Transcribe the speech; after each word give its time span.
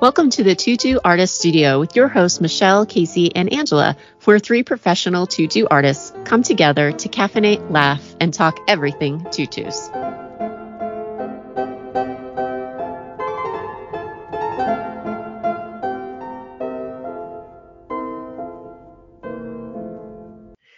Welcome 0.00 0.30
to 0.30 0.44
the 0.44 0.54
Tutu 0.54 1.00
Artist 1.04 1.34
Studio 1.34 1.80
with 1.80 1.96
your 1.96 2.06
hosts 2.06 2.40
Michelle, 2.40 2.86
Casey, 2.86 3.34
and 3.34 3.52
Angela, 3.52 3.96
where 4.22 4.38
three 4.38 4.62
professional 4.62 5.26
tutu 5.26 5.66
artists 5.68 6.12
come 6.24 6.44
together 6.44 6.92
to 6.92 7.08
caffeinate, 7.08 7.68
laugh, 7.68 8.14
and 8.20 8.32
talk 8.32 8.60
everything 8.68 9.26
tutus. 9.32 9.90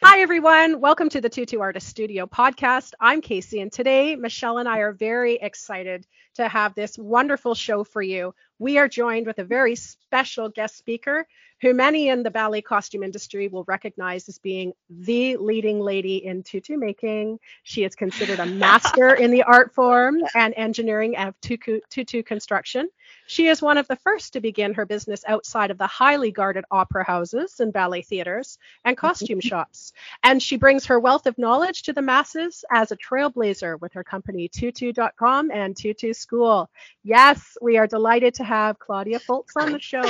Hi, 0.03 0.23
everyone. 0.23 0.81
Welcome 0.81 1.11
to 1.11 1.21
the 1.21 1.29
Tutu 1.29 1.61
Artist 1.61 1.87
Studio 1.87 2.27
podcast. 2.27 2.93
I'm 2.99 3.21
Casey, 3.21 3.61
and 3.61 3.71
today 3.71 4.17
Michelle 4.17 4.57
and 4.57 4.69
I 4.69 4.79
are 4.79 4.93
very 4.93 5.35
excited 5.35 6.07
to 6.37 6.49
have 6.49 6.75
this 6.75 6.97
wonderful 6.97 7.55
show 7.55 7.85
for 7.85 8.01
you. 8.01 8.35
We 8.61 8.77
are 8.77 8.89
joined 8.89 9.27
with 9.27 9.39
a 9.39 9.45
very 9.45 9.75
special 9.75 10.51
guest 10.51 10.77
speaker 10.77 11.27
who 11.63 11.75
many 11.75 12.09
in 12.09 12.23
the 12.23 12.31
ballet 12.31 12.63
costume 12.63 13.03
industry 13.03 13.49
will 13.49 13.65
recognize 13.65 14.29
as 14.29 14.39
being 14.39 14.73
the 14.89 15.37
leading 15.37 15.81
lady 15.81 16.25
in 16.25 16.43
tutu 16.43 16.77
making. 16.77 17.39
She 17.63 17.85
is 17.85 17.95
considered 17.95 18.39
a 18.39 18.47
master 18.47 19.15
in 19.25 19.31
the 19.31 19.43
art 19.43 19.75
form 19.75 20.23
and 20.35 20.55
engineering 20.57 21.17
of 21.17 21.39
tutu, 21.41 21.81
tutu 21.91 22.23
construction. 22.23 22.89
She 23.27 23.47
is 23.47 23.61
one 23.61 23.79
of 23.79 23.89
the 23.89 23.97
first 23.97 24.33
to 24.33 24.41
begin 24.41 24.75
her 24.75 24.87
business 24.87 25.23
outside 25.27 25.71
of 25.71 25.79
the 25.79 25.87
highly 25.87 26.31
guarded 26.31 26.65
opera 26.71 27.05
houses 27.05 27.61
and 27.61 27.73
ballet 27.73 28.03
theaters 28.03 28.59
and 28.85 28.97
mm-hmm. 28.97 29.07
costume 29.07 29.41
shops. 29.41 29.93
And 30.23 30.43
she 30.43 30.57
brings 30.57 30.87
her 30.87 30.99
wealth 30.99 31.27
of 31.27 31.39
knowledge 31.39 31.83
to 31.83 31.93
the 31.93 32.03
masses 32.03 32.65
as 32.71 32.91
a 32.91 32.97
trailblazer 32.97 33.81
with 33.81 33.93
her 33.93 34.05
company 34.05 34.49
tutu.com 34.49 35.51
and 35.51 35.77
Tutu 35.77 36.13
School. 36.15 36.71
Yes, 37.05 37.57
we 37.61 37.79
are 37.79 37.87
delighted 37.87 38.35
to 38.35 38.45
have 38.51 38.81
Claudia 38.81 39.21
Folts 39.21 39.57
on 39.57 39.71
the 39.71 39.79
show. 39.81 40.03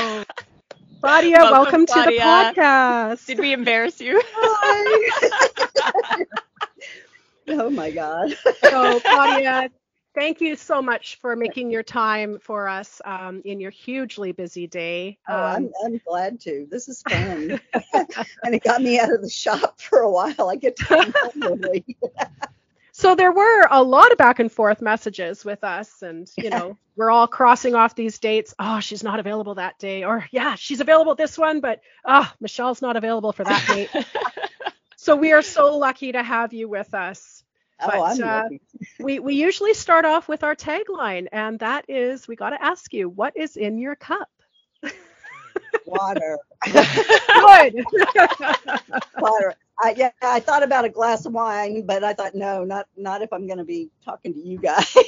Claudia, 1.00 1.36
welcome, 1.38 1.52
welcome 1.52 1.86
Claudia. 1.86 2.20
to 2.20 2.24
the 2.54 2.60
podcast. 2.60 3.26
Did 3.26 3.38
we 3.38 3.52
embarrass 3.52 4.00
you? 4.00 4.20
Hi. 4.24 6.24
oh 7.48 7.68
my 7.68 7.90
God. 7.90 8.34
so, 8.62 8.98
Claudia, 9.00 9.68
thank 10.14 10.40
you 10.40 10.56
so 10.56 10.80
much 10.80 11.18
for 11.20 11.36
making 11.36 11.70
your 11.70 11.82
time 11.82 12.38
for 12.38 12.66
us 12.66 13.02
um, 13.04 13.42
in 13.44 13.60
your 13.60 13.70
hugely 13.70 14.32
busy 14.32 14.66
day. 14.66 15.18
Um, 15.28 15.36
oh, 15.36 15.42
I'm, 15.42 15.64
um, 15.64 15.72
I'm 15.84 16.00
glad 16.06 16.40
to. 16.40 16.66
This 16.70 16.88
is 16.88 17.02
fun. 17.02 17.60
and 18.42 18.54
it 18.54 18.64
got 18.64 18.80
me 18.80 18.98
out 18.98 19.12
of 19.12 19.20
the 19.20 19.28
shop 19.28 19.78
for 19.78 19.98
a 19.98 20.10
while. 20.10 20.48
I 20.48 20.56
get 20.56 20.76
to 20.76 20.84
come 20.84 21.12
home 21.42 21.62
so 23.00 23.14
there 23.14 23.32
were 23.32 23.66
a 23.70 23.82
lot 23.82 24.12
of 24.12 24.18
back 24.18 24.40
and 24.40 24.52
forth 24.52 24.82
messages 24.82 25.44
with 25.44 25.64
us 25.64 26.02
and 26.02 26.30
you 26.36 26.50
know 26.50 26.76
we're 26.96 27.10
all 27.10 27.26
crossing 27.26 27.74
off 27.74 27.94
these 27.94 28.18
dates. 28.18 28.54
Oh 28.58 28.80
she's 28.80 29.02
not 29.02 29.18
available 29.18 29.54
that 29.54 29.78
day. 29.78 30.04
Or 30.04 30.26
yeah 30.30 30.54
she's 30.54 30.80
available 30.80 31.14
this 31.14 31.38
one 31.38 31.60
but 31.60 31.80
oh 32.04 32.30
michelle's 32.40 32.82
not 32.82 32.96
available 32.96 33.32
for 33.32 33.44
that 33.44 33.66
date. 33.66 33.90
So 35.02 35.16
we 35.16 35.32
are 35.32 35.40
so 35.40 35.78
lucky 35.78 36.12
to 36.12 36.22
have 36.22 36.52
you 36.52 36.68
with 36.68 36.92
us. 36.92 37.42
Oh, 37.80 37.86
but 37.86 38.20
I'm 38.20 38.22
uh, 38.22 38.48
we 39.00 39.18
we 39.18 39.34
usually 39.34 39.72
start 39.72 40.04
off 40.04 40.28
with 40.28 40.44
our 40.44 40.54
tagline 40.54 41.26
and 41.32 41.58
that 41.60 41.86
is 41.88 42.28
we 42.28 42.36
got 42.36 42.50
to 42.50 42.62
ask 42.62 42.92
you 42.92 43.08
what 43.08 43.34
is 43.34 43.56
in 43.56 43.78
your 43.78 43.96
cup? 43.96 44.28
Water. 45.86 46.36
Good. 46.66 47.82
Water 49.18 49.54
I, 49.82 49.94
yeah, 49.96 50.10
I 50.20 50.40
thought 50.40 50.62
about 50.62 50.84
a 50.84 50.88
glass 50.88 51.24
of 51.24 51.32
wine, 51.32 51.86
but 51.86 52.04
I 52.04 52.12
thought 52.12 52.34
no, 52.34 52.64
not 52.64 52.86
not 52.96 53.22
if 53.22 53.32
I'm 53.32 53.46
going 53.46 53.58
to 53.58 53.64
be 53.64 53.90
talking 54.04 54.34
to 54.34 54.38
you 54.38 54.58
guys. 54.58 54.94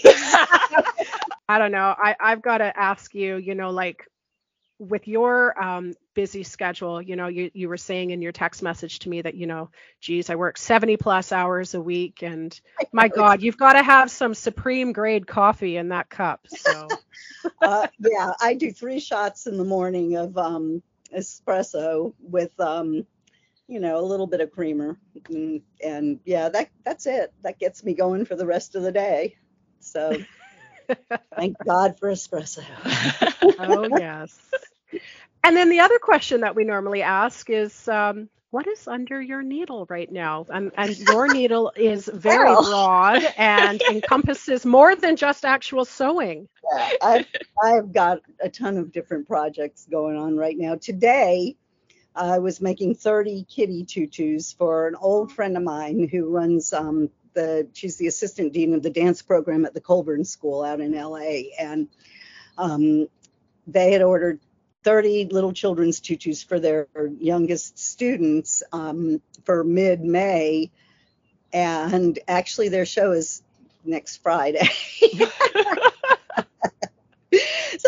I 1.49 1.59
don't 1.59 1.73
know. 1.73 1.95
I 1.97 2.17
I've 2.19 2.43
got 2.43 2.59
to 2.59 2.77
ask 2.79 3.15
you. 3.15 3.37
You 3.37 3.55
know, 3.55 3.71
like 3.71 4.09
with 4.79 5.07
your 5.07 5.61
um, 5.63 5.93
busy 6.15 6.43
schedule, 6.43 7.03
you 7.03 7.17
know, 7.17 7.29
you 7.29 7.51
you 7.53 7.69
were 7.69 7.77
saying 7.77 8.11
in 8.11 8.23
your 8.23 8.33
text 8.33 8.63
message 8.63 9.01
to 9.01 9.11
me 9.11 9.21
that 9.21 9.35
you 9.35 9.47
know, 9.47 9.71
geez, 10.01 10.31
I 10.31 10.37
work 10.37 10.57
70 10.57 10.97
plus 10.97 11.33
hours 11.33 11.75
a 11.75 11.81
week, 11.81 12.23
and 12.23 12.59
my 12.93 13.09
God, 13.09 13.43
you've 13.43 13.59
got 13.59 13.75
to 13.75 13.83
have 13.83 14.11
some 14.11 14.35
supreme 14.35 14.93
grade 14.93 15.27
coffee 15.27 15.77
in 15.77 15.89
that 15.89 16.09
cup. 16.09 16.47
So. 16.49 16.89
uh, 17.63 17.89
yeah, 17.99 18.33
I 18.41 18.55
do 18.55 18.73
three 18.73 19.01
shots 19.01 19.47
in 19.47 19.59
the 19.59 19.65
morning 19.65 20.17
of 20.17 20.39
um, 20.39 20.83
espresso 21.15 22.15
with 22.21 22.59
um, 22.59 23.07
you 23.69 23.81
know, 23.81 23.99
a 23.99 24.03
little 24.05 24.27
bit 24.27 24.41
of 24.41 24.51
creamer, 24.53 24.99
and, 25.29 25.63
and 25.83 26.21
yeah, 26.25 26.49
that 26.49 26.71
that's 26.85 27.07
it. 27.07 27.33
That 27.43 27.59
gets 27.59 27.85
me 27.85 27.95
going 27.95 28.25
for 28.25 28.37
the 28.37 28.47
rest 28.47 28.75
of 28.75 28.83
the 28.83 28.93
day. 28.93 29.37
So 29.81 30.17
thank 31.37 31.57
God 31.65 31.99
for 31.99 32.11
espresso. 32.11 32.65
oh 33.59 33.89
yes. 33.99 34.39
And 35.45 35.57
then 35.57 35.71
the 35.71 35.81
other 35.81 35.99
question 35.99 36.43
that 36.43 36.55
we 36.55 36.65
normally 36.65 37.03
ask 37.03 37.51
is, 37.51 37.89
um, 37.89 38.29
what 38.53 38.67
is 38.67 38.87
under 38.87 39.21
your 39.21 39.43
needle 39.43 39.87
right 39.89 40.13
now? 40.13 40.45
And, 40.51 40.71
and 40.77 40.97
your 40.99 41.27
needle 41.33 41.73
is 41.75 42.07
very 42.13 42.45
well. 42.45 42.63
broad 42.63 43.25
and 43.39 43.81
encompasses 43.91 44.67
more 44.67 44.95
than 44.95 45.17
just 45.17 45.45
actual 45.45 45.87
sewing. 45.87 46.49
Yeah, 46.71 46.91
I've, 47.03 47.27
I've 47.63 47.93
got 47.93 48.21
a 48.41 48.51
ton 48.51 48.77
of 48.77 48.93
different 48.93 49.27
projects 49.27 49.87
going 49.91 50.17
on 50.17 50.37
right 50.37 50.57
now. 50.57 50.77
Today, 50.77 51.57
I 52.15 52.39
was 52.39 52.61
making 52.61 52.97
30 52.97 53.47
kitty 53.49 53.85
tutus 53.85 54.53
for 54.53 54.87
an 54.87 54.95
old 54.97 55.33
friend 55.33 55.57
of 55.57 55.63
mine 55.63 56.09
who 56.09 56.29
runs 56.29 56.73
um, 56.73 57.11
the, 57.35 57.69
she's 57.73 57.97
the 57.97 58.07
assistant 58.07 58.53
dean 58.53 58.75
of 58.75 58.83
the 58.83 58.91
dance 58.91 59.23
program 59.23 59.65
at 59.65 59.75
the 59.75 59.81
Colburn 59.81 60.25
School 60.25 60.63
out 60.63 60.81
in 60.81 60.93
LA. 60.93 61.51
And 61.59 61.89
um, 62.59 63.09
they 63.67 63.93
had 63.93 64.03
ordered 64.03 64.41
30 64.85 65.27
little 65.27 65.53
children's 65.53 66.01
tutus 66.01 66.43
for 66.43 66.61
their 66.61 66.89
youngest 67.19 67.79
students 67.79 68.63
um, 68.73 69.23
for 69.45 69.65
mid 69.65 70.01
May. 70.03 70.71
And 71.53 72.19
actually, 72.29 72.69
their 72.69 72.87
show 72.87 73.13
is 73.13 73.43
next 73.85 74.19
Friday. 74.23 74.69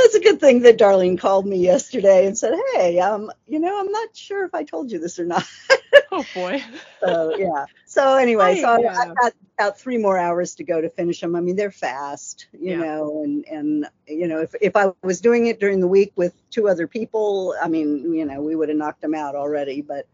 it's 0.05 0.15
a 0.15 0.21
good 0.21 0.41
thing 0.41 0.61
that 0.61 0.79
Darlene 0.79 1.19
called 1.19 1.47
me 1.47 1.59
yesterday 1.59 2.27
and 2.27 2.37
said, 2.37 2.55
"Hey, 2.75 3.01
um, 3.01 3.31
you 3.47 3.59
know, 3.59 3.79
I'm 3.79 3.91
not 3.91 4.15
sure 4.15 4.45
if 4.45 4.55
I 4.55 4.63
told 4.63 4.93
you 4.93 4.99
this 4.99 5.19
or 5.19 5.25
not." 5.25 5.45
oh 6.13 6.25
boy. 6.35 6.63
so 7.01 7.37
yeah. 7.37 7.67
So 7.87 8.17
anyway, 8.17 8.61
so 8.61 8.79
yeah. 8.81 8.97
I've 8.97 9.17
got 9.17 9.33
about 9.59 9.79
three 9.79 9.99
more 9.99 10.19
hours 10.19 10.55
to 10.57 10.65
go 10.65 10.81
to 10.81 10.91
finish 10.91 11.21
them. 11.21 11.37
I 11.37 11.41
mean, 11.41 11.57
they're 11.57 11.71
fast, 11.71 12.49
you 12.53 12.73
yeah. 12.73 12.79
know, 12.79 13.23
and 13.25 13.45
and 13.47 13.87
you 14.07 14.29
know, 14.29 14.41
if 14.41 14.55
if 14.61 14.77
I 14.77 14.93
was 15.03 15.21
doing 15.21 15.47
it 15.47 15.61
during 15.61 15.81
the 15.81 15.89
week 15.89 16.13
with 16.17 16.35
two 16.51 16.69
other 16.69 16.87
people, 16.87 17.55
I 17.63 17.69
mean, 17.69 18.13
you 18.13 18.25
know, 18.25 18.41
we 18.41 18.57
would 18.57 18.69
have 18.69 18.79
knocked 18.79 19.01
them 19.01 19.15
out 19.15 19.35
already, 19.35 19.81
but 19.81 20.07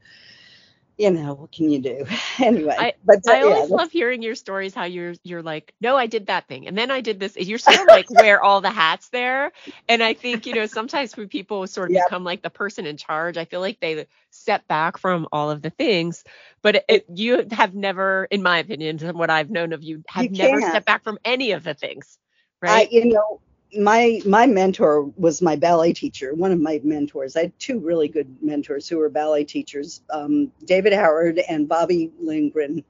you 1.00 1.10
know, 1.10 1.32
what 1.32 1.50
can 1.50 1.70
you 1.70 1.78
do? 1.78 2.04
anyway, 2.38 2.76
I, 2.78 2.92
but 3.02 3.26
I 3.26 3.40
always 3.40 3.70
yeah, 3.70 3.76
love 3.76 3.90
hearing 3.90 4.20
your 4.20 4.34
stories. 4.34 4.74
How 4.74 4.84
you're 4.84 5.14
you're 5.24 5.42
like, 5.42 5.72
no, 5.80 5.96
I 5.96 6.06
did 6.06 6.26
that 6.26 6.46
thing, 6.46 6.68
and 6.68 6.76
then 6.76 6.90
I 6.90 7.00
did 7.00 7.18
this. 7.18 7.36
You're 7.36 7.58
sort 7.58 7.80
of 7.80 7.86
like 7.86 8.10
wear 8.10 8.44
all 8.44 8.60
the 8.60 8.70
hats 8.70 9.08
there, 9.08 9.52
and 9.88 10.02
I 10.02 10.12
think 10.12 10.44
you 10.44 10.54
know 10.54 10.66
sometimes 10.66 11.16
when 11.16 11.28
people 11.28 11.66
sort 11.66 11.90
of 11.90 11.94
yep. 11.94 12.04
become 12.06 12.22
like 12.22 12.42
the 12.42 12.50
person 12.50 12.84
in 12.84 12.98
charge, 12.98 13.38
I 13.38 13.46
feel 13.46 13.60
like 13.60 13.80
they 13.80 14.06
step 14.28 14.68
back 14.68 14.98
from 14.98 15.26
all 15.32 15.50
of 15.50 15.62
the 15.62 15.70
things. 15.70 16.22
But 16.60 16.84
it, 16.86 17.06
you 17.14 17.46
have 17.50 17.74
never, 17.74 18.28
in 18.30 18.42
my 18.42 18.58
opinion, 18.58 18.98
from 18.98 19.16
what 19.16 19.30
I've 19.30 19.48
known 19.48 19.72
of 19.72 19.82
you, 19.82 20.04
have 20.06 20.24
you 20.24 20.30
never 20.30 20.60
stepped 20.60 20.84
back 20.84 21.02
from 21.02 21.18
any 21.24 21.52
of 21.52 21.64
the 21.64 21.72
things. 21.72 22.18
Right. 22.60 22.86
I, 22.86 22.94
you 22.94 23.06
know, 23.06 23.40
my 23.78 24.20
my 24.26 24.46
mentor 24.46 25.04
was 25.16 25.42
my 25.42 25.56
ballet 25.56 25.92
teacher 25.92 26.34
one 26.34 26.52
of 26.52 26.60
my 26.60 26.80
mentors. 26.82 27.36
I 27.36 27.42
had 27.42 27.58
two 27.58 27.78
really 27.78 28.08
good 28.08 28.36
mentors 28.42 28.88
who 28.88 28.98
were 28.98 29.08
ballet 29.08 29.44
teachers 29.44 30.02
um, 30.10 30.50
david 30.64 30.92
howard 30.92 31.38
and 31.48 31.68
bobby 31.68 32.10
lindgren. 32.20 32.84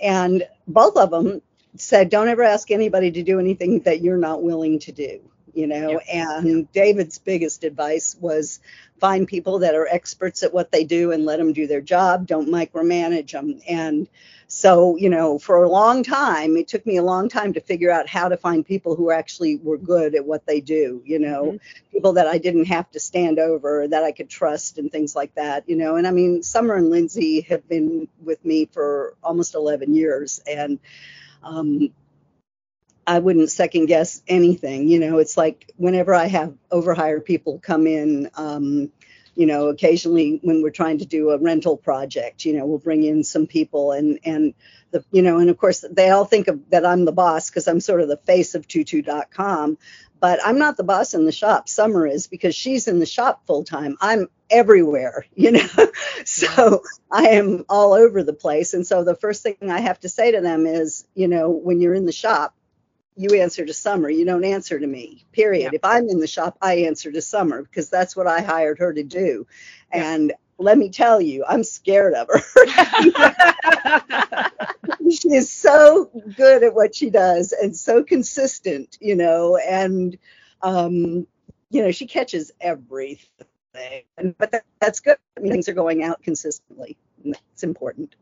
And 0.00 0.46
both 0.66 0.96
of 0.96 1.10
them 1.10 1.40
said 1.76 2.10
don't 2.10 2.28
ever 2.28 2.42
ask 2.42 2.70
anybody 2.70 3.10
to 3.10 3.22
do 3.22 3.40
anything 3.40 3.80
that 3.80 4.02
you're 4.02 4.18
not 4.18 4.42
willing 4.42 4.78
to 4.80 4.92
do 4.92 5.20
you 5.54 5.66
know 5.66 5.98
and 6.12 6.70
david's 6.72 7.18
biggest 7.18 7.64
advice 7.64 8.16
was 8.20 8.60
find 9.00 9.26
people 9.26 9.58
that 9.60 9.74
are 9.74 9.86
experts 9.88 10.42
at 10.42 10.54
what 10.54 10.70
they 10.70 10.84
do 10.84 11.10
and 11.10 11.24
let 11.24 11.38
them 11.38 11.52
do 11.52 11.66
their 11.66 11.80
job. 11.80 12.24
Don't 12.24 12.48
micromanage 12.48 13.32
them 13.32 13.60
and 13.68 14.06
so, 14.52 14.96
you 14.98 15.08
know, 15.08 15.38
for 15.38 15.64
a 15.64 15.68
long 15.68 16.02
time, 16.02 16.58
it 16.58 16.68
took 16.68 16.84
me 16.84 16.98
a 16.98 17.02
long 17.02 17.30
time 17.30 17.54
to 17.54 17.60
figure 17.62 17.90
out 17.90 18.06
how 18.06 18.28
to 18.28 18.36
find 18.36 18.66
people 18.66 18.94
who 18.94 19.10
actually 19.10 19.56
were 19.56 19.78
good 19.78 20.14
at 20.14 20.26
what 20.26 20.44
they 20.44 20.60
do, 20.60 21.00
you 21.06 21.18
know, 21.18 21.44
mm-hmm. 21.44 21.90
people 21.90 22.12
that 22.12 22.26
I 22.26 22.36
didn't 22.36 22.66
have 22.66 22.90
to 22.90 23.00
stand 23.00 23.38
over, 23.38 23.88
that 23.88 24.04
I 24.04 24.12
could 24.12 24.28
trust 24.28 24.76
and 24.76 24.92
things 24.92 25.16
like 25.16 25.34
that, 25.36 25.66
you 25.70 25.76
know. 25.76 25.96
And 25.96 26.06
I 26.06 26.10
mean, 26.10 26.42
Summer 26.42 26.74
and 26.74 26.90
Lindsay 26.90 27.40
have 27.48 27.66
been 27.66 28.08
with 28.22 28.44
me 28.44 28.66
for 28.66 29.16
almost 29.24 29.54
11 29.54 29.94
years. 29.94 30.42
And 30.46 30.78
um, 31.42 31.94
I 33.06 33.18
wouldn't 33.18 33.50
second 33.50 33.86
guess 33.86 34.22
anything, 34.28 34.88
you 34.88 34.98
know. 35.00 35.18
It's 35.18 35.36
like 35.36 35.72
whenever 35.76 36.14
I 36.14 36.26
have 36.26 36.54
overhired 36.70 37.24
people 37.24 37.58
come 37.58 37.86
in, 37.86 38.30
um, 38.36 38.90
you 39.34 39.46
know, 39.46 39.68
occasionally 39.68 40.40
when 40.42 40.62
we're 40.62 40.70
trying 40.70 40.98
to 40.98 41.06
do 41.06 41.30
a 41.30 41.38
rental 41.38 41.76
project, 41.76 42.44
you 42.44 42.56
know, 42.56 42.66
we'll 42.66 42.78
bring 42.78 43.02
in 43.02 43.24
some 43.24 43.46
people 43.46 43.92
and 43.92 44.18
and 44.24 44.54
the 44.90 45.04
you 45.10 45.22
know, 45.22 45.38
and 45.38 45.50
of 45.50 45.56
course 45.58 45.84
they 45.90 46.10
all 46.10 46.24
think 46.24 46.48
of 46.48 46.60
that 46.70 46.86
I'm 46.86 47.04
the 47.04 47.12
boss 47.12 47.50
because 47.50 47.66
I'm 47.66 47.80
sort 47.80 48.02
of 48.02 48.08
the 48.08 48.18
face 48.18 48.54
of 48.54 48.68
tutu.com, 48.68 49.78
but 50.20 50.38
I'm 50.44 50.58
not 50.58 50.76
the 50.76 50.84
boss 50.84 51.14
in 51.14 51.24
the 51.24 51.32
shop. 51.32 51.68
Summer 51.68 52.06
is 52.06 52.26
because 52.28 52.54
she's 52.54 52.86
in 52.86 53.00
the 53.00 53.06
shop 53.06 53.46
full 53.46 53.64
time. 53.64 53.96
I'm 54.00 54.28
everywhere, 54.50 55.26
you 55.34 55.52
know. 55.52 55.68
so 56.24 56.82
I 57.10 57.30
am 57.30 57.64
all 57.68 57.94
over 57.94 58.22
the 58.22 58.32
place. 58.34 58.74
And 58.74 58.86
so 58.86 59.02
the 59.02 59.16
first 59.16 59.42
thing 59.42 59.56
I 59.68 59.80
have 59.80 59.98
to 60.00 60.08
say 60.08 60.32
to 60.32 60.40
them 60.40 60.66
is, 60.66 61.04
you 61.14 61.26
know, 61.26 61.50
when 61.50 61.80
you're 61.80 61.94
in 61.94 62.06
the 62.06 62.12
shop, 62.12 62.54
you 63.22 63.40
answer 63.40 63.64
to 63.64 63.72
Summer. 63.72 64.10
You 64.10 64.24
don't 64.24 64.44
answer 64.44 64.78
to 64.78 64.86
me. 64.86 65.24
Period. 65.32 65.74
If 65.74 65.84
I'm 65.84 66.08
in 66.08 66.18
the 66.18 66.26
shop, 66.26 66.58
I 66.60 66.86
answer 66.86 67.12
to 67.12 67.22
Summer 67.22 67.62
because 67.62 67.88
that's 67.88 68.16
what 68.16 68.26
I 68.26 68.40
hired 68.40 68.78
her 68.78 68.92
to 68.92 69.02
do. 69.02 69.46
And 69.90 70.32
let 70.58 70.78
me 70.78 70.90
tell 70.90 71.20
you, 71.20 71.44
I'm 71.46 71.64
scared 71.64 72.14
of 72.14 72.28
her. 72.28 72.40
she 75.10 75.34
is 75.34 75.50
so 75.50 76.10
good 76.36 76.62
at 76.62 76.74
what 76.74 76.94
she 76.94 77.10
does 77.10 77.52
and 77.52 77.76
so 77.76 78.04
consistent, 78.04 78.96
you 79.00 79.16
know, 79.16 79.56
and 79.56 80.16
um, 80.62 81.26
you 81.70 81.82
know, 81.82 81.90
she 81.90 82.06
catches 82.06 82.52
everything. 82.60 83.46
But 84.38 84.52
that, 84.52 84.64
that's 84.80 85.00
good. 85.00 85.16
I 85.36 85.40
mean, 85.40 85.52
things 85.52 85.68
are 85.68 85.74
going 85.74 86.04
out 86.04 86.22
consistently. 86.22 86.96
It's 87.24 87.62
important. 87.62 88.14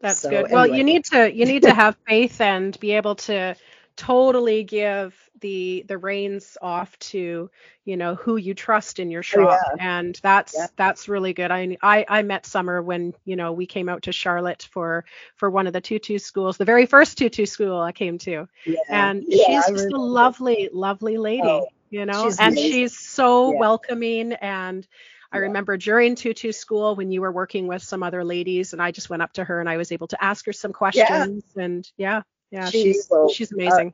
That's 0.00 0.20
so, 0.20 0.30
good. 0.30 0.46
Anyway. 0.46 0.52
Well, 0.52 0.66
you 0.66 0.84
need 0.84 1.04
to 1.06 1.32
you 1.32 1.46
need 1.46 1.62
to 1.62 1.74
have 1.74 1.96
faith 2.06 2.40
and 2.40 2.78
be 2.80 2.92
able 2.92 3.16
to 3.16 3.56
totally 3.96 4.64
give 4.64 5.14
the 5.40 5.84
the 5.88 5.98
reins 5.98 6.56
off 6.60 6.98
to 6.98 7.50
you 7.84 7.96
know 7.96 8.14
who 8.14 8.36
you 8.36 8.54
trust 8.54 8.98
in 8.98 9.10
your 9.10 9.20
oh, 9.20 9.22
shop 9.22 9.60
oh, 9.64 9.74
yeah. 9.76 9.98
and 9.98 10.18
that's 10.22 10.54
yeah. 10.56 10.66
that's 10.76 11.08
really 11.08 11.32
good 11.32 11.50
I, 11.50 11.76
I 11.82 12.04
i 12.08 12.22
met 12.22 12.46
summer 12.46 12.82
when 12.82 13.14
you 13.24 13.36
know 13.36 13.52
we 13.52 13.66
came 13.66 13.88
out 13.88 14.02
to 14.02 14.12
charlotte 14.12 14.68
for 14.72 15.04
for 15.36 15.50
one 15.50 15.66
of 15.66 15.72
the 15.72 15.80
tutu 15.80 16.18
schools 16.18 16.56
the 16.56 16.64
very 16.64 16.86
first 16.86 17.18
tutu 17.18 17.46
school 17.46 17.80
i 17.80 17.92
came 17.92 18.18
to 18.18 18.48
yeah. 18.64 18.76
and 18.88 19.24
she's 19.30 19.66
just 19.68 19.92
a 19.92 20.00
lovely 20.00 20.70
lovely 20.72 21.18
lady 21.18 21.42
oh, 21.42 21.66
you 21.90 22.06
know 22.06 22.24
she's 22.24 22.38
and 22.40 22.52
amazing. 22.52 22.72
she's 22.72 22.98
so 22.98 23.56
welcoming 23.56 24.32
and 24.34 24.86
I 25.32 25.38
remember 25.38 25.76
during 25.76 26.14
tutu 26.14 26.52
school 26.52 26.94
when 26.94 27.10
you 27.10 27.20
were 27.20 27.32
working 27.32 27.66
with 27.66 27.82
some 27.82 28.04
other 28.04 28.22
ladies, 28.22 28.72
and 28.72 28.80
I 28.80 28.92
just 28.92 29.10
went 29.10 29.20
up 29.20 29.32
to 29.32 29.42
her 29.42 29.58
and 29.58 29.68
I 29.68 29.78
was 29.78 29.90
able 29.90 30.06
to 30.06 30.24
ask 30.24 30.46
her 30.46 30.52
some 30.52 30.72
questions. 30.72 31.42
And 31.56 31.90
yeah, 31.96 32.22
yeah, 32.54 32.70
she 32.70 32.82
she's 32.84 33.08
will, 33.10 33.28
she's 33.28 33.52
uh, 33.52 33.56
amazing. 33.56 33.88
Uh, 33.88 33.92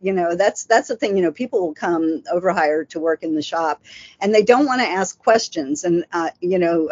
you 0.00 0.14
know 0.14 0.34
that's 0.34 0.64
that's 0.64 0.88
the 0.88 0.96
thing 0.96 1.16
you 1.16 1.22
know 1.22 1.32
people 1.32 1.60
will 1.60 1.74
come 1.74 2.22
over 2.32 2.50
hired 2.50 2.88
to 2.88 2.98
work 2.98 3.22
in 3.22 3.34
the 3.34 3.42
shop 3.42 3.82
and 4.20 4.34
they 4.34 4.42
don't 4.42 4.64
want 4.64 4.80
to 4.80 4.88
ask 4.88 5.18
questions 5.18 5.84
and 5.84 6.06
uh, 6.12 6.30
you 6.40 6.58
know 6.58 6.88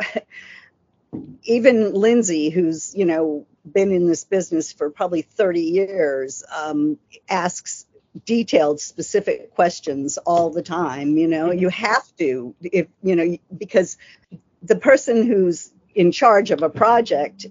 even 1.45 1.95
lindsay 1.95 2.51
who's 2.51 2.95
you 2.95 3.07
know 3.07 3.47
been 3.65 3.91
in 3.91 4.07
this 4.07 4.25
business 4.25 4.73
for 4.73 4.91
probably 4.91 5.23
30 5.23 5.63
years 5.63 6.45
um, 6.55 6.99
asks 7.29 7.87
detailed 8.27 8.81
specific 8.81 9.55
questions 9.55 10.19
all 10.19 10.51
the 10.51 10.63
time 10.63 11.17
you 11.17 11.27
know 11.27 11.51
you 11.51 11.71
have 11.71 12.05
to 12.19 12.55
if 12.61 12.89
you 13.03 13.17
know 13.17 13.39
because 13.57 13.97
the 14.63 14.77
person 14.77 15.27
who's 15.27 15.73
in 15.95 16.13
charge 16.13 16.51
of 16.51 16.63
a 16.63 16.69
project 16.69 17.47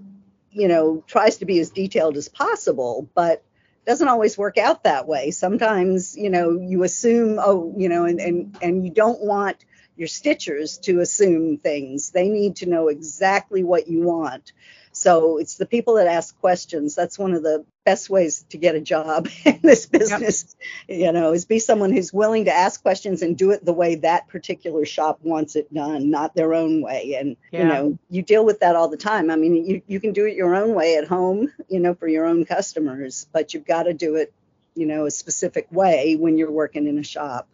you 0.51 0.67
know 0.67 1.03
tries 1.07 1.37
to 1.37 1.45
be 1.45 1.59
as 1.59 1.69
detailed 1.69 2.17
as 2.17 2.27
possible 2.27 3.09
but 3.13 3.43
doesn't 3.87 4.09
always 4.09 4.37
work 4.37 4.57
out 4.57 4.83
that 4.83 5.07
way. 5.07 5.31
Sometimes, 5.31 6.17
you 6.17 6.29
know, 6.29 6.59
you 6.59 6.83
assume, 6.83 7.39
oh, 7.41 7.73
you 7.77 7.87
know, 7.87 8.03
and 8.03 8.19
and 8.19 8.57
and 8.61 8.85
you 8.85 8.91
don't 8.91 9.21
want 9.21 9.63
your 9.95 10.09
stitchers 10.09 10.79
to 10.81 10.99
assume 10.99 11.57
things. 11.57 12.11
They 12.11 12.27
need 12.27 12.57
to 12.57 12.69
know 12.69 12.89
exactly 12.89 13.63
what 13.63 13.87
you 13.87 14.01
want. 14.01 14.51
So 14.97 15.37
it's 15.37 15.57
the 15.57 15.67
people 15.67 15.95
that 15.95 16.07
ask 16.07 16.37
questions. 16.39 16.95
That's 16.95 17.19
one 17.19 17.33
of 17.33 17.43
the 17.43 17.63
best 17.85 18.09
ways 18.09 18.43
to 18.49 18.57
get 18.57 18.73
a 18.73 18.81
job 18.81 19.29
in 19.45 19.59
this 19.61 19.85
business. 19.85 20.55
Yep. 20.87 20.99
You 20.99 21.11
know, 21.11 21.33
is 21.33 21.45
be 21.45 21.59
someone 21.59 21.91
who's 21.91 22.11
willing 22.11 22.45
to 22.45 22.53
ask 22.53 22.81
questions 22.81 23.21
and 23.21 23.37
do 23.37 23.51
it 23.51 23.63
the 23.63 23.73
way 23.73 23.95
that 23.95 24.27
particular 24.27 24.85
shop 24.85 25.19
wants 25.21 25.55
it 25.55 25.71
done, 25.71 26.09
not 26.09 26.33
their 26.33 26.55
own 26.55 26.81
way. 26.81 27.15
And 27.19 27.37
yeah. 27.51 27.59
you 27.59 27.67
know, 27.67 27.99
you 28.09 28.23
deal 28.23 28.43
with 28.43 28.61
that 28.61 28.75
all 28.75 28.89
the 28.89 28.97
time. 28.97 29.29
I 29.29 29.35
mean, 29.35 29.65
you 29.65 29.81
you 29.85 29.99
can 29.99 30.13
do 30.13 30.25
it 30.25 30.35
your 30.35 30.55
own 30.55 30.73
way 30.73 30.97
at 30.97 31.07
home, 31.07 31.53
you 31.69 31.79
know, 31.79 31.93
for 31.93 32.07
your 32.07 32.25
own 32.25 32.45
customers, 32.45 33.27
but 33.31 33.53
you've 33.53 33.67
got 33.67 33.83
to 33.83 33.93
do 33.93 34.15
it, 34.15 34.33
you 34.73 34.87
know, 34.87 35.05
a 35.05 35.11
specific 35.11 35.67
way 35.71 36.15
when 36.15 36.39
you're 36.39 36.51
working 36.51 36.87
in 36.87 36.97
a 36.97 37.03
shop. 37.03 37.47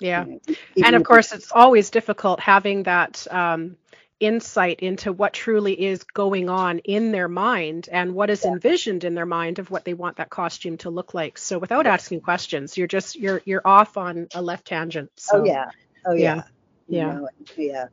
Yeah. 0.00 0.24
You 0.24 0.40
know, 0.46 0.86
and 0.86 0.96
of 0.96 1.04
course, 1.04 1.32
it's 1.32 1.52
always 1.52 1.90
difficult 1.90 2.40
having 2.40 2.84
that 2.84 3.26
um, 3.30 3.76
insight 4.20 4.80
into 4.80 5.12
what 5.12 5.32
truly 5.32 5.86
is 5.86 6.02
going 6.02 6.48
on 6.48 6.78
in 6.80 7.12
their 7.12 7.28
mind 7.28 7.88
and 7.90 8.14
what 8.14 8.30
is 8.30 8.44
yeah. 8.44 8.52
envisioned 8.52 9.04
in 9.04 9.14
their 9.14 9.26
mind 9.26 9.58
of 9.58 9.70
what 9.70 9.84
they 9.84 9.94
want 9.94 10.16
that 10.16 10.30
costume 10.30 10.76
to 10.78 10.90
look 10.90 11.14
like. 11.14 11.38
So 11.38 11.58
without 11.58 11.86
asking 11.86 12.20
questions, 12.22 12.76
you're 12.76 12.88
just 12.88 13.16
you're 13.16 13.42
you're 13.44 13.66
off 13.66 13.96
on 13.96 14.28
a 14.34 14.42
left 14.42 14.66
tangent. 14.66 15.10
So, 15.16 15.40
oh 15.40 15.44
yeah. 15.44 15.70
Oh 16.06 16.12
yeah. 16.12 16.34
Yeah. 16.36 16.42
Yeah. 16.88 17.14
You 17.14 17.20
know, 17.20 17.28
yeah 17.56 17.84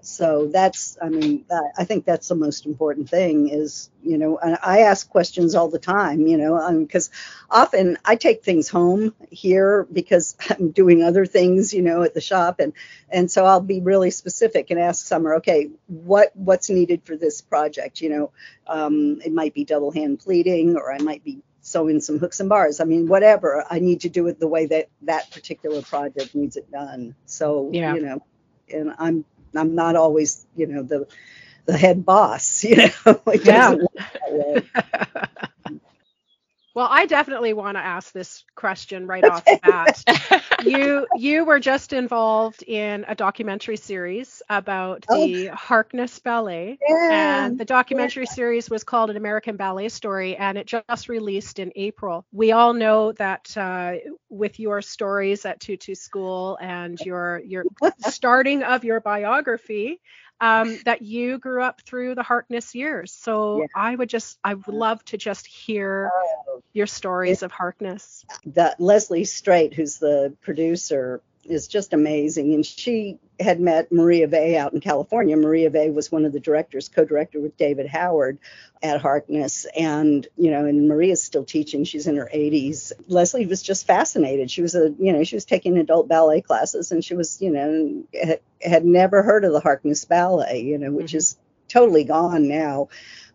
so 0.00 0.46
that's 0.46 0.96
i 1.02 1.08
mean 1.08 1.44
i 1.76 1.84
think 1.84 2.04
that's 2.04 2.28
the 2.28 2.34
most 2.34 2.66
important 2.66 3.08
thing 3.08 3.48
is 3.48 3.90
you 4.02 4.16
know 4.16 4.38
i 4.62 4.80
ask 4.80 5.10
questions 5.10 5.56
all 5.56 5.68
the 5.68 5.78
time 5.78 6.26
you 6.28 6.36
know 6.36 6.78
because 6.78 7.08
um, 7.50 7.62
often 7.62 7.98
i 8.04 8.14
take 8.14 8.44
things 8.44 8.68
home 8.68 9.12
here 9.30 9.88
because 9.92 10.36
i'm 10.50 10.70
doing 10.70 11.02
other 11.02 11.26
things 11.26 11.74
you 11.74 11.82
know 11.82 12.02
at 12.02 12.14
the 12.14 12.20
shop 12.20 12.60
and 12.60 12.72
and 13.08 13.28
so 13.28 13.44
i'll 13.44 13.60
be 13.60 13.80
really 13.80 14.10
specific 14.10 14.70
and 14.70 14.78
ask 14.78 15.04
summer 15.04 15.34
okay 15.34 15.68
what 15.88 16.30
what's 16.36 16.70
needed 16.70 17.02
for 17.04 17.16
this 17.16 17.40
project 17.40 18.00
you 18.00 18.08
know 18.08 18.30
um, 18.68 19.20
it 19.24 19.32
might 19.32 19.54
be 19.54 19.64
double 19.64 19.90
hand 19.90 20.20
pleating 20.20 20.76
or 20.76 20.92
i 20.92 20.98
might 20.98 21.24
be 21.24 21.42
sewing 21.60 22.00
some 22.00 22.18
hooks 22.18 22.40
and 22.40 22.48
bars. 22.48 22.80
I 22.80 22.84
mean, 22.84 23.08
whatever. 23.08 23.62
I 23.68 23.78
need 23.78 24.00
to 24.02 24.08
do 24.08 24.26
it 24.28 24.40
the 24.40 24.48
way 24.48 24.64
that 24.66 24.88
that 25.02 25.30
particular 25.30 25.82
project 25.82 26.34
needs 26.34 26.56
it 26.56 26.70
done. 26.70 27.14
So, 27.26 27.68
yeah. 27.74 27.94
you 27.94 28.00
know, 28.00 28.22
and 28.72 28.94
I'm 28.98 29.26
I'm 29.54 29.74
not 29.74 29.96
always, 29.96 30.46
you 30.56 30.66
know, 30.66 30.82
the 30.82 31.06
the 31.66 31.76
head 31.76 32.04
boss, 32.04 32.64
you 32.64 32.76
know. 32.76 33.14
yeah. 33.44 33.76
Well, 36.78 36.86
I 36.88 37.06
definitely 37.06 37.54
want 37.54 37.76
to 37.76 37.84
ask 37.84 38.12
this 38.12 38.44
question 38.54 39.08
right 39.08 39.24
off 39.24 39.44
the 39.44 39.58
bat. 39.64 40.44
you 40.64 41.08
you 41.16 41.44
were 41.44 41.58
just 41.58 41.92
involved 41.92 42.62
in 42.62 43.04
a 43.08 43.16
documentary 43.16 43.76
series 43.76 44.42
about 44.48 45.04
oh. 45.08 45.26
the 45.26 45.46
Harkness 45.46 46.20
Ballet, 46.20 46.78
yeah. 46.88 47.46
and 47.46 47.58
the 47.58 47.64
documentary 47.64 48.26
yeah. 48.28 48.32
series 48.32 48.70
was 48.70 48.84
called 48.84 49.10
An 49.10 49.16
American 49.16 49.56
Ballet 49.56 49.88
Story, 49.88 50.36
and 50.36 50.56
it 50.56 50.68
just 50.68 51.08
released 51.08 51.58
in 51.58 51.72
April. 51.74 52.24
We 52.30 52.52
all 52.52 52.74
know 52.74 53.10
that 53.10 53.56
uh, 53.56 53.94
with 54.28 54.60
your 54.60 54.80
stories 54.80 55.44
at 55.44 55.58
Tutu 55.58 55.96
School 55.96 56.58
and 56.60 56.96
your 57.00 57.42
your 57.44 57.64
starting 58.06 58.62
of 58.62 58.84
your 58.84 59.00
biography, 59.00 60.00
um, 60.40 60.78
that 60.84 61.02
you 61.02 61.38
grew 61.38 61.62
up 61.62 61.80
through 61.82 62.14
the 62.14 62.22
Harkness 62.22 62.74
years. 62.74 63.12
So 63.12 63.60
yeah. 63.60 63.66
I 63.74 63.94
would 63.94 64.08
just, 64.08 64.38
I 64.44 64.54
would 64.54 64.68
love 64.68 65.04
to 65.06 65.16
just 65.16 65.46
hear 65.46 66.10
oh, 66.14 66.62
your 66.72 66.86
stories 66.86 67.42
of 67.42 67.50
Harkness. 67.50 68.24
That 68.46 68.80
Leslie 68.80 69.24
Straight, 69.24 69.74
who's 69.74 69.98
the 69.98 70.34
producer, 70.40 71.22
is 71.50 71.68
just 71.68 71.92
amazing. 71.92 72.54
And 72.54 72.64
she 72.64 73.18
had 73.40 73.60
met 73.60 73.92
Maria 73.92 74.26
Vegh 74.26 74.56
out 74.56 74.72
in 74.72 74.80
California. 74.80 75.36
Maria 75.36 75.70
Vegh 75.70 75.92
was 75.92 76.10
one 76.10 76.24
of 76.24 76.32
the 76.32 76.40
directors, 76.40 76.88
co-director 76.88 77.40
with 77.40 77.56
David 77.56 77.86
Howard 77.86 78.38
at 78.82 79.00
Harkness. 79.00 79.66
And, 79.76 80.26
you 80.36 80.50
know, 80.50 80.66
and 80.66 80.88
Maria's 80.88 81.22
still 81.22 81.44
teaching. 81.44 81.84
She's 81.84 82.06
in 82.06 82.16
her 82.16 82.30
80s. 82.32 82.92
Leslie 83.06 83.46
was 83.46 83.62
just 83.62 83.86
fascinated. 83.86 84.50
She 84.50 84.62
was 84.62 84.74
a, 84.74 84.94
you 84.98 85.12
know, 85.12 85.24
she 85.24 85.36
was 85.36 85.44
taking 85.44 85.78
adult 85.78 86.08
ballet 86.08 86.40
classes 86.40 86.92
and 86.92 87.04
she 87.04 87.14
was, 87.14 87.40
you 87.40 87.50
know, 87.50 88.04
had, 88.20 88.40
had 88.62 88.84
never 88.84 89.22
heard 89.22 89.44
of 89.44 89.52
the 89.52 89.60
Harkness 89.60 90.04
Ballet, 90.04 90.62
you 90.62 90.78
know, 90.78 90.90
which 90.90 91.08
mm-hmm. 91.08 91.18
is 91.18 91.36
totally 91.68 92.04
gone 92.04 92.48
now. 92.48 92.88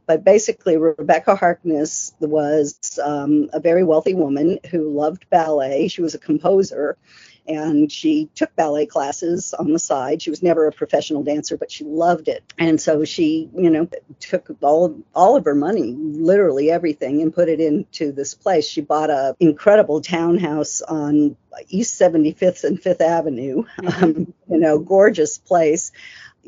But 0.06 0.24
basically, 0.24 0.76
Rebecca 0.76 1.36
Harkness 1.36 2.14
was 2.20 3.00
um, 3.02 3.50
a 3.54 3.60
very 3.60 3.84
wealthy 3.84 4.14
woman 4.14 4.60
who 4.70 4.90
loved 4.90 5.30
ballet. 5.30 5.88
She 5.88 6.02
was 6.02 6.14
a 6.14 6.20
composer 6.20 6.98
and 7.48 7.92
she 7.92 8.30
took 8.36 8.56
ballet 8.56 8.86
classes 8.86 9.54
on 9.54 9.74
the 9.74 9.80
side. 9.80 10.22
She 10.22 10.30
was 10.30 10.42
never 10.42 10.68
a 10.68 10.72
professional 10.72 11.24
dancer, 11.24 11.58
but 11.58 11.72
she 11.72 11.84
loved 11.84 12.28
it. 12.28 12.44
And 12.58 12.80
so 12.80 13.04
she, 13.04 13.50
you 13.56 13.70
know, 13.70 13.88
took 14.20 14.50
all 14.62 15.02
all 15.14 15.36
of 15.36 15.46
her 15.46 15.56
money, 15.56 15.94
literally 15.98 16.72
everything, 16.72 17.22
and 17.22 17.34
put 17.34 17.50
it 17.50 17.60
into 17.60 18.12
this 18.12 18.34
place. 18.34 18.68
She 18.68 18.82
bought 18.82 19.10
a 19.10 19.36
incredible 19.40 20.02
townhouse 20.02 20.82
on 20.82 21.36
East 21.68 22.00
75th 22.00 22.64
and 22.64 22.82
Fifth 22.82 23.02
Avenue. 23.02 23.64
Mm-hmm. 23.78 24.04
Um, 24.04 24.34
you 24.50 24.60
know, 24.60 24.80
gorgeous 24.80 25.38
place. 25.38 25.92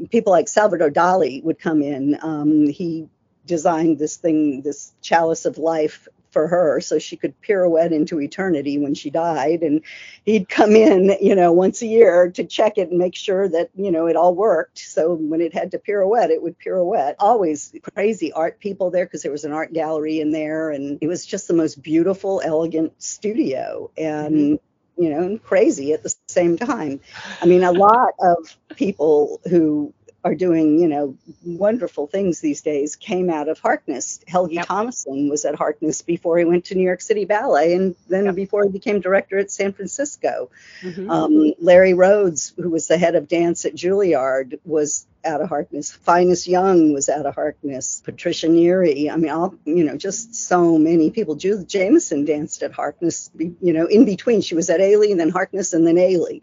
People 0.10 0.32
like 0.32 0.48
Salvador 0.48 0.90
Dali 0.90 1.44
would 1.44 1.60
come 1.60 1.82
in. 1.82 2.18
Um, 2.22 2.68
he 2.68 3.08
designed 3.46 4.00
this 4.00 4.18
thing, 4.18 4.62
this 4.62 4.94
chalice 5.02 5.46
of 5.46 5.58
life 5.58 6.08
for 6.36 6.50
her 6.50 6.82
so 6.82 7.00
she 7.00 7.16
could 7.16 7.34
pirouette 7.40 7.94
into 7.94 8.20
eternity 8.20 8.78
when 8.78 8.94
she 8.94 9.10
died. 9.10 9.62
And 9.62 9.82
he'd 10.26 10.50
come 10.50 10.76
in, 10.76 11.16
you 11.22 11.34
know, 11.34 11.54
once 11.54 11.82
a 11.82 11.86
year 11.86 12.30
to 12.32 12.44
check 12.44 12.78
it 12.78 12.90
and 12.90 13.00
make 13.00 13.16
sure 13.16 13.48
that, 13.48 13.70
you 13.74 13.90
know, 13.90 14.06
it 14.06 14.18
all 14.18 14.36
worked. 14.36 14.80
So 14.80 15.14
when 15.14 15.40
it 15.40 15.54
had 15.54 15.72
to 15.72 15.80
pirouette, 15.80 16.32
it 16.32 16.44
would 16.44 16.60
pirouette. 16.60 17.16
Always 17.20 17.74
crazy 17.94 18.34
art 18.34 18.60
people 18.60 18.92
there 18.92 19.06
because 19.06 19.22
there 19.22 19.32
was 19.32 19.46
an 19.46 19.54
art 19.54 19.72
gallery 19.72 20.20
in 20.20 20.34
there. 20.34 20.72
And 20.72 20.98
it 21.00 21.08
was 21.08 21.26
just 21.26 21.48
the 21.48 21.54
most 21.54 21.82
beautiful, 21.82 22.42
elegant 22.44 23.02
studio. 23.02 23.90
And 23.98 24.36
mm-hmm 24.36 24.56
you 24.98 25.10
know, 25.10 25.38
crazy 25.40 25.92
at 25.92 26.04
the 26.04 26.16
same 26.28 26.56
time. 26.56 27.02
I 27.42 27.46
mean, 27.46 27.66
a 27.66 27.72
lot 27.74 28.14
of 28.22 28.56
people 28.78 29.42
who 29.50 29.94
are 30.26 30.34
doing, 30.34 30.80
you 30.80 30.88
know, 30.88 31.16
wonderful 31.46 32.08
things 32.08 32.40
these 32.40 32.64
days 32.64 32.96
came 32.96 33.30
out 33.30 33.48
of 33.48 33.60
Harkness. 33.60 34.22
Helgi 34.28 34.56
yep. 34.56 34.66
Tomasson 34.66 35.30
was 35.30 35.46
at 35.46 35.54
Harkness 35.54 36.02
before 36.02 36.40
he 36.40 36.46
went 36.46 36.66
to 36.66 36.76
New 36.76 36.84
York 36.84 37.02
City 37.02 37.26
Ballet 37.26 37.76
and 37.76 37.96
then 38.10 38.26
yep. 38.26 38.36
before 38.36 38.64
he 38.64 38.70
became 38.70 39.00
director 39.00 39.38
at 39.38 39.52
San 39.52 39.72
Francisco. 39.72 40.50
Mm-hmm. 40.82 41.12
Um, 41.12 41.54
Larry 41.60 41.94
Rhodes, 41.94 42.54
who 42.58 42.72
was 42.72 42.88
the 42.88 42.98
head 42.98 43.14
of 43.14 43.28
dance 43.28 43.66
at 43.66 43.76
Juilliard, 43.76 44.60
was 44.66 45.06
out 45.24 45.42
of 45.42 45.50
Harkness. 45.50 45.92
Finis 45.92 46.48
Jhung 46.48 46.92
was 46.92 47.08
out 47.08 47.28
of 47.28 47.36
Harkness. 47.36 48.02
Patricia 48.04 48.48
Neary. 48.48 49.12
I 49.12 49.18
mean, 49.18 49.30
all, 49.30 49.54
you 49.64 49.84
know, 49.84 49.96
just 49.96 50.34
so 50.34 50.80
many 50.80 51.12
people. 51.12 51.36
Judith 51.36 51.68
Jamison 51.68 52.26
danced 52.26 52.64
at 52.64 52.72
Harkness, 52.72 53.30
you 53.38 53.74
know, 53.74 53.86
in 53.86 54.06
between. 54.06 54.42
She 54.42 54.56
was 54.56 54.72
at 54.72 54.80
Ailey 54.80 55.12
and 55.12 55.20
then 55.20 55.30
Harkness 55.30 55.74
and 55.74 55.86
then 55.86 55.98
Ailey. 55.98 56.42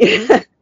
Mm-hmm. 0.00 0.44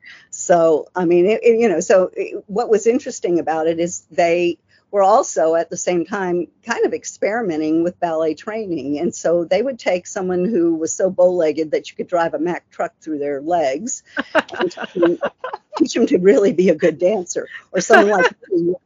So, 0.46 0.86
I 0.94 1.06
mean, 1.06 1.26
it, 1.26 1.42
it, 1.42 1.58
you 1.58 1.68
know, 1.68 1.80
so 1.80 2.08
it, 2.14 2.44
what 2.46 2.70
was 2.70 2.86
interesting 2.86 3.40
about 3.40 3.66
it 3.66 3.80
is 3.80 4.06
they 4.12 4.58
were 4.92 5.02
also 5.02 5.56
at 5.56 5.70
the 5.70 5.76
same 5.76 6.06
time 6.06 6.46
kind 6.64 6.86
of 6.86 6.94
experimenting 6.94 7.82
with 7.82 7.98
ballet 7.98 8.34
training. 8.34 9.00
And 9.00 9.12
so 9.12 9.44
they 9.44 9.60
would 9.60 9.76
take 9.76 10.06
someone 10.06 10.44
who 10.44 10.76
was 10.76 10.92
so 10.92 11.10
bow 11.10 11.32
legged 11.32 11.72
that 11.72 11.90
you 11.90 11.96
could 11.96 12.06
drive 12.06 12.32
a 12.32 12.38
Mack 12.38 12.70
truck 12.70 12.92
through 13.00 13.18
their 13.18 13.40
legs 13.40 14.04
and 14.60 15.18
teach 15.78 15.94
them 15.94 16.06
to 16.06 16.18
really 16.18 16.52
be 16.52 16.68
a 16.68 16.76
good 16.76 16.98
dancer, 16.98 17.48
or 17.72 17.80
someone 17.80 18.22
like, 18.22 18.36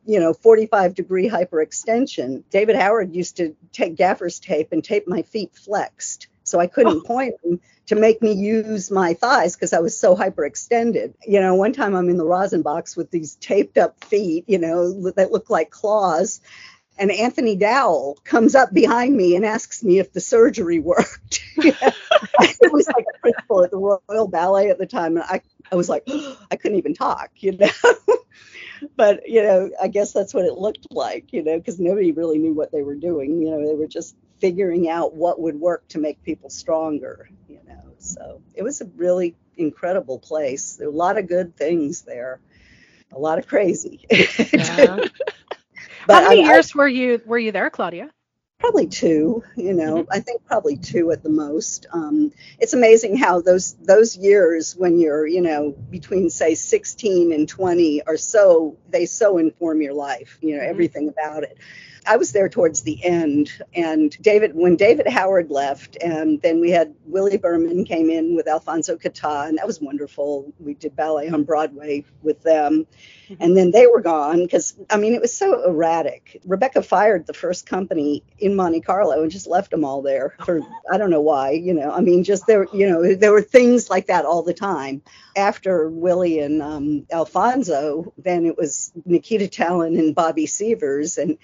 you 0.06 0.18
know, 0.18 0.32
45 0.32 0.94
degree 0.94 1.28
hyperextension. 1.28 2.42
David 2.48 2.76
Howard 2.76 3.14
used 3.14 3.36
to 3.36 3.54
take 3.70 3.96
gaffer's 3.96 4.40
tape 4.40 4.72
and 4.72 4.82
tape 4.82 5.06
my 5.06 5.20
feet 5.20 5.54
flexed 5.54 6.28
so 6.50 6.60
I 6.60 6.66
couldn't 6.66 7.02
oh. 7.04 7.06
point 7.06 7.34
them 7.42 7.60
to 7.86 7.94
make 7.94 8.22
me 8.22 8.32
use 8.32 8.90
my 8.90 9.14
thighs 9.14 9.56
because 9.56 9.72
I 9.72 9.80
was 9.80 9.98
so 9.98 10.16
hyperextended. 10.16 11.14
You 11.26 11.40
know, 11.40 11.54
one 11.54 11.72
time 11.72 11.94
I'm 11.94 12.08
in 12.08 12.16
the 12.16 12.24
rosin 12.24 12.62
box 12.62 12.96
with 12.96 13.10
these 13.10 13.36
taped 13.36 13.78
up 13.78 14.04
feet, 14.04 14.44
you 14.46 14.58
know, 14.58 15.10
that 15.10 15.32
look 15.32 15.50
like 15.50 15.70
claws. 15.70 16.40
And 16.98 17.10
Anthony 17.10 17.56
Dowell 17.56 18.18
comes 18.24 18.54
up 18.54 18.74
behind 18.74 19.16
me 19.16 19.34
and 19.34 19.46
asks 19.46 19.82
me 19.82 19.98
if 19.98 20.12
the 20.12 20.20
surgery 20.20 20.78
worked. 20.78 21.40
it 21.56 22.72
was 22.72 22.86
like 22.88 23.06
a 23.14 23.18
principal 23.20 23.64
at 23.64 23.70
the 23.70 23.78
Royal 23.78 24.28
Ballet 24.28 24.68
at 24.68 24.78
the 24.78 24.86
time. 24.86 25.16
And 25.16 25.24
I, 25.24 25.40
I 25.72 25.76
was 25.76 25.88
like, 25.88 26.06
I 26.50 26.56
couldn't 26.56 26.78
even 26.78 26.94
talk, 26.94 27.30
you 27.36 27.56
know. 27.56 27.70
but, 28.96 29.28
you 29.28 29.42
know, 29.42 29.70
I 29.80 29.88
guess 29.88 30.12
that's 30.12 30.34
what 30.34 30.44
it 30.44 30.58
looked 30.58 30.88
like, 30.90 31.32
you 31.32 31.42
know, 31.42 31.56
because 31.56 31.80
nobody 31.80 32.12
really 32.12 32.38
knew 32.38 32.52
what 32.52 32.70
they 32.70 32.82
were 32.82 32.96
doing. 32.96 33.40
You 33.40 33.50
know, 33.50 33.66
they 33.66 33.74
were 33.74 33.86
just 33.86 34.14
figuring 34.40 34.88
out 34.88 35.14
what 35.14 35.40
would 35.40 35.56
work 35.56 35.86
to 35.88 35.98
make 35.98 36.22
people 36.22 36.50
stronger, 36.50 37.28
you 37.48 37.60
know. 37.66 37.94
So 37.98 38.42
it 38.54 38.62
was 38.62 38.80
a 38.80 38.86
really 38.96 39.36
incredible 39.56 40.18
place. 40.18 40.76
There 40.76 40.88
were 40.88 40.94
a 40.94 40.96
lot 40.96 41.18
of 41.18 41.28
good 41.28 41.56
things 41.56 42.02
there, 42.02 42.40
a 43.12 43.18
lot 43.18 43.38
of 43.38 43.46
crazy. 43.46 44.06
Yeah. 44.52 45.04
How 46.08 46.28
many 46.28 46.42
I, 46.42 46.52
years 46.52 46.72
I, 46.74 46.78
were 46.78 46.88
you 46.88 47.20
were 47.26 47.38
you 47.38 47.52
there, 47.52 47.70
Claudia? 47.70 48.10
Probably 48.58 48.86
two, 48.86 49.42
you 49.56 49.72
know. 49.72 50.02
Mm-hmm. 50.02 50.12
I 50.12 50.20
think 50.20 50.44
probably 50.44 50.76
two 50.76 51.10
at 51.12 51.22
the 51.22 51.30
most. 51.30 51.86
Um, 51.92 52.32
it's 52.58 52.74
amazing 52.74 53.16
how 53.16 53.40
those 53.40 53.74
those 53.74 54.16
years 54.16 54.76
when 54.76 54.98
you're, 54.98 55.26
you 55.26 55.40
know, 55.40 55.70
between 55.90 56.28
say 56.30 56.54
16 56.54 57.32
and 57.32 57.48
20 57.48 58.02
are 58.06 58.16
so 58.16 58.76
they 58.88 59.06
so 59.06 59.38
inform 59.38 59.80
your 59.80 59.94
life, 59.94 60.38
you 60.40 60.56
know, 60.56 60.62
mm-hmm. 60.62 60.70
everything 60.70 61.08
about 61.08 61.44
it. 61.44 61.58
I 62.06 62.16
was 62.16 62.32
there 62.32 62.48
towards 62.48 62.82
the 62.82 63.04
end, 63.04 63.50
and 63.74 64.10
David, 64.22 64.54
when 64.54 64.76
David 64.76 65.06
Howard 65.08 65.50
left, 65.50 65.96
and 66.02 66.40
then 66.42 66.60
we 66.60 66.70
had 66.70 66.94
Willie 67.06 67.38
Burmann 67.38 67.86
came 67.86 68.10
in 68.10 68.36
with 68.36 68.48
Alfonso 68.48 68.96
Catá, 68.96 69.48
and 69.48 69.58
that 69.58 69.66
was 69.66 69.80
wonderful. 69.80 70.52
We 70.58 70.74
did 70.74 70.96
ballet 70.96 71.28
on 71.28 71.44
Broadway 71.44 72.04
with 72.22 72.42
them, 72.42 72.86
mm-hmm. 73.28 73.42
and 73.42 73.56
then 73.56 73.70
they 73.70 73.86
were 73.86 74.00
gone 74.00 74.42
because 74.42 74.74
I 74.88 74.96
mean 74.96 75.14
it 75.14 75.20
was 75.20 75.34
so 75.34 75.64
erratic. 75.64 76.40
Rebecca 76.44 76.82
fired 76.82 77.26
the 77.26 77.34
first 77.34 77.66
company 77.66 78.22
in 78.38 78.56
Monte 78.56 78.80
Carlo 78.80 79.22
and 79.22 79.30
just 79.30 79.46
left 79.46 79.70
them 79.70 79.84
all 79.84 80.02
there 80.02 80.34
for 80.44 80.60
I 80.90 80.98
don't 80.98 81.10
know 81.10 81.20
why. 81.20 81.50
You 81.50 81.74
know, 81.74 81.90
I 81.90 82.00
mean 82.00 82.24
just 82.24 82.46
there, 82.46 82.66
you 82.72 82.88
know, 82.88 83.14
there 83.14 83.32
were 83.32 83.42
things 83.42 83.90
like 83.90 84.06
that 84.06 84.24
all 84.24 84.42
the 84.42 84.54
time. 84.54 85.02
After 85.36 85.88
Willie 85.88 86.40
and 86.40 86.60
um, 86.60 87.06
Alfonso, 87.12 88.12
then 88.18 88.46
it 88.46 88.56
was 88.56 88.92
Nikita 89.04 89.46
Talin 89.46 89.98
and 89.98 90.14
Bobby 90.14 90.46
Sievers, 90.46 91.18
and 91.18 91.38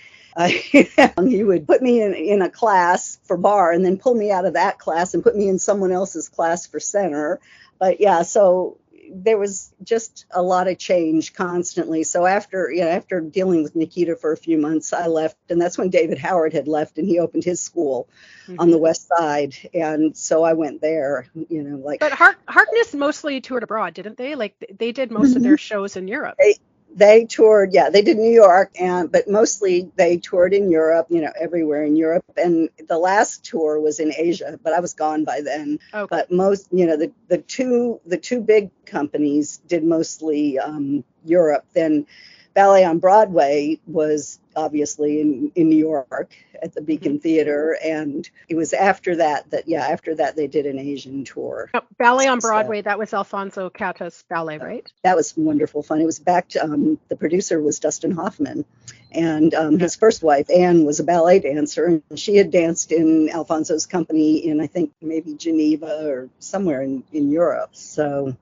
uh, 0.46 1.22
he 1.24 1.44
would 1.44 1.66
put 1.66 1.82
me 1.82 2.02
in, 2.02 2.14
in 2.14 2.42
a 2.42 2.50
class 2.50 3.18
for 3.24 3.36
bar 3.36 3.72
and 3.72 3.84
then 3.84 3.98
pull 3.98 4.14
me 4.14 4.30
out 4.30 4.44
of 4.44 4.54
that 4.54 4.78
class 4.78 5.14
and 5.14 5.22
put 5.22 5.36
me 5.36 5.48
in 5.48 5.58
someone 5.58 5.92
else's 5.92 6.28
class 6.28 6.66
for 6.66 6.80
center. 6.80 7.40
But 7.78 8.00
yeah, 8.00 8.22
so 8.22 8.78
there 9.10 9.38
was 9.38 9.72
just 9.82 10.26
a 10.30 10.42
lot 10.42 10.68
of 10.68 10.78
change 10.78 11.34
constantly. 11.34 12.02
So 12.04 12.26
after 12.26 12.70
you 12.70 12.80
know 12.80 12.88
after 12.88 13.20
dealing 13.20 13.62
with 13.62 13.76
Nikita 13.76 14.16
for 14.16 14.32
a 14.32 14.36
few 14.36 14.58
months, 14.58 14.92
I 14.92 15.06
left, 15.06 15.36
and 15.48 15.60
that's 15.60 15.78
when 15.78 15.90
David 15.90 16.18
Howard 16.18 16.52
had 16.52 16.68
left, 16.68 16.98
and 16.98 17.06
he 17.06 17.18
opened 17.18 17.44
his 17.44 17.60
school 17.60 18.08
mm-hmm. 18.46 18.60
on 18.60 18.70
the 18.70 18.78
west 18.78 19.08
side, 19.08 19.54
and 19.74 20.16
so 20.16 20.44
I 20.44 20.54
went 20.54 20.80
there. 20.80 21.26
You 21.48 21.62
know, 21.62 21.76
like. 21.76 22.00
But 22.00 22.12
Hark- 22.12 22.40
Harkness 22.48 22.94
mostly 22.94 23.40
toured 23.40 23.62
abroad, 23.62 23.94
didn't 23.94 24.16
they? 24.16 24.34
Like 24.34 24.54
they 24.78 24.92
did 24.92 25.10
most 25.10 25.28
mm-hmm. 25.28 25.36
of 25.38 25.42
their 25.42 25.58
shows 25.58 25.96
in 25.96 26.08
Europe. 26.08 26.36
They, 26.38 26.56
they 26.96 27.26
toured, 27.26 27.74
yeah, 27.74 27.90
they 27.90 28.00
did 28.00 28.16
New 28.16 28.32
York, 28.32 28.72
and 28.80 29.12
but 29.12 29.28
mostly 29.28 29.90
they 29.96 30.16
toured 30.16 30.54
in 30.54 30.70
Europe, 30.70 31.08
you 31.10 31.20
know, 31.20 31.32
everywhere 31.38 31.84
in 31.84 31.94
Europe. 31.94 32.24
And 32.38 32.70
the 32.88 32.98
last 32.98 33.44
tour 33.44 33.78
was 33.78 34.00
in 34.00 34.14
Asia, 34.16 34.58
but 34.62 34.72
I 34.72 34.80
was 34.80 34.94
gone 34.94 35.24
by 35.24 35.42
then. 35.42 35.78
Okay. 35.92 36.06
But 36.08 36.32
most, 36.32 36.68
you 36.72 36.86
know, 36.86 36.96
the 36.96 37.12
the 37.28 37.38
two 37.38 38.00
the 38.06 38.16
two 38.16 38.40
big 38.40 38.70
companies 38.86 39.58
did 39.68 39.84
mostly 39.84 40.58
um, 40.58 41.04
Europe. 41.22 41.66
Then 41.74 42.06
Ballet 42.56 42.84
on 42.84 43.00
Broadway 43.00 43.78
was 43.86 44.40
obviously 44.56 45.20
in, 45.20 45.52
in 45.54 45.68
New 45.68 45.76
York 45.76 46.34
at 46.62 46.72
the 46.72 46.80
Beacon 46.80 47.12
mm-hmm. 47.12 47.18
Theater. 47.18 47.76
And 47.84 48.26
it 48.48 48.54
was 48.54 48.72
after 48.72 49.16
that 49.16 49.50
that, 49.50 49.68
yeah, 49.68 49.86
after 49.86 50.14
that 50.14 50.36
they 50.36 50.46
did 50.46 50.64
an 50.64 50.78
Asian 50.78 51.26
tour. 51.26 51.68
Oh, 51.74 51.82
ballet 51.98 52.28
on 52.28 52.38
Broadway, 52.38 52.78
so, 52.78 52.84
that 52.84 52.98
was 52.98 53.12
Alfonso 53.12 53.68
Catás 53.68 54.24
ballet, 54.30 54.56
right? 54.56 54.90
That 55.04 55.16
was 55.16 55.36
wonderful 55.36 55.82
fun. 55.82 56.00
It 56.00 56.06
was 56.06 56.18
back 56.18 56.48
to, 56.48 56.64
um, 56.64 56.98
the 57.08 57.16
producer 57.16 57.60
was 57.60 57.78
Dustin 57.78 58.12
Hoffman. 58.12 58.64
And 59.12 59.52
um, 59.52 59.78
his 59.78 59.94
first 59.94 60.22
wife, 60.22 60.48
Anne, 60.48 60.86
was 60.86 60.98
a 60.98 61.04
ballet 61.04 61.40
dancer, 61.40 61.84
and 61.84 62.18
she 62.18 62.36
had 62.36 62.50
danced 62.50 62.90
in 62.90 63.28
Alfonso's 63.28 63.84
company 63.84 64.46
in, 64.46 64.62
I 64.62 64.66
think, 64.66 64.92
maybe 65.02 65.34
Geneva 65.34 66.08
or 66.08 66.30
somewhere 66.38 66.80
in, 66.80 67.04
in 67.12 67.30
Europe. 67.30 67.70
So, 67.72 68.34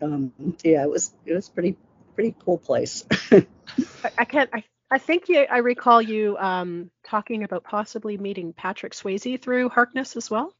um, 0.00 0.32
yeah, 0.62 0.82
it 0.82 0.90
was 0.90 1.12
it 1.24 1.34
was 1.34 1.48
pretty 1.48 1.76
pretty 2.14 2.34
cool 2.44 2.58
place. 2.58 3.04
I 4.16 4.24
can't. 4.24 4.50
I, 4.52 4.64
I 4.90 4.98
think 4.98 5.28
you, 5.28 5.40
I 5.40 5.58
recall 5.58 6.00
you 6.00 6.36
um, 6.38 6.90
talking 7.04 7.44
about 7.44 7.64
possibly 7.64 8.16
meeting 8.16 8.52
Patrick 8.52 8.92
Swayze 8.92 9.40
through 9.40 9.68
Harkness 9.68 10.16
as 10.16 10.30
well. 10.30 10.54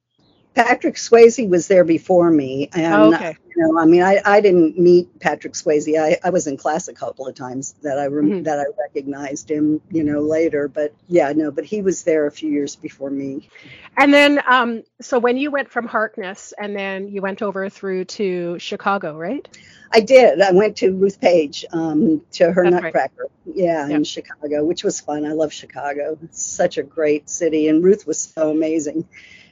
Patrick 0.59 0.97
Swayze 0.97 1.49
was 1.49 1.69
there 1.69 1.85
before 1.85 2.33
me, 2.33 2.69
and 2.73 2.93
oh, 2.93 3.15
okay. 3.15 3.37
you 3.49 3.63
know, 3.63 3.79
I 3.79 3.85
mean, 3.85 4.03
I, 4.03 4.21
I 4.25 4.41
didn't 4.41 4.77
meet 4.77 5.21
Patrick 5.21 5.53
Swayze. 5.53 5.97
I, 5.97 6.19
I 6.25 6.31
was 6.31 6.49
in 6.49 6.57
class 6.57 6.89
a 6.89 6.93
couple 6.93 7.29
of 7.29 7.37
times 7.37 7.77
that 7.83 7.97
I 7.97 8.07
rem- 8.07 8.29
mm-hmm. 8.29 8.43
that 8.43 8.59
I 8.59 8.65
recognized 8.77 9.49
him, 9.49 9.81
you 9.89 10.03
know, 10.03 10.21
later. 10.21 10.67
But 10.67 10.93
yeah, 11.07 11.33
no, 11.33 11.53
but 11.53 11.65
he 11.65 11.81
was 11.81 12.03
there 12.03 12.27
a 12.27 12.33
few 12.33 12.51
years 12.51 12.75
before 12.75 13.09
me. 13.09 13.49
And 13.97 14.13
then, 14.13 14.43
um, 14.49 14.83
so 15.01 15.21
when 15.21 15.37
you 15.37 15.53
went 15.53 15.71
from 15.71 15.87
Harkness, 15.87 16.53
and 16.59 16.75
then 16.75 17.07
you 17.07 17.23
went 17.23 17.41
over 17.41 17.69
through 17.69 18.07
to 18.07 18.59
Chicago, 18.59 19.17
right? 19.17 19.47
I 19.93 20.01
did. 20.01 20.41
I 20.41 20.51
went 20.51 20.79
to 20.79 20.93
Ruth 20.93 21.21
Page 21.21 21.65
um, 21.73 22.21
to 22.33 22.51
her 22.51 22.65
That's 22.65 22.83
Nutcracker, 22.83 23.29
right. 23.47 23.57
yeah, 23.57 23.89
in 23.89 24.03
Chicago, 24.03 24.65
which 24.65 24.83
was 24.83 25.01
fun. 25.01 25.25
I 25.25 25.35
love 25.35 25.53
Chicago. 25.53 26.19
It's 26.25 26.43
such 26.43 26.79
a 26.79 26.83
great 26.83 27.31
city, 27.31 27.69
and 27.69 27.85
Ruth 27.85 28.09
was 28.09 28.19
so 28.19 28.51
amazing 28.51 29.07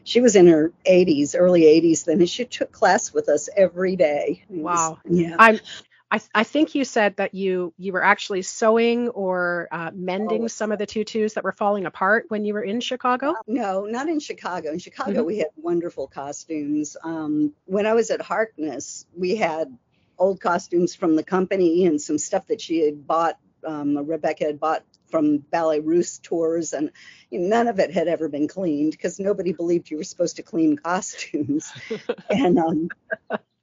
she 0.06 0.20
was 0.20 0.36
in 0.36 0.46
her 0.46 0.72
80s, 0.88 1.34
early 1.36 1.62
80s 1.62 2.04
then, 2.04 2.20
and 2.20 2.30
she 2.30 2.44
took 2.44 2.70
class 2.70 3.12
with 3.12 3.28
us 3.28 3.48
every 3.56 3.96
day. 3.96 4.44
wow. 4.48 4.98
yeah. 5.04 5.34
I'm. 5.38 5.60
I, 6.08 6.20
I 6.32 6.44
think 6.44 6.76
you 6.76 6.84
said 6.84 7.16
that 7.16 7.34
you 7.34 7.74
you 7.78 7.92
were 7.92 8.04
actually 8.04 8.42
sewing 8.42 9.08
or 9.08 9.66
uh, 9.72 9.90
mending 9.92 10.44
oh, 10.44 10.46
some 10.46 10.70
of 10.70 10.78
the 10.78 10.86
tutus 10.86 11.34
that 11.34 11.42
were 11.42 11.50
falling 11.50 11.84
apart 11.84 12.26
when 12.28 12.44
you 12.44 12.54
were 12.54 12.62
in 12.62 12.80
Chicago. 12.80 13.34
No, 13.48 13.86
not 13.86 14.08
in 14.08 14.20
Chicago. 14.20 14.70
In 14.70 14.78
Chicago, 14.78 15.10
mm-hmm. 15.10 15.26
we 15.26 15.38
had 15.38 15.48
wonderful 15.56 16.06
costumes. 16.06 16.96
Um, 17.02 17.52
when 17.64 17.86
I 17.86 17.94
was 17.94 18.12
at 18.12 18.22
Harkness, 18.22 19.04
we 19.16 19.34
had 19.34 19.76
old 20.16 20.40
costumes 20.40 20.94
from 20.94 21.16
the 21.16 21.24
company 21.24 21.86
and 21.86 22.00
some 22.00 22.18
stuff 22.18 22.46
that 22.46 22.60
she 22.60 22.84
had 22.84 23.04
bought. 23.04 23.36
Um, 23.66 23.98
Rebecca 24.06 24.44
had 24.44 24.60
bought 24.60 24.84
from 25.08 25.38
ballet 25.38 25.80
russe 25.80 26.18
tours 26.18 26.72
and 26.72 26.90
none 27.30 27.68
of 27.68 27.78
it 27.78 27.92
had 27.92 28.08
ever 28.08 28.28
been 28.28 28.48
cleaned 28.48 28.92
because 28.92 29.18
nobody 29.18 29.52
believed 29.52 29.90
you 29.90 29.96
were 29.96 30.04
supposed 30.04 30.36
to 30.36 30.42
clean 30.42 30.76
costumes 30.76 31.72
and 32.30 32.58
um 32.58 32.88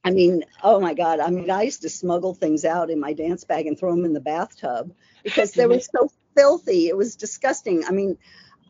I 0.03 0.12
mean, 0.12 0.43
oh 0.62 0.79
my 0.79 0.93
God. 0.93 1.19
I 1.19 1.29
mean, 1.29 1.50
I 1.50 1.63
used 1.63 1.83
to 1.83 1.89
smuggle 1.89 2.33
things 2.33 2.65
out 2.65 2.89
in 2.89 3.00
my 3.00 3.13
dance 3.13 3.45
bag 3.45 3.67
and 3.67 3.79
throw 3.79 3.91
them 3.91 4.05
in 4.05 4.13
the 4.13 4.19
bathtub 4.19 4.93
because 5.23 5.53
they 5.53 5.65
were 5.65 5.79
so 5.95 6.12
filthy. 6.35 6.88
It 6.88 6.97
was 6.97 7.15
disgusting. 7.15 7.85
I 7.85 7.91
mean, 7.91 8.17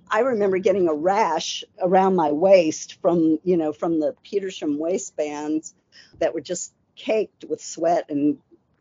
I 0.09 0.19
remember 0.19 0.59
getting 0.59 0.87
a 0.87 0.93
rash 0.93 1.63
around 1.81 2.15
my 2.15 2.31
waist 2.31 3.01
from, 3.01 3.39
you 3.43 3.57
know, 3.57 3.73
from 3.73 3.99
the 3.99 4.15
Petersham 4.23 4.77
waistbands 4.77 5.73
that 6.19 6.35
were 6.35 6.41
just 6.41 6.73
caked 6.95 7.45
with 7.45 7.63
sweat 7.63 8.05
and, 8.09 8.37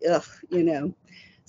ugh, 0.09 0.27
you 0.51 0.63
know. 0.63 0.95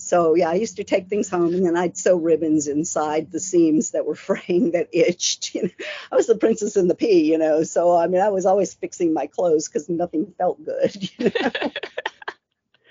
So 0.04 0.34
yeah, 0.34 0.50
I 0.50 0.54
used 0.54 0.76
to 0.76 0.84
take 0.84 1.08
things 1.08 1.30
home 1.30 1.54
and 1.54 1.64
then 1.64 1.76
I'd 1.76 1.96
sew 1.96 2.16
ribbons 2.16 2.68
inside 2.68 3.32
the 3.32 3.40
seams 3.40 3.92
that 3.92 4.04
were 4.04 4.14
fraying 4.28 4.72
that 4.72 4.88
itched. 4.92 5.54
You 5.54 5.62
know, 5.62 5.70
I 6.12 6.16
was 6.16 6.26
the 6.26 6.34
princess 6.36 6.76
in 6.76 6.88
the 6.88 6.94
pea, 6.94 7.30
you 7.30 7.38
know. 7.38 7.62
So 7.62 7.96
I 7.96 8.06
mean, 8.06 8.20
I 8.20 8.28
was 8.28 8.44
always 8.44 8.74
fixing 8.74 9.14
my 9.14 9.26
clothes 9.26 9.66
because 9.66 9.88
nothing 9.88 10.34
felt 10.38 10.64
good. 10.64 11.10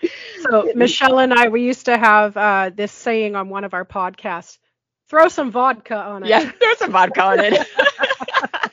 You 0.04 0.10
know? 0.52 0.62
so 0.66 0.72
Michelle 0.76 1.20
and 1.20 1.34
I, 1.34 1.48
we 1.48 1.64
used 1.64 1.86
to 1.86 1.98
have 1.98 2.36
uh, 2.36 2.72
this 2.76 2.92
saying 2.92 3.38
on 3.38 3.48
one 3.48 3.64
of 3.64 3.74
our 3.74 3.86
podcasts: 3.86 4.58
"Throw 5.08 5.30
some 5.30 5.50
vodka 5.50 5.96
on 5.96 6.24
it." 6.24 6.30
Yeah, 6.30 6.50
throw 6.50 6.74
some 6.76 6.92
vodka 6.92 7.24
on 7.24 7.40
it. 7.40 7.68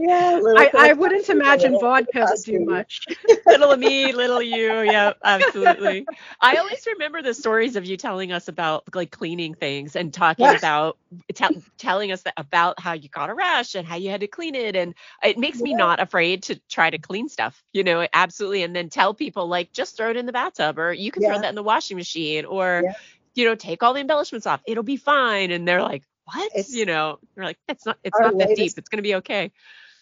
yeah, 0.00 0.40
I, 0.56 0.70
I 0.74 0.92
wouldn't 0.94 1.28
imagine 1.28 1.72
vodka 1.80 2.26
would 2.30 2.42
do 2.44 2.60
much. 2.64 3.06
little 3.46 3.76
me, 3.76 4.12
little 4.12 4.42
you. 4.42 4.80
Yeah, 4.80 5.12
absolutely. 5.24 6.06
I 6.40 6.56
always 6.56 6.86
remember 6.86 7.22
the 7.22 7.34
stories 7.34 7.76
of 7.76 7.84
you 7.84 7.96
telling 7.96 8.32
us 8.32 8.48
about 8.48 8.84
like 8.94 9.10
cleaning 9.10 9.54
things 9.54 9.96
and 9.96 10.12
talking 10.12 10.44
Yes. 10.44 10.60
about 10.60 10.98
t- 11.34 11.62
telling 11.78 12.12
us 12.12 12.22
that, 12.22 12.34
about 12.36 12.80
how 12.80 12.92
you 12.92 13.08
got 13.08 13.30
a 13.30 13.34
rash 13.34 13.74
and 13.74 13.86
how 13.86 13.96
you 13.96 14.10
had 14.10 14.20
to 14.20 14.26
clean 14.26 14.54
it. 14.54 14.76
And 14.76 14.94
it 15.22 15.38
makes 15.38 15.60
me 15.60 15.74
not 15.74 16.00
afraid 16.00 16.44
to 16.44 16.60
try 16.68 16.90
to 16.90 16.98
clean 16.98 17.28
stuff, 17.28 17.62
you 17.72 17.84
know, 17.84 18.06
absolutely. 18.12 18.62
And 18.62 18.74
then 18.74 18.88
tell 18.88 19.14
people 19.14 19.48
like 19.48 19.72
just 19.72 19.96
throw 19.96 20.10
it 20.10 20.16
in 20.16 20.26
the 20.26 20.32
bathtub 20.32 20.78
or 20.78 20.92
you 20.92 21.10
can 21.10 21.22
throw 21.22 21.40
that 21.40 21.48
in 21.48 21.54
the 21.54 21.62
washing 21.62 21.96
machine 21.96 22.44
or, 22.44 22.82
Yeah. 22.84 22.92
you 23.34 23.44
know, 23.44 23.54
take 23.54 23.82
all 23.82 23.94
the 23.94 24.00
embellishments 24.00 24.46
off. 24.46 24.60
It'll 24.66 24.82
be 24.82 24.96
fine. 24.96 25.50
And 25.50 25.66
they're 25.66 25.82
like, 25.82 26.02
what? 26.24 26.46
It's- 26.52 26.74
you 26.74 26.84
know, 26.84 27.18
they're 27.34 27.44
like, 27.44 27.58
it's 27.68 27.86
not, 27.86 27.98
it's 28.04 28.18
not 28.18 28.36
that 28.38 28.54
deep. 28.56 28.72
It's 28.76 28.88
going 28.88 28.98
to 28.98 29.02
be 29.02 29.14
okay. 29.16 29.50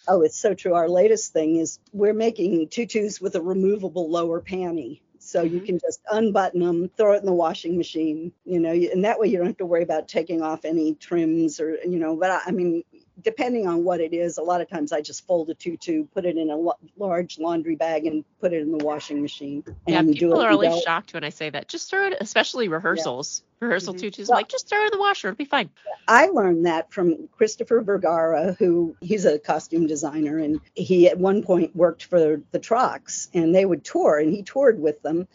Oh, 0.09 0.23
it's 0.23 0.39
so 0.39 0.55
true. 0.55 0.75
Our 0.75 0.89
latest 0.89 1.33
thing 1.33 1.57
is 1.57 1.79
we're 1.93 2.15
making 2.15 2.69
tutus 2.69 3.21
with 3.21 3.35
a 3.35 3.43
removable 3.43 4.11
lower 4.11 4.41
panty. 4.41 5.01
So 5.19 5.43
you 5.43 5.61
Mhm. 5.61 5.67
can 5.67 5.79
just 5.79 6.01
unbutton 6.13 6.61
them, 6.61 6.89
throw 6.97 7.15
it 7.15 7.21
in 7.21 7.27
the 7.27 7.33
washing 7.33 7.77
machine, 7.77 8.33
you 8.45 8.61
know, 8.61 8.71
and 8.73 9.05
that 9.05 9.19
way 9.19 9.27
you 9.29 9.39
don't 9.39 9.47
have 9.47 9.57
to 9.57 9.67
worry 9.67 9.83
about 9.83 10.07
taking 10.07 10.43
off 10.43 10.65
any 10.65 10.95
trims 10.95 11.59
or, 11.59 11.79
you 11.85 11.99
know, 11.99 12.17
but 12.17 12.31
I, 12.31 12.41
I 12.47 12.51
mean, 12.53 12.85
depending 13.23 13.67
on 13.67 13.85
what 13.85 14.01
it 14.01 14.13
is, 14.13 14.39
a 14.39 14.43
lot 14.43 14.61
of 14.61 14.69
times 14.69 14.93
I 14.93 15.01
just 15.01 15.27
fold 15.27 15.49
a 15.51 15.55
tutu, 15.55 16.07
put 16.15 16.25
it 16.25 16.37
in 16.37 16.51
a 16.51 16.57
large 16.97 17.39
laundry 17.39 17.75
bag 17.75 18.07
and 18.07 18.25
put 18.41 18.53
it 18.53 18.61
in 18.61 18.77
the 18.77 18.85
washing 18.85 19.23
machine. 19.23 19.65
Yeah, 19.87 20.01
and 20.01 20.13
people 20.13 20.37
do 20.37 20.43
it 20.43 20.45
are 20.47 20.51
always 20.51 20.83
shocked 20.83 21.15
when 21.15 21.25
I 21.25 21.31
say 21.31 21.49
that. 21.51 21.69
Just 21.69 21.91
throw 21.91 22.07
it, 22.07 22.17
especially 22.21 22.69
rehearsals. 22.69 23.43
Rehearsal 23.61 23.95
Mhm. 23.95 24.01
tutus, 24.01 24.29
Well- 24.29 24.39
like 24.39 24.49
just 24.49 24.69
throw 24.69 24.83
it 24.83 24.87
in 24.87 24.91
the 24.93 24.99
washer. 24.99 25.29
It'll 25.29 25.37
be 25.39 25.47
fine. 25.47 25.71
I 26.09 26.27
learned 26.27 26.67
that 26.67 26.93
from 26.93 27.29
Christopher 27.29 27.81
Vergara, 27.81 28.53
who 28.59 28.95
he's 29.01 29.25
a 29.25 29.39
costume 29.39 29.87
designer, 29.87 30.39
and 30.39 30.61
he 30.75 31.09
at 31.09 31.19
one 31.19 31.43
point 31.43 31.75
worked 31.75 32.05
for 32.05 32.43
the 32.51 32.59
Trocks, 32.59 33.31
and 33.33 33.55
they 33.55 33.65
would 33.65 33.83
tour, 33.83 34.19
and 34.19 34.31
he 34.33 34.43
toured 34.43 34.79
with 34.81 35.01
them. 35.03 35.27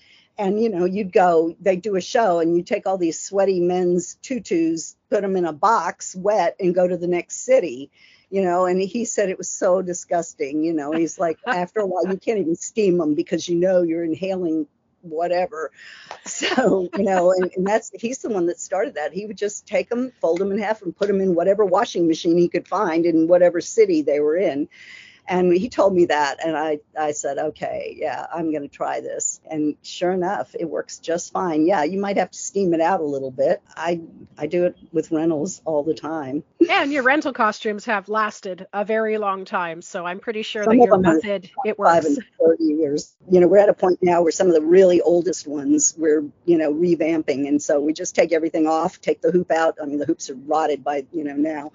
And 0.41 0.59
you 0.59 0.69
know, 0.69 0.85
you'd 0.85 1.13
go, 1.13 1.55
they'd 1.61 1.83
do 1.83 1.95
a 1.95 2.01
show, 2.01 2.39
and 2.39 2.57
you 2.57 2.63
take 2.63 2.87
all 2.87 2.97
these 2.97 3.19
sweaty 3.19 3.59
men's 3.59 4.15
tutus, 4.23 4.95
put 5.11 5.21
them 5.21 5.35
in 5.35 5.45
a 5.45 5.53
box, 5.53 6.15
wet, 6.15 6.55
and 6.59 6.73
go 6.73 6.87
to 6.87 6.97
the 6.97 7.07
next 7.07 7.45
city. 7.45 7.91
You 8.31 8.41
know, 8.41 8.65
and 8.65 8.81
he 8.81 9.05
said 9.05 9.29
it 9.29 9.37
was 9.37 9.49
so 9.49 9.83
disgusting. 9.83 10.63
You 10.63 10.73
know, 10.73 10.93
he's 10.93 11.19
like, 11.19 11.37
after 11.45 11.81
a 11.81 11.85
while, 11.85 12.07
you 12.07 12.17
can't 12.17 12.39
even 12.39 12.55
steam 12.55 12.97
them 12.97 13.13
because 13.13 13.47
you 13.47 13.55
know 13.55 13.83
you're 13.83 14.03
inhaling 14.03 14.65
whatever. 15.01 15.69
So, 16.25 16.89
you 16.97 17.03
know, 17.03 17.31
and, 17.31 17.51
and 17.55 17.67
that's 17.67 17.91
he's 17.93 18.19
the 18.19 18.29
one 18.29 18.47
that 18.47 18.59
started 18.59 18.95
that. 18.95 19.13
He 19.13 19.27
would 19.27 19.37
just 19.37 19.67
take 19.67 19.89
them, 19.89 20.11
fold 20.21 20.39
them 20.39 20.51
in 20.51 20.57
half, 20.57 20.81
and 20.81 20.95
put 20.95 21.07
them 21.07 21.21
in 21.21 21.35
whatever 21.35 21.65
washing 21.65 22.07
machine 22.07 22.37
he 22.37 22.47
could 22.47 22.67
find 22.67 23.05
in 23.05 23.27
whatever 23.27 23.61
city 23.61 24.01
they 24.01 24.19
were 24.19 24.37
in. 24.37 24.69
And 25.27 25.53
he 25.53 25.69
told 25.69 25.93
me 25.93 26.05
that, 26.05 26.45
and 26.45 26.57
I, 26.57 26.79
I 26.99 27.11
said, 27.11 27.37
okay, 27.37 27.95
yeah, 27.97 28.25
I'm 28.33 28.51
going 28.51 28.63
to 28.63 28.67
try 28.67 28.99
this. 28.99 29.39
And 29.49 29.75
sure 29.81 30.11
enough, 30.11 30.55
it 30.59 30.69
works 30.69 30.99
just 30.99 31.31
fine. 31.31 31.65
Yeah, 31.65 31.83
you 31.83 31.99
might 31.99 32.17
have 32.17 32.31
to 32.31 32.37
steam 32.37 32.73
it 32.73 32.81
out 32.81 32.99
a 32.99 33.05
little 33.05 33.31
bit. 33.31 33.61
I, 33.75 34.01
I 34.37 34.47
do 34.47 34.65
it 34.65 34.75
with 34.91 35.11
rentals 35.11 35.61
all 35.63 35.83
the 35.83 35.93
time. 35.93 36.43
And 36.69 36.91
your 36.91 37.03
rental 37.03 37.33
costumes 37.33 37.85
have 37.85 38.09
lasted 38.09 38.67
a 38.73 38.83
very 38.83 39.17
long 39.17 39.45
time, 39.45 39.81
so 39.81 40.05
I'm 40.05 40.19
pretty 40.19 40.41
sure 40.41 40.63
Some 40.63 40.77
that 40.77 40.85
your 40.85 40.97
method 40.97 41.49
it 41.65 41.77
Five 41.77 42.03
works. 42.03 42.05
and 42.07 42.25
30 42.39 42.63
years. 42.63 43.15
You 43.29 43.39
know, 43.39 43.47
we're 43.47 43.57
at 43.59 43.69
a 43.69 43.73
point 43.73 43.99
now 44.01 44.21
where 44.23 44.31
some 44.31 44.47
of 44.47 44.53
the 44.53 44.61
really 44.61 45.01
oldest 45.01 45.47
ones 45.47 45.95
we're, 45.97 46.25
you 46.45 46.57
know, 46.57 46.73
revamping. 46.73 47.47
And 47.47 47.61
so 47.61 47.79
we 47.79 47.93
just 47.93 48.15
take 48.15 48.31
everything 48.33 48.67
off, 48.67 48.99
take 48.99 49.21
the 49.21 49.31
hoop 49.31 49.51
out. 49.51 49.77
I 49.81 49.85
mean, 49.85 49.99
the 49.99 50.05
hoops 50.05 50.29
are 50.29 50.35
rotted 50.35 50.83
by, 50.83 51.05
you 51.11 51.23
know, 51.23 51.35
now 51.35 51.71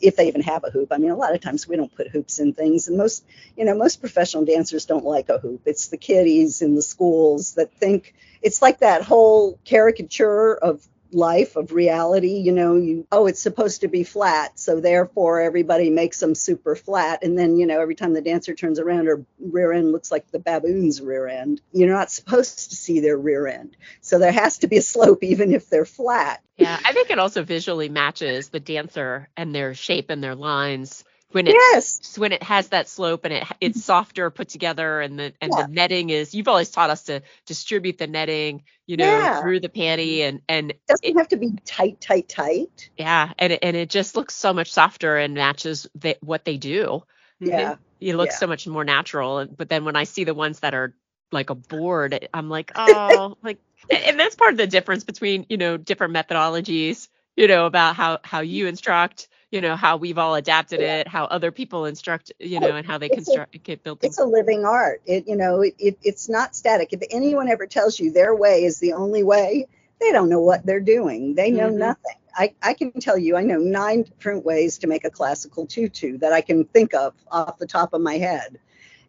if 0.00 0.16
they 0.16 0.28
even 0.28 0.42
have 0.42 0.64
a 0.64 0.70
hoop. 0.70 0.88
I 0.90 0.98
mean, 0.98 1.10
a 1.10 1.16
lot 1.16 1.34
of 1.34 1.40
times 1.40 1.68
we 1.68 1.76
don't 1.76 1.94
put 1.94 2.08
hoops 2.08 2.38
in 2.38 2.52
things, 2.52 2.88
and 2.88 2.96
most, 2.96 3.24
you 3.56 3.64
know, 3.64 3.74
most 3.74 4.00
professional 4.00 4.44
dancers 4.44 4.86
don't 4.86 5.04
like 5.04 5.28
a 5.28 5.38
hoop. 5.38 5.62
It's 5.66 5.88
the 5.88 5.96
kiddies 5.96 6.62
in 6.62 6.74
the 6.74 6.82
schools 6.82 7.54
that 7.54 7.72
think 7.74 8.14
it's 8.42 8.62
like 8.62 8.80
that 8.80 9.02
whole 9.02 9.58
caricature 9.64 10.54
of 10.54 10.86
life 11.12 11.56
of 11.56 11.72
reality 11.72 12.34
you 12.34 12.52
know 12.52 12.76
you 12.76 13.06
oh 13.10 13.26
it's 13.26 13.42
supposed 13.42 13.80
to 13.80 13.88
be 13.88 14.04
flat 14.04 14.58
so 14.58 14.80
therefore 14.80 15.40
everybody 15.40 15.90
makes 15.90 16.20
them 16.20 16.34
super 16.34 16.76
flat 16.76 17.22
and 17.22 17.38
then 17.38 17.56
you 17.56 17.66
know 17.66 17.80
every 17.80 17.94
time 17.94 18.12
the 18.12 18.20
dancer 18.20 18.54
turns 18.54 18.78
around 18.78 19.06
her 19.06 19.24
rear 19.40 19.72
end 19.72 19.92
looks 19.92 20.10
like 20.10 20.30
the 20.30 20.38
baboon's 20.38 21.00
rear 21.00 21.26
end. 21.26 21.60
You're 21.72 21.92
not 21.92 22.10
supposed 22.10 22.70
to 22.70 22.76
see 22.76 23.00
their 23.00 23.16
rear 23.16 23.46
end. 23.46 23.76
So 24.00 24.18
there 24.18 24.32
has 24.32 24.58
to 24.58 24.68
be 24.68 24.76
a 24.78 24.82
slope 24.82 25.22
even 25.22 25.52
if 25.52 25.68
they're 25.68 25.84
flat. 25.84 26.42
Yeah, 26.56 26.78
I 26.84 26.92
think 26.92 27.10
it 27.10 27.18
also 27.18 27.42
visually 27.42 27.88
matches 27.88 28.50
the 28.50 28.60
dancer 28.60 29.28
and 29.36 29.54
their 29.54 29.74
shape 29.74 30.10
and 30.10 30.22
their 30.22 30.34
lines 30.34 31.04
when 31.32 31.46
it 31.46 31.54
yes. 31.54 32.18
when 32.18 32.32
it 32.32 32.42
has 32.42 32.68
that 32.68 32.88
slope 32.88 33.24
and 33.24 33.34
it 33.34 33.44
it's 33.60 33.78
mm-hmm. 33.78 33.82
softer 33.82 34.30
put 34.30 34.48
together 34.48 35.00
and 35.00 35.18
the 35.18 35.32
and 35.40 35.52
Yeah. 35.54 35.66
the 35.66 35.72
netting 35.72 36.10
is 36.10 36.34
you've 36.34 36.48
always 36.48 36.70
taught 36.70 36.90
us 36.90 37.04
to 37.04 37.22
distribute 37.46 37.98
the 37.98 38.06
netting 38.06 38.64
you 38.86 38.96
know 38.96 39.04
Yeah. 39.04 39.40
through 39.40 39.60
the 39.60 39.68
panty 39.68 40.18
mm-hmm. 40.18 40.28
and 40.28 40.42
and 40.48 40.70
it 40.70 40.80
doesn't 40.86 41.16
have 41.16 41.28
to 41.28 41.36
be 41.36 41.52
tight 41.64 42.00
tight 42.00 42.28
tight. 42.28 42.90
Yeah 42.96 43.32
and 43.38 43.52
it, 43.52 43.60
and 43.62 43.76
it 43.76 43.90
just 43.90 44.16
looks 44.16 44.34
so 44.34 44.52
much 44.52 44.72
softer 44.72 45.16
and 45.16 45.34
matches 45.34 45.86
the, 45.94 46.16
what 46.20 46.44
they 46.44 46.56
do. 46.56 47.02
Yeah. 47.38 47.76
it 48.00 48.16
looks 48.16 48.34
Yeah. 48.34 48.38
so 48.38 48.46
much 48.46 48.66
more 48.66 48.84
natural 48.84 49.46
but 49.46 49.68
then 49.68 49.84
when 49.84 49.96
i 49.96 50.04
see 50.04 50.24
the 50.24 50.34
ones 50.34 50.60
that 50.60 50.74
are 50.74 50.94
like 51.32 51.50
a 51.50 51.54
board 51.54 52.28
i'm 52.34 52.50
like 52.50 52.72
oh 52.76 53.36
like 53.42 53.58
and 53.88 54.20
that's 54.20 54.36
part 54.36 54.52
of 54.52 54.58
the 54.58 54.66
difference 54.66 55.04
between 55.04 55.46
you 55.48 55.56
know 55.56 55.76
different 55.76 56.12
methodologies 56.12 57.08
you 57.36 57.46
know 57.46 57.66
about 57.66 57.96
how 57.96 58.18
how 58.22 58.40
you 58.40 58.64
mm-hmm. 58.64 58.70
instruct 58.70 59.28
you 59.52 59.60
know 59.62 59.76
how 59.76 59.96
we've 59.98 60.18
all 60.18 60.34
adapted 60.36 60.80
Yeah. 60.80 60.82
it 60.82 61.08
how 61.08 61.24
other 61.26 61.52
people 61.52 61.86
instruct 61.86 62.32
you 62.40 62.60
know 62.60 62.76
and 62.76 62.86
how 62.86 62.98
they 62.98 63.10
It's 63.10 63.10
construct 63.10 63.62
get 63.64 63.84
built 63.84 64.00
things 64.00 64.16
it's 64.16 64.20
a 64.20 64.24
living 64.24 64.64
art. 64.64 65.02
It 65.06 65.28
you 65.28 65.36
know 65.36 65.62
it, 65.62 65.74
it, 65.78 65.98
it's 66.02 66.28
not 66.28 66.56
static. 66.56 66.92
If 66.92 67.02
anyone 67.10 67.48
ever 67.48 67.66
tells 67.66 67.98
you 68.00 68.12
their 68.12 68.34
way 68.34 68.64
is 68.64 68.80
the 68.80 68.94
only 68.94 69.24
way 69.24 69.68
they 70.00 70.12
don't 70.12 70.30
know 70.30 70.40
what 70.40 70.66
they're 70.66 70.80
doing. 70.80 71.34
They 71.34 71.50
know 71.52 71.70
Mhm. 71.70 71.70
nothing. 71.70 72.14
I, 72.36 72.54
I 72.62 72.74
can 72.74 72.92
tell 72.92 73.18
you 73.18 73.36
i 73.36 73.42
know 73.42 73.58
nine 73.58 74.04
different 74.04 74.44
ways 74.44 74.78
to 74.78 74.86
make 74.86 75.04
a 75.04 75.10
classical 75.10 75.66
tutu 75.66 76.18
that 76.18 76.32
i 76.32 76.40
can 76.42 76.64
think 76.64 76.94
of 76.94 77.14
off 77.30 77.58
the 77.58 77.66
top 77.66 77.94
of 77.94 78.00
my 78.02 78.18
head 78.18 78.58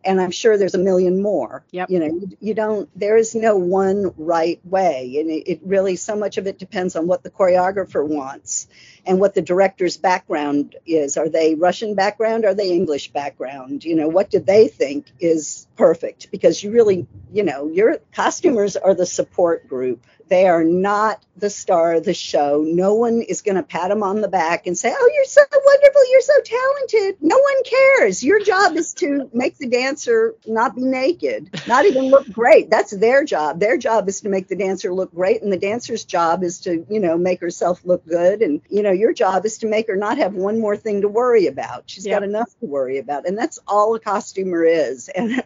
and 0.03 0.21
i'm 0.21 0.31
sure 0.31 0.57
there's 0.57 0.75
a 0.75 0.79
million 0.79 1.21
more 1.21 1.63
Yep. 1.71 1.89
you 1.89 1.99
know 1.99 2.21
you, 2.39 2.53
don't 2.53 2.89
there 2.97 3.17
is 3.17 3.35
no 3.35 3.57
one 3.57 4.11
right 4.17 4.59
way 4.65 5.17
and 5.19 5.29
it, 5.29 5.51
it 5.51 5.59
really 5.63 5.95
so 5.95 6.15
much 6.15 6.37
of 6.37 6.47
it 6.47 6.59
depends 6.59 6.95
on 6.95 7.07
what 7.07 7.23
the 7.23 7.29
choreographer 7.29 8.05
wants 8.05 8.67
and 9.05 9.19
what 9.19 9.33
the 9.33 9.41
director's 9.41 9.97
background 9.97 10.75
is. 10.85 11.17
Are 11.17 11.29
they 11.29 11.55
Russian 11.55 11.95
background? 11.95 12.45
Are 12.45 12.53
they 12.53 12.71
English 12.71 13.11
background? 13.11 13.83
You 13.83 13.95
know, 13.95 14.07
what 14.07 14.29
do 14.29 14.39
they 14.39 14.67
think 14.67 15.11
is 15.19 15.67
perfect? 15.75 16.29
Because 16.31 16.63
you 16.63 16.71
really, 16.71 17.07
you 17.31 17.43
know, 17.43 17.67
your 17.67 17.97
costumers 18.13 18.75
are 18.75 18.93
the 18.93 19.05
support 19.05 19.67
group. 19.67 20.05
They 20.31 20.47
are 20.47 20.63
not 20.63 21.21
the 21.35 21.49
star 21.49 21.95
of 21.95 22.05
the 22.05 22.13
show. 22.13 22.63
No 22.65 22.93
one 22.93 23.21
is 23.21 23.41
going 23.41 23.57
to 23.57 23.63
pat 23.63 23.89
them 23.89 24.01
on 24.01 24.21
the 24.21 24.29
back 24.29 24.65
and 24.65 24.77
say, 24.77 24.93
"Oh, 24.97 25.11
you're 25.13 25.25
so 25.25 25.41
wonderful. 25.51 26.01
You're 26.09 26.21
so 26.21 26.39
talented." 26.41 27.17
No 27.19 27.37
one 27.37 27.63
cares. 27.65 28.23
Your 28.23 28.39
job 28.39 28.77
is 28.77 28.93
to 28.95 29.29
make 29.33 29.57
the 29.57 29.67
dancer 29.67 30.35
not 30.47 30.73
be 30.73 30.83
naked, 30.83 31.49
not 31.67 31.85
even 31.85 32.05
look 32.05 32.31
great. 32.31 32.69
That's 32.69 32.91
their 32.91 33.25
job. 33.25 33.59
Their 33.59 33.75
job 33.77 34.07
is 34.07 34.21
to 34.21 34.29
make 34.29 34.47
the 34.47 34.55
dancer 34.55 34.93
look 34.93 35.13
great, 35.13 35.41
and 35.41 35.51
the 35.51 35.57
dancer's 35.57 36.05
job 36.05 36.45
is 36.45 36.61
to, 36.61 36.85
you 36.89 37.01
know, 37.01 37.17
make 37.17 37.41
herself 37.41 37.81
look 37.83 38.05
good. 38.07 38.41
And 38.41 38.61
you 38.69 38.83
know, 38.83 38.91
your 38.91 39.11
job 39.11 39.45
is 39.45 39.57
to 39.57 39.67
make 39.67 39.87
her 39.87 39.97
not 39.97 40.17
have 40.17 40.33
one 40.33 40.61
more 40.61 40.77
thing 40.77 41.01
to 41.01 41.09
worry 41.09 41.47
about. 41.47 41.83
She's 41.87 42.05
Yeah. 42.05 42.13
got 42.15 42.23
enough 42.23 42.57
to 42.61 42.67
worry 42.67 42.99
about, 42.99 43.27
and 43.27 43.37
that's 43.37 43.59
all 43.67 43.93
a 43.95 43.99
costumer 43.99 44.63
is. 44.63 45.09
And 45.09 45.43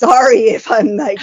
sorry 0.00 0.48
if 0.48 0.70
I'm 0.70 0.96
like 0.96 1.20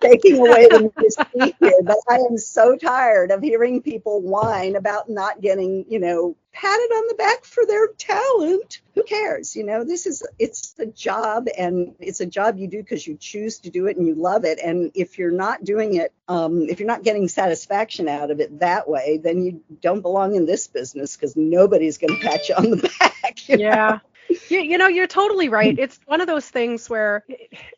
taking 0.00 0.38
away 0.38 0.68
the 0.68 0.90
mystique 0.96 1.54
here, 1.60 1.80
but 1.82 1.96
I 2.08 2.16
am 2.16 2.38
so 2.38 2.76
tired 2.76 3.30
of 3.32 3.42
hearing 3.42 3.82
people 3.82 4.22
whine 4.22 4.76
about 4.76 5.08
not 5.08 5.40
getting, 5.40 5.84
you 5.88 5.98
know, 5.98 6.36
patted 6.52 6.90
on 6.92 7.08
the 7.08 7.14
back 7.14 7.44
for 7.44 7.66
their 7.66 7.88
talent. 7.98 8.80
Who 8.94 9.02
cares? 9.02 9.56
You 9.56 9.64
know, 9.64 9.84
this 9.84 10.06
is 10.06 10.22
it's 10.38 10.74
a 10.78 10.86
job 10.86 11.48
and 11.58 11.94
it's 11.98 12.20
a 12.20 12.26
job 12.26 12.58
you 12.58 12.68
do 12.68 12.78
because 12.78 13.06
you 13.06 13.16
choose 13.16 13.58
to 13.60 13.70
do 13.70 13.86
it 13.86 13.96
and 13.96 14.06
you 14.06 14.14
love 14.14 14.44
it. 14.44 14.58
And 14.62 14.92
if 14.94 15.18
you're 15.18 15.30
not 15.32 15.64
doing 15.64 15.96
it, 15.96 16.12
um, 16.28 16.62
if 16.62 16.78
you're 16.80 16.86
not 16.86 17.02
getting 17.02 17.28
satisfaction 17.28 18.08
out 18.08 18.30
of 18.30 18.40
it 18.40 18.60
that 18.60 18.88
way, 18.88 19.18
then 19.22 19.42
you 19.42 19.60
don't 19.82 20.00
belong 20.00 20.34
in 20.36 20.46
this 20.46 20.68
business 20.68 21.16
because 21.16 21.36
nobody's 21.36 21.98
going 21.98 22.16
to 22.20 22.26
pat 22.26 22.48
you 22.48 22.54
on 22.54 22.70
the 22.70 22.90
back. 23.00 23.48
yeah. 23.48 23.74
Know? 23.90 24.00
You, 24.48 24.60
you 24.60 24.78
know, 24.78 24.88
you're 24.88 25.06
totally 25.06 25.48
right. 25.48 25.78
It's 25.78 25.98
one 26.06 26.20
of 26.20 26.26
those 26.26 26.48
things 26.48 26.88
where 26.88 27.24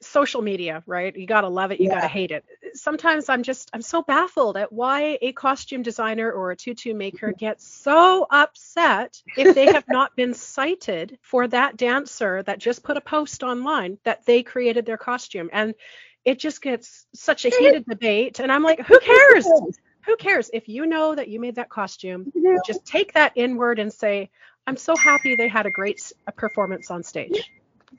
social 0.00 0.42
media, 0.42 0.82
right? 0.86 1.14
You 1.14 1.26
got 1.26 1.42
to 1.42 1.48
love 1.48 1.72
it, 1.72 1.80
you 1.80 1.88
yeah. 1.88 1.96
got 1.96 2.00
to 2.02 2.08
hate 2.08 2.30
it. 2.30 2.44
Sometimes 2.74 3.28
I'm 3.28 3.42
just, 3.42 3.70
I'm 3.72 3.82
so 3.82 4.02
baffled 4.02 4.56
at 4.56 4.72
why 4.72 5.18
a 5.22 5.32
costume 5.32 5.82
designer 5.82 6.30
or 6.30 6.50
a 6.50 6.56
tutu 6.56 6.94
maker 6.94 7.32
gets 7.38 7.66
so 7.66 8.26
upset 8.30 9.22
if 9.36 9.54
they 9.54 9.66
have 9.66 9.84
not 9.88 10.14
been 10.16 10.34
cited 10.34 11.18
for 11.22 11.48
that 11.48 11.76
dancer 11.76 12.42
that 12.44 12.58
just 12.58 12.82
put 12.82 12.96
a 12.96 13.00
post 13.00 13.42
online 13.42 13.98
that 14.04 14.24
they 14.26 14.42
created 14.42 14.86
their 14.86 14.98
costume. 14.98 15.50
And 15.52 15.74
it 16.24 16.38
just 16.38 16.60
gets 16.60 17.06
such 17.14 17.44
a 17.44 17.48
heated 17.48 17.86
debate. 17.86 18.40
And 18.40 18.52
I'm 18.52 18.62
like, 18.62 18.80
who 18.86 18.98
cares? 19.00 19.46
Who 20.04 20.16
cares? 20.16 20.50
If 20.52 20.68
you 20.68 20.86
know 20.86 21.14
that 21.14 21.28
you 21.28 21.40
made 21.40 21.56
that 21.56 21.68
costume, 21.68 22.32
just 22.66 22.84
take 22.86 23.12
that 23.14 23.32
inward 23.34 23.78
and 23.78 23.92
say, 23.92 24.30
I'm 24.68 24.76
so 24.76 24.94
happy 24.96 25.34
they 25.34 25.48
had 25.48 25.64
a 25.64 25.70
great 25.70 26.12
performance 26.36 26.90
on 26.90 27.02
stage 27.02 27.50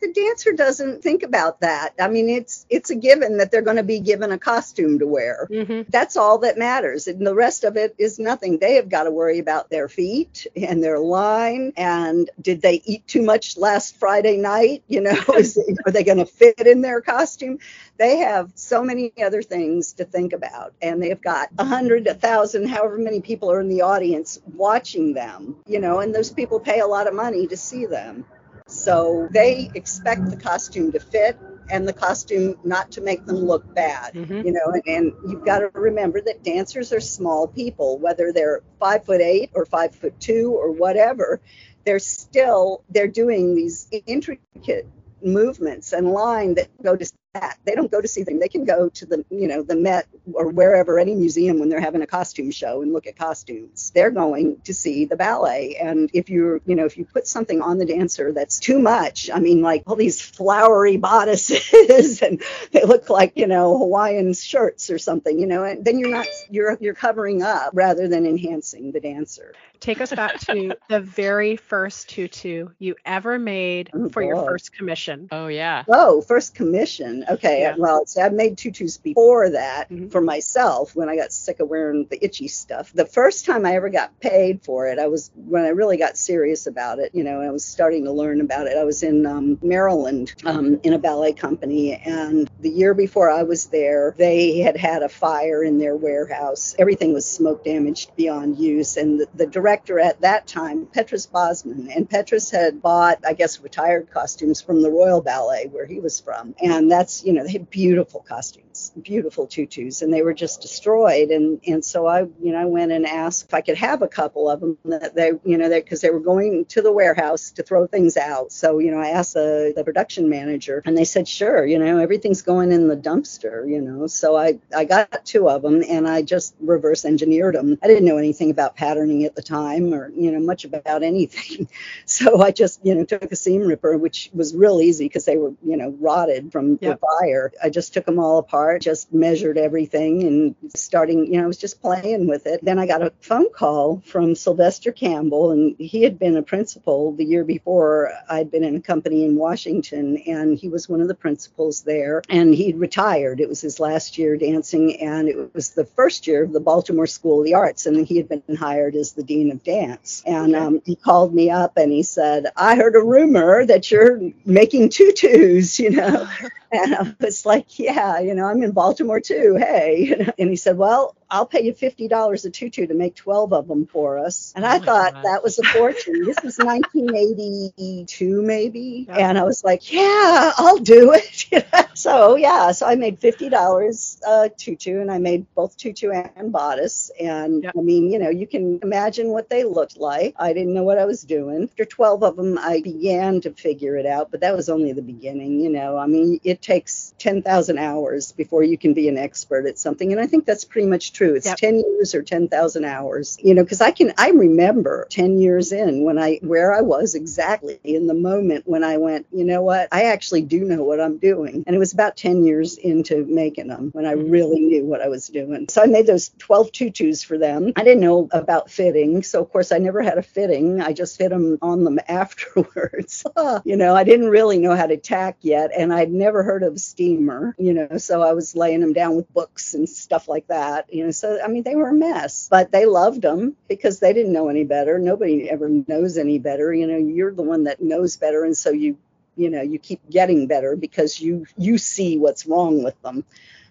the 0.01 0.13
dancer 0.13 0.53
doesn't 0.53 1.01
think 1.01 1.23
about 1.23 1.61
that. 1.61 1.93
I 1.99 2.07
mean, 2.07 2.29
it's 2.29 2.65
it's 2.69 2.89
a 2.89 2.95
given 2.95 3.37
that 3.37 3.51
they're 3.51 3.61
going 3.61 3.77
to 3.77 3.83
be 3.83 3.99
given 3.99 4.31
a 4.31 4.37
costume 4.37 4.99
to 4.99 5.07
wear. 5.07 5.47
Mm-hmm. 5.51 5.89
That's 5.89 6.15
all 6.15 6.39
that 6.39 6.57
matters, 6.57 7.07
and 7.07 7.25
the 7.25 7.35
rest 7.35 7.63
of 7.63 7.75
it 7.75 7.95
is 7.97 8.19
nothing. 8.19 8.59
They 8.59 8.75
have 8.75 8.89
got 8.89 9.03
to 9.03 9.11
worry 9.11 9.39
about 9.39 9.69
their 9.69 9.89
feet 9.89 10.47
and 10.55 10.83
their 10.83 10.99
line, 10.99 11.73
and 11.75 12.29
did 12.41 12.61
they 12.61 12.81
eat 12.85 13.07
too 13.07 13.21
much 13.21 13.57
last 13.57 13.97
Friday 13.97 14.37
night? 14.37 14.83
You 14.87 15.01
know, 15.01 15.21
is, 15.35 15.59
are 15.85 15.91
they 15.91 16.03
going 16.03 16.17
to 16.19 16.25
fit 16.25 16.65
in 16.65 16.81
their 16.81 17.01
costume? 17.01 17.59
They 17.97 18.17
have 18.17 18.51
so 18.55 18.83
many 18.83 19.11
other 19.21 19.41
things 19.41 19.93
to 19.93 20.05
think 20.05 20.33
about, 20.33 20.73
and 20.81 21.01
they've 21.03 21.21
got 21.21 21.49
a 21.57 21.65
hundred, 21.65 22.07
a 22.07 22.13
thousand, 22.13 22.69
however 22.69 22.97
many 22.97 23.19
people 23.21 23.51
are 23.51 23.59
in 23.59 23.67
the 23.67 23.81
audience 23.81 24.39
watching 24.53 25.13
them. 25.13 25.57
You 25.67 25.79
know, 25.79 25.99
and 25.99 26.15
those 26.15 26.31
people 26.31 26.59
pay 26.59 26.79
a 26.79 26.87
lot 26.87 27.07
of 27.07 27.13
money 27.13 27.47
to 27.47 27.57
see 27.57 27.85
them. 27.85 28.25
So 28.69 29.27
they 29.31 29.71
expect 29.73 30.29
the 30.29 30.37
costume 30.37 30.91
to 30.91 30.99
fit 30.99 31.37
and 31.69 31.87
the 31.87 31.93
costume 31.93 32.55
not 32.63 32.91
to 32.91 33.01
make 33.01 33.25
them 33.25 33.37
look 33.37 33.73
bad, 33.73 34.13
mm-hmm. 34.13 34.45
you 34.45 34.51
know. 34.51 34.71
And, 34.73 34.83
and 34.85 35.13
you've 35.27 35.45
got 35.45 35.59
to 35.59 35.69
remember 35.73 36.21
that 36.21 36.43
dancers 36.43 36.93
are 36.93 36.99
small 36.99 37.47
people, 37.47 37.97
whether 37.99 38.31
they're 38.31 38.61
five 38.79 39.05
foot 39.05 39.21
eight 39.21 39.51
or 39.53 39.65
five 39.65 39.95
foot 39.95 40.19
two 40.19 40.53
or 40.55 40.71
whatever. 40.71 41.41
They're 41.85 41.99
still 41.99 42.83
they're 42.89 43.07
doing 43.07 43.55
these 43.55 43.87
intricate 44.05 44.87
movements 45.23 45.93
and 45.93 46.11
line 46.11 46.55
that 46.55 46.69
go 46.81 46.95
to 46.95 47.05
that. 47.33 47.59
They 47.63 47.75
don't 47.75 47.91
go 47.91 48.01
to 48.01 48.07
see 48.07 48.23
them. 48.23 48.39
They 48.39 48.47
can 48.47 48.65
go 48.65 48.89
to 48.89 49.05
the, 49.05 49.23
you 49.29 49.47
know, 49.47 49.61
the 49.61 49.75
Met 49.75 50.07
or 50.33 50.49
wherever, 50.49 50.97
any 50.97 51.13
museum 51.13 51.59
when 51.59 51.69
they're 51.69 51.79
having 51.79 52.01
a 52.01 52.07
costume 52.07 52.51
show 52.51 52.81
and 52.81 52.91
look 52.91 53.05
at 53.07 53.17
costumes. 53.17 53.91
They're 53.93 54.11
going 54.11 54.57
to 54.63 54.73
see 54.73 55.05
the 55.05 55.15
ballet. 55.15 55.75
And 55.79 56.09
if 56.13 56.29
you're, 56.29 56.61
you 56.65 56.75
know, 56.75 56.85
if 56.85 56.97
you 56.97 57.05
put 57.05 57.27
something 57.27 57.61
on 57.61 57.77
the 57.77 57.85
dancer 57.85 58.31
that's 58.31 58.59
too 58.59 58.79
much, 58.79 59.29
I 59.33 59.39
mean, 59.39 59.61
like 59.61 59.83
all 59.85 59.95
these 59.95 60.21
flowery 60.21 60.97
bodices 60.97 62.21
and 62.23 62.41
they 62.71 62.83
look 62.83 63.09
like, 63.09 63.33
you 63.35 63.47
know, 63.47 63.77
Hawaiian 63.77 64.33
shirts 64.33 64.89
or 64.89 64.97
something, 64.97 65.39
you 65.39 65.45
know, 65.45 65.63
and 65.63 65.85
then 65.85 65.99
you're 65.99 66.09
not, 66.09 66.27
you're, 66.49 66.77
you're 66.81 66.95
covering 66.95 67.43
up 67.43 67.71
rather 67.73 68.07
than 68.07 68.25
enhancing 68.25 68.91
the 68.91 68.99
dancer. 68.99 69.53
Take 69.79 70.01
us 70.01 70.13
back 70.13 70.39
to 70.41 70.75
the 70.89 70.99
very 70.99 71.55
first 71.55 72.09
tutu 72.09 72.69
you 72.79 72.95
ever 73.05 73.39
made 73.39 73.89
oh, 73.93 74.09
for 74.09 74.21
boy. 74.21 74.27
your 74.27 74.45
first 74.45 74.73
commission. 74.73 75.29
Oh, 75.31 75.47
yeah. 75.47 75.83
Oh, 75.87 76.21
first 76.21 76.53
commission. 76.53 77.25
Okay, 77.29 77.61
yeah. 77.61 77.75
well, 77.77 78.05
see, 78.05 78.21
I've 78.21 78.33
made 78.33 78.57
tutus 78.57 78.97
before 78.97 79.51
that 79.51 79.89
mm-hmm. 79.89 80.09
for 80.09 80.21
myself 80.21 80.95
when 80.95 81.09
I 81.09 81.15
got 81.15 81.31
sick 81.31 81.59
of 81.59 81.69
wearing 81.69 82.07
the 82.09 82.23
itchy 82.23 82.47
stuff. 82.47 82.91
The 82.93 83.05
first 83.05 83.45
time 83.45 83.65
I 83.65 83.75
ever 83.75 83.89
got 83.89 84.19
paid 84.19 84.63
for 84.63 84.87
it, 84.87 84.99
I 84.99 85.07
was 85.07 85.31
when 85.35 85.63
I 85.63 85.69
really 85.69 85.97
got 85.97 86.17
serious 86.17 86.67
about 86.67 86.99
it. 86.99 87.11
You 87.13 87.23
know, 87.23 87.41
I 87.41 87.49
was 87.49 87.63
starting 87.63 88.03
to 88.05 88.11
learn 88.11 88.41
about 88.41 88.67
it. 88.67 88.77
I 88.77 88.83
was 88.83 89.03
in 89.03 89.25
um, 89.25 89.59
Maryland 89.61 90.33
um, 90.45 90.79
in 90.83 90.93
a 90.93 90.99
ballet 90.99 91.33
company, 91.33 91.93
and 91.93 92.49
the 92.59 92.69
year 92.69 92.93
before 92.93 93.29
I 93.29 93.43
was 93.43 93.67
there, 93.67 94.13
they 94.17 94.59
had 94.59 94.75
had 94.75 95.03
a 95.03 95.09
fire 95.09 95.63
in 95.63 95.77
their 95.77 95.95
warehouse. 95.95 96.75
Everything 96.77 97.13
was 97.13 97.25
smoke 97.25 97.63
damaged 97.63 98.15
beyond 98.17 98.59
use, 98.59 98.97
and 98.97 99.21
the, 99.21 99.27
the 99.33 99.47
director 99.47 99.68
at 99.99 100.21
that 100.21 100.47
time, 100.47 100.85
Petrus 100.85 101.25
Bosman, 101.25 101.89
and 101.91 102.09
Petrus 102.09 102.51
had 102.51 102.81
bought, 102.81 103.19
I 103.25 103.33
guess, 103.33 103.59
retired 103.61 104.11
costumes 104.11 104.61
from 104.61 104.81
the 104.81 104.91
Royal 104.91 105.21
Ballet 105.21 105.67
where 105.67 105.85
he 105.85 105.99
was 105.99 106.19
from, 106.19 106.55
and 106.61 106.91
that's 106.91 107.23
you 107.23 107.33
know, 107.33 107.43
they 107.43 107.53
had 107.53 107.69
beautiful 107.69 108.25
costumes, 108.27 108.68
beautiful 109.01 109.47
tutus, 109.47 110.01
and 110.01 110.13
they 110.13 110.21
were 110.21 110.33
just 110.33 110.61
destroyed. 110.61 111.29
And 111.29 111.59
and 111.67 111.83
so 111.83 112.05
I, 112.05 112.21
you 112.21 112.51
know, 112.51 112.59
I 112.59 112.65
went 112.65 112.91
and 112.91 113.05
asked 113.05 113.45
if 113.45 113.53
I 113.53 113.61
could 113.61 113.77
have 113.77 114.01
a 114.01 114.07
couple 114.07 114.49
of 114.49 114.59
them 114.59 114.77
that 114.85 115.15
they, 115.15 115.31
you 115.43 115.57
know, 115.57 115.69
because 115.69 116.01
they 116.01 116.09
were 116.09 116.19
going 116.19 116.65
to 116.65 116.81
the 116.81 116.91
warehouse 116.91 117.51
to 117.51 117.63
throw 117.63 117.87
things 117.87 118.17
out. 118.17 118.51
So 118.51 118.79
you 118.79 118.91
know, 118.91 118.99
I 118.99 119.09
asked 119.09 119.33
the, 119.33 119.73
the 119.75 119.83
production 119.83 120.29
manager, 120.29 120.81
and 120.85 120.97
they 120.97 121.05
said, 121.05 121.27
sure, 121.27 121.65
you 121.65 121.79
know, 121.79 121.97
everything's 121.97 122.41
going 122.41 122.71
in 122.71 122.87
the 122.87 122.97
dumpster, 122.97 123.69
you 123.69 123.81
know. 123.81 124.07
So 124.07 124.37
I 124.37 124.59
I 124.75 124.85
got 124.85 125.25
two 125.25 125.49
of 125.49 125.61
them, 125.61 125.83
and 125.87 126.07
I 126.07 126.21
just 126.21 126.55
reverse 126.59 127.05
engineered 127.05 127.55
them. 127.55 127.77
I 127.83 127.87
didn't 127.87 128.05
know 128.05 128.17
anything 128.17 128.51
about 128.51 128.75
patterning 128.75 129.25
at 129.25 129.35
the 129.35 129.43
time, 129.43 129.93
or 129.93 130.11
you 130.11 130.31
know, 130.31 130.39
much 130.39 130.65
about 130.65 131.03
anything. 131.09 131.67
So 132.05 132.41
I 132.41 132.51
just, 132.51 132.85
you 132.85 132.95
know, 132.95 133.03
took 133.03 133.31
a 133.31 133.35
seam 133.35 133.61
ripper, 133.61 133.97
which 133.97 134.29
was 134.33 134.55
real 134.55 134.81
easy 134.81 135.05
because 135.05 135.25
they 135.25 135.37
were, 135.37 135.53
you 135.63 135.77
know, 135.77 135.95
rotted 135.99 136.51
from 136.51 136.77
yep 136.81 136.99
fire. 136.99 137.51
I 137.63 137.69
just 137.69 137.93
took 137.93 138.05
them 138.05 138.19
all 138.19 138.37
apart, 138.39 138.68
just 138.77 139.13
measured 139.13 139.57
everything 139.57 140.23
and 140.23 140.55
starting, 140.75 141.25
you 141.25 141.39
know, 141.39 141.45
I 141.45 141.47
was 141.47 141.57
just 141.57 141.81
playing 141.81 142.27
with 142.27 142.45
it. 142.45 142.63
Then 142.63 142.77
I 142.77 142.85
got 142.85 143.01
a 143.01 143.11
phone 143.21 143.51
call 143.51 144.01
from 144.05 144.35
Sylvester 144.35 144.91
Campbell, 144.91 145.51
and 145.51 145.75
he 145.79 146.03
had 146.03 146.19
been 146.19 146.37
a 146.37 146.43
principal 146.43 147.13
the 147.13 147.25
year 147.25 147.43
before. 147.43 148.11
I'd 148.29 148.51
been 148.51 148.63
in 148.63 148.75
a 148.75 148.81
company 148.81 149.25
in 149.25 149.35
Washington, 149.35 150.17
and 150.27 150.57
he 150.57 150.67
was 150.69 150.87
one 150.87 151.01
of 151.01 151.07
the 151.07 151.15
principals 151.15 151.81
there. 151.81 152.21
And 152.29 152.53
he'd 152.53 152.77
retired. 152.77 153.39
It 153.39 153.49
was 153.49 153.61
his 153.61 153.79
last 153.79 154.17
year 154.17 154.37
dancing, 154.37 155.01
and 155.01 155.27
it 155.27 155.53
was 155.53 155.71
the 155.71 155.85
first 155.85 156.27
year 156.27 156.43
of 156.43 156.53
the 156.53 156.59
Baltimore 156.59 157.07
School 157.07 157.39
of 157.39 157.45
the 157.45 157.55
Arts, 157.55 157.85
and 157.85 158.05
he 158.05 158.17
had 158.17 158.29
been 158.29 158.55
hired 158.55 158.95
as 158.95 159.13
the 159.13 159.23
dean 159.23 159.51
of 159.51 159.63
dance. 159.63 160.23
And 160.25 160.55
um, 160.55 160.81
he 160.85 160.95
called 160.95 161.33
me 161.33 161.49
up 161.49 161.77
and 161.77 161.91
he 161.91 162.03
said, 162.03 162.47
I 162.55 162.75
heard 162.75 162.95
a 162.95 163.03
rumor 163.03 163.65
that 163.65 163.89
you're 163.91 164.19
making 164.45 164.89
tutus, 164.89 165.79
you 165.79 165.91
know. 165.91 166.27
And 166.73 166.95
I 166.95 167.15
was 167.19 167.45
like, 167.45 167.79
yeah, 167.79 168.19
you 168.19 168.35
know, 168.35 168.45
I'm 168.45 168.61
in 168.63 168.71
Baltimore 168.71 169.19
too. 169.19 169.55
Hey. 169.59 170.31
And 170.39 170.49
he 170.49 170.55
said, 170.55 170.77
well, 170.77 171.15
I'll 171.31 171.45
pay 171.45 171.63
you 171.63 171.73
$50 171.73 172.45
a 172.45 172.49
tutu 172.49 172.87
to 172.87 172.93
make 172.93 173.15
12 173.15 173.53
of 173.53 173.67
them 173.67 173.85
for 173.85 174.17
us. 174.17 174.53
And 174.55 174.65
I 174.65 174.77
oh 174.77 174.79
thought 174.79 175.13
God. 175.13 175.25
that 175.25 175.43
was 175.43 175.59
a 175.59 175.63
fortune. 175.63 176.25
this 176.25 176.37
was 176.43 176.57
1982, 176.59 178.41
maybe. 178.41 179.05
Yeah. 179.07 179.29
And 179.29 179.37
I 179.37 179.43
was 179.43 179.63
like, 179.63 179.91
yeah, 179.91 180.51
I'll 180.57 180.77
do 180.77 181.13
it. 181.13 181.89
so, 181.93 182.35
yeah, 182.35 182.71
so 182.71 182.87
I 182.87 182.95
made 182.95 183.19
$50 183.19 184.17
uh, 184.25 184.49
tutu 184.57 184.99
and 185.01 185.11
I 185.11 185.19
made 185.19 185.45
both 185.53 185.77
tutu 185.77 186.11
and 186.11 186.51
bodice. 186.51 187.11
And 187.19 187.71
I 187.77 187.81
mean, 187.81 188.11
you 188.11 188.17
know, 188.17 188.29
you 188.29 188.47
can 188.47 188.79
imagine 188.81 189.29
what 189.29 189.49
they 189.49 189.63
looked 189.63 189.97
like. 189.97 190.35
I 190.37 190.53
didn't 190.53 190.73
know 190.73 190.83
what 190.83 190.97
I 190.97 191.05
was 191.05 191.21
doing. 191.21 191.63
After 191.63 191.85
12 191.85 192.23
of 192.23 192.35
them, 192.37 192.57
I 192.57 192.81
began 192.81 193.41
to 193.41 193.51
figure 193.51 193.97
it 193.97 194.05
out, 194.05 194.31
but 194.31 194.41
that 194.41 194.55
was 194.55 194.69
only 194.69 194.93
the 194.93 195.01
beginning, 195.01 195.59
you 195.59 195.69
know. 195.69 195.97
I 195.97 196.07
mean, 196.07 196.39
it 196.43 196.61
takes 196.61 197.13
10,000 197.19 197.77
hours 197.77 198.31
before 198.31 198.63
you 198.63 198.77
can 198.77 198.93
be 198.93 199.09
an 199.09 199.17
expert 199.17 199.67
at 199.67 199.77
something. 199.77 200.11
And 200.11 200.19
I 200.19 200.25
think 200.25 200.45
that's 200.45 200.65
pretty 200.65 200.87
much 200.87 201.13
true. 201.19 201.35
It's 201.35 201.45
yep. 201.45 201.57
10 201.57 201.83
years 201.85 202.15
or 202.15 202.21
10,000 202.21 202.85
hours, 202.85 203.37
you 203.43 203.53
know, 203.53 203.63
because 203.63 203.81
I 203.81 203.91
can, 203.91 204.13
I 204.17 204.29
remember 204.29 205.05
10 205.09 205.37
years 205.37 205.73
in 205.73 206.03
when 206.03 206.17
I, 206.17 206.39
where 206.41 206.73
I 206.73 206.79
was 206.79 207.13
exactly 207.13 207.77
in 207.83 208.07
the 208.07 208.13
moment 208.13 208.63
when 208.65 208.85
I 208.85 208.97
went, 208.97 209.27
you 209.33 209.43
know 209.43 209.61
what, 209.61 209.89
I 209.91 210.03
actually 210.03 210.43
do 210.43 210.63
know 210.63 210.83
what 210.83 211.01
I'm 211.01 211.17
doing. 211.17 211.65
And 211.67 211.75
it 211.75 211.79
was 211.79 211.91
about 211.91 212.15
10 212.15 212.45
years 212.45 212.77
into 212.77 213.25
making 213.25 213.67
them 213.67 213.89
when 213.91 214.05
I 214.05 214.15
mm-hmm. 214.15 214.31
really 214.31 214.61
knew 214.61 214.85
what 214.85 215.01
I 215.01 215.09
was 215.09 215.27
doing. 215.27 215.67
So 215.67 215.83
I 215.83 215.87
made 215.87 216.07
those 216.07 216.31
12 216.39 216.71
tutus 216.71 217.21
for 217.21 217.37
them. 217.37 217.73
I 217.75 217.83
didn't 217.83 218.01
know 218.01 218.29
about 218.31 218.71
fitting. 218.71 219.21
So 219.23 219.41
of 219.41 219.51
course 219.51 219.73
I 219.73 219.77
never 219.77 220.01
had 220.01 220.17
a 220.17 220.23
fitting. 220.23 220.79
I 220.79 220.93
just 220.93 221.17
fit 221.17 221.31
them 221.31 221.57
on 221.61 221.83
them 221.83 221.99
afterwards. 222.07 223.25
you 223.65 223.75
know, 223.75 223.93
I 223.93 224.05
didn't 224.05 224.29
really 224.29 224.57
know 224.57 224.75
how 224.75 224.87
to 224.87 224.95
tack 224.95 225.35
yet. 225.41 225.71
And 225.77 225.93
I'd 225.93 226.13
never 226.13 226.43
heard 226.43 226.63
of 226.63 226.79
steamer, 226.79 227.55
you 227.59 227.73
know, 227.73 227.97
so 227.97 228.21
I 228.21 228.31
was 228.31 228.55
laying 228.55 228.79
them 228.79 228.93
down 228.93 229.17
with 229.17 229.33
books 229.33 229.73
and 229.73 229.89
stuff 229.89 230.29
like 230.29 230.47
that, 230.47 230.93
you 230.93 231.03
know, 231.03 231.08
so, 231.15 231.39
I 231.43 231.47
mean, 231.47 231.63
they 231.63 231.75
were 231.75 231.89
a 231.89 231.93
mess, 231.93 232.47
but 232.49 232.71
they 232.71 232.85
loved 232.85 233.21
them 233.21 233.55
because 233.67 233.99
they 233.99 234.13
didn't 234.13 234.33
know 234.33 234.49
any 234.49 234.63
better. 234.63 234.99
Nobody 234.99 235.49
ever 235.49 235.69
knows 235.69 236.17
any 236.17 236.39
better. 236.39 236.73
You 236.73 236.87
know, 236.87 236.97
you're 236.97 237.33
the 237.33 237.43
one 237.43 237.63
that 237.65 237.81
knows 237.81 238.17
better. 238.17 238.43
And 238.43 238.55
so 238.57 238.71
you, 238.71 238.97
you 239.35 239.49
know, 239.49 239.61
you 239.61 239.79
keep 239.79 240.01
getting 240.09 240.47
better 240.47 240.75
because 240.75 241.19
you, 241.19 241.45
you 241.57 241.77
see 241.77 242.17
what's 242.17 242.45
wrong 242.45 242.83
with 242.83 242.99
them. 243.01 243.23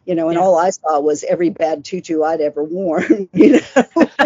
you 0.07 0.15
know, 0.15 0.29
and 0.31 0.39
Yeah. 0.39 0.41
all 0.41 0.57
I 0.59 0.71
saw 0.71 1.01
was 1.01 1.25
every 1.25 1.51
bad 1.51 1.85
tutu 1.85 2.23
I'd 2.23 2.41
ever 2.41 2.65
worn, 2.65 3.29
you 3.35 3.61
know. 3.61 4.11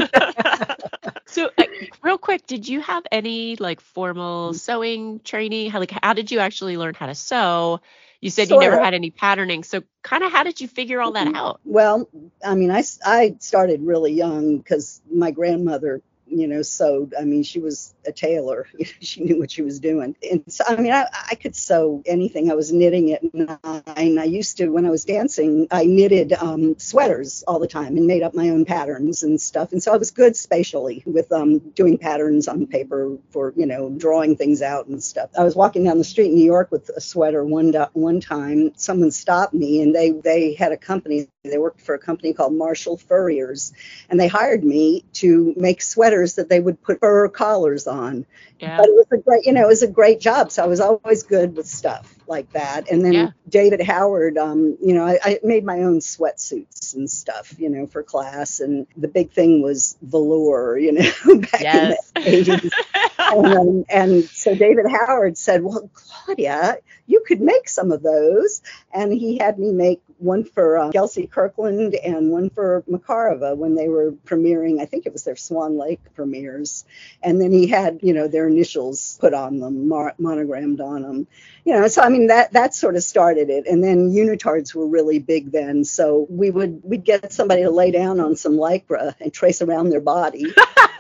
So, 1.27 1.51
uh, 1.59 1.65
real 2.03 2.19
quick, 2.19 2.47
did 2.47 2.69
you 2.69 2.81
have 2.81 3.05
any 3.11 3.57
like 3.57 3.81
formal 3.81 4.53
sewing 4.55 5.21
training? 5.21 5.71
How 5.71 5.79
like 5.81 5.93
how 6.03 6.13
did 6.15 6.31
you 6.31 6.41
actually 6.41 6.77
learn 6.77 6.95
how 6.95 7.07
to 7.07 7.15
sew? 7.15 7.81
You 8.23 8.31
said 8.31 8.51
you 8.51 8.59
never 8.61 8.77
Sorta. 8.77 8.85
had 8.85 8.95
any 8.95 9.11
patterning. 9.11 9.65
So, 9.65 9.83
kind 10.03 10.23
of 10.23 10.31
how 10.31 10.45
did 10.45 10.61
you 10.61 10.69
figure 10.69 11.01
all 11.01 11.13
that 11.13 11.35
out? 11.35 11.61
Well, 11.65 12.09
I 12.45 12.55
mean, 12.55 12.71
I, 12.71 12.85
I 13.05 13.35
started 13.41 13.83
really 13.83 14.13
young 14.13 14.59
because 14.59 15.03
my 15.13 15.33
grandmother, 15.33 16.01
you 16.33 16.47
know, 16.47 16.63
sewed. 16.63 17.15
I 17.19 17.25
mean, 17.25 17.43
she 17.43 17.61
was 17.61 17.95
a 18.07 18.13
tailor. 18.13 18.67
she 19.01 19.23
knew 19.23 19.39
what 19.39 19.51
she 19.51 19.63
was 19.63 19.81
doing. 19.81 20.17
And 20.31 20.45
so, 20.49 20.65
I 20.67 20.77
mean, 20.77 20.93
I, 20.93 21.07
I 21.31 21.35
could 21.35 21.55
sew 21.55 22.03
anything. 22.07 22.51
I 22.51 22.55
was 22.55 22.73
knitting 22.73 23.13
at 23.13 23.23
nine. 23.35 24.19
I 24.19 24.25
used 24.25 24.57
to, 24.59 24.69
when 24.69 24.87
I 24.87 24.91
was 24.91 25.05
dancing, 25.05 25.69
I 25.71 25.85
knitted 25.85 26.33
um, 26.33 26.79
sweaters 26.79 27.45
all 27.47 27.59
the 27.59 27.69
time 27.69 27.97
and 27.97 28.07
made 28.07 28.23
up 28.23 28.35
my 28.35 28.49
own 28.51 28.65
patterns 28.65 29.23
and 29.23 29.41
stuff. 29.41 29.73
And 29.73 29.83
so 29.83 29.93
I 29.93 29.97
was 29.97 30.11
good 30.11 30.37
spatially 30.37 31.03
with 31.07 31.31
um, 31.33 31.59
doing 31.59 31.99
patterns 31.99 32.49
on 32.49 32.67
paper 32.67 33.17
for, 33.31 33.53
you 33.57 33.67
know, 33.67 33.91
drawing 33.91 34.37
things 34.37 34.63
out 34.63 34.87
and 34.87 35.03
stuff. 35.03 35.31
I 35.39 35.45
was 35.45 35.55
walking 35.55 35.85
down 35.85 35.99
the 35.99 36.05
street 36.05 36.29
in 36.29 36.35
New 36.35 36.45
York 36.45 36.71
with 36.71 36.91
a 36.91 37.01
sweater 37.01 37.45
one, 37.45 37.73
one 37.93 38.21
time. 38.21 38.73
Someone 38.77 39.11
stopped 39.11 39.55
me 39.55 39.83
and 39.83 39.95
they, 39.95 40.11
they 40.11 40.55
had 40.55 40.73
a 40.73 40.77
company. 40.77 41.29
They 41.45 41.59
worked 41.59 41.81
for 41.81 41.97
a 41.97 41.99
company 41.99 42.35
called 42.35 42.55
Marshall 42.55 42.99
Furriers 42.99 43.73
and 44.09 44.21
they 44.21 44.29
hired 44.29 44.63
me 44.63 45.05
to 45.15 45.53
make 45.57 45.83
sweaters 45.83 46.37
that 46.37 46.49
they 46.49 46.61
would 46.61 46.81
put 46.81 47.01
fur 47.01 47.29
collars 47.29 47.89
on. 47.89 48.27
Yeah. 48.61 48.77
But 48.77 48.87
it 48.87 48.95
was 48.95 49.07
a 49.13 49.17
great, 49.17 49.45
you 49.45 49.53
know, 49.53 49.63
it 49.63 49.67
was 49.67 49.83
a 49.83 49.89
great 49.89 50.21
job. 50.21 50.53
So 50.53 50.63
I 50.63 50.67
was 50.67 50.79
always 50.79 51.25
good 51.25 51.57
with 51.57 51.67
stuff 51.67 52.15
like 52.33 52.53
that. 52.55 52.91
And 52.91 53.05
then 53.05 53.13
Yeah. 53.13 53.31
David 53.49 53.83
Howard, 53.83 54.39
um, 54.39 54.77
you 54.83 54.95
know, 54.95 55.05
I, 55.07 55.19
I 55.23 55.41
made 55.45 55.65
my 55.65 55.81
own 55.83 56.01
sweatsuits 56.01 56.95
and 56.95 57.11
stuff, 57.11 57.55
you 57.59 57.69
know, 57.71 57.87
for 57.87 58.03
class. 58.03 58.61
And 58.61 58.87
the 58.97 59.09
big 59.09 59.31
thing 59.33 59.63
was 59.63 59.97
velour, 60.03 60.79
you 60.87 60.93
know, 60.93 61.11
back 61.53 61.61
Yes. 61.63 62.13
in 62.17 62.23
the 62.25 62.31
80s. 62.45 62.71
and, 63.19 63.47
um, 63.59 63.85
and 63.89 64.25
so 64.25 64.55
David 64.55 64.87
Howard 64.91 65.39
said, 65.39 65.63
Well, 65.63 65.89
Claudia, 65.95 66.79
you 67.07 67.23
could 67.27 67.41
make 67.41 67.69
some 67.69 67.93
of 67.93 68.03
those. 68.03 68.63
And 68.93 69.13
he 69.13 69.39
had 69.39 69.59
me 69.59 69.73
make 69.73 70.03
one 70.19 70.45
for 70.45 70.79
uh, 70.79 70.91
Gelsey 70.93 71.29
Kirkland 71.31 71.95
and 71.95 72.31
one 72.31 72.49
for 72.51 72.83
Makarova 72.91 73.57
when 73.57 73.75
they 73.75 73.89
were 73.89 74.13
premiering. 74.13 74.81
I 74.81 74.87
think 74.87 75.07
it 75.07 75.13
was 75.13 75.25
their 75.25 75.37
Swan 75.37 75.77
Lake 75.79 76.01
premieres. 76.15 76.85
And 77.23 77.41
then 77.41 77.53
he 77.53 77.67
had, 77.67 78.01
you 78.03 78.15
know, 78.15 78.29
their 78.29 78.49
initials 78.49 79.19
put 79.21 79.35
on 79.35 79.59
them, 79.61 79.89
mar- 79.89 80.15
monogrammed 80.19 80.81
on 80.81 81.03
them. 81.03 81.27
You 81.65 81.75
know, 81.75 81.89
so 81.89 82.03
I 82.03 82.09
mean 82.09 82.22
that 82.29 82.53
that 82.53 82.75
sort 82.75 82.97
of 82.97 83.03
started 83.03 83.51
it. 83.51 83.67
And 83.67 83.83
then 83.83 84.11
unitards 84.11 84.75
were 84.75 84.87
really 84.87 85.19
big 85.19 85.53
then. 85.53 85.85
So 85.85 86.27
we 86.29 86.51
would 86.51 86.81
we'd 86.85 87.05
get 87.05 87.33
somebody 87.33 87.63
to 87.63 87.71
lay 87.71 87.91
down 87.91 88.21
on 88.21 88.37
some 88.37 88.55
lycra 88.55 89.15
and 89.21 89.33
trace 89.33 89.63
around 89.63 89.91
their 89.91 90.01
body. 90.01 90.47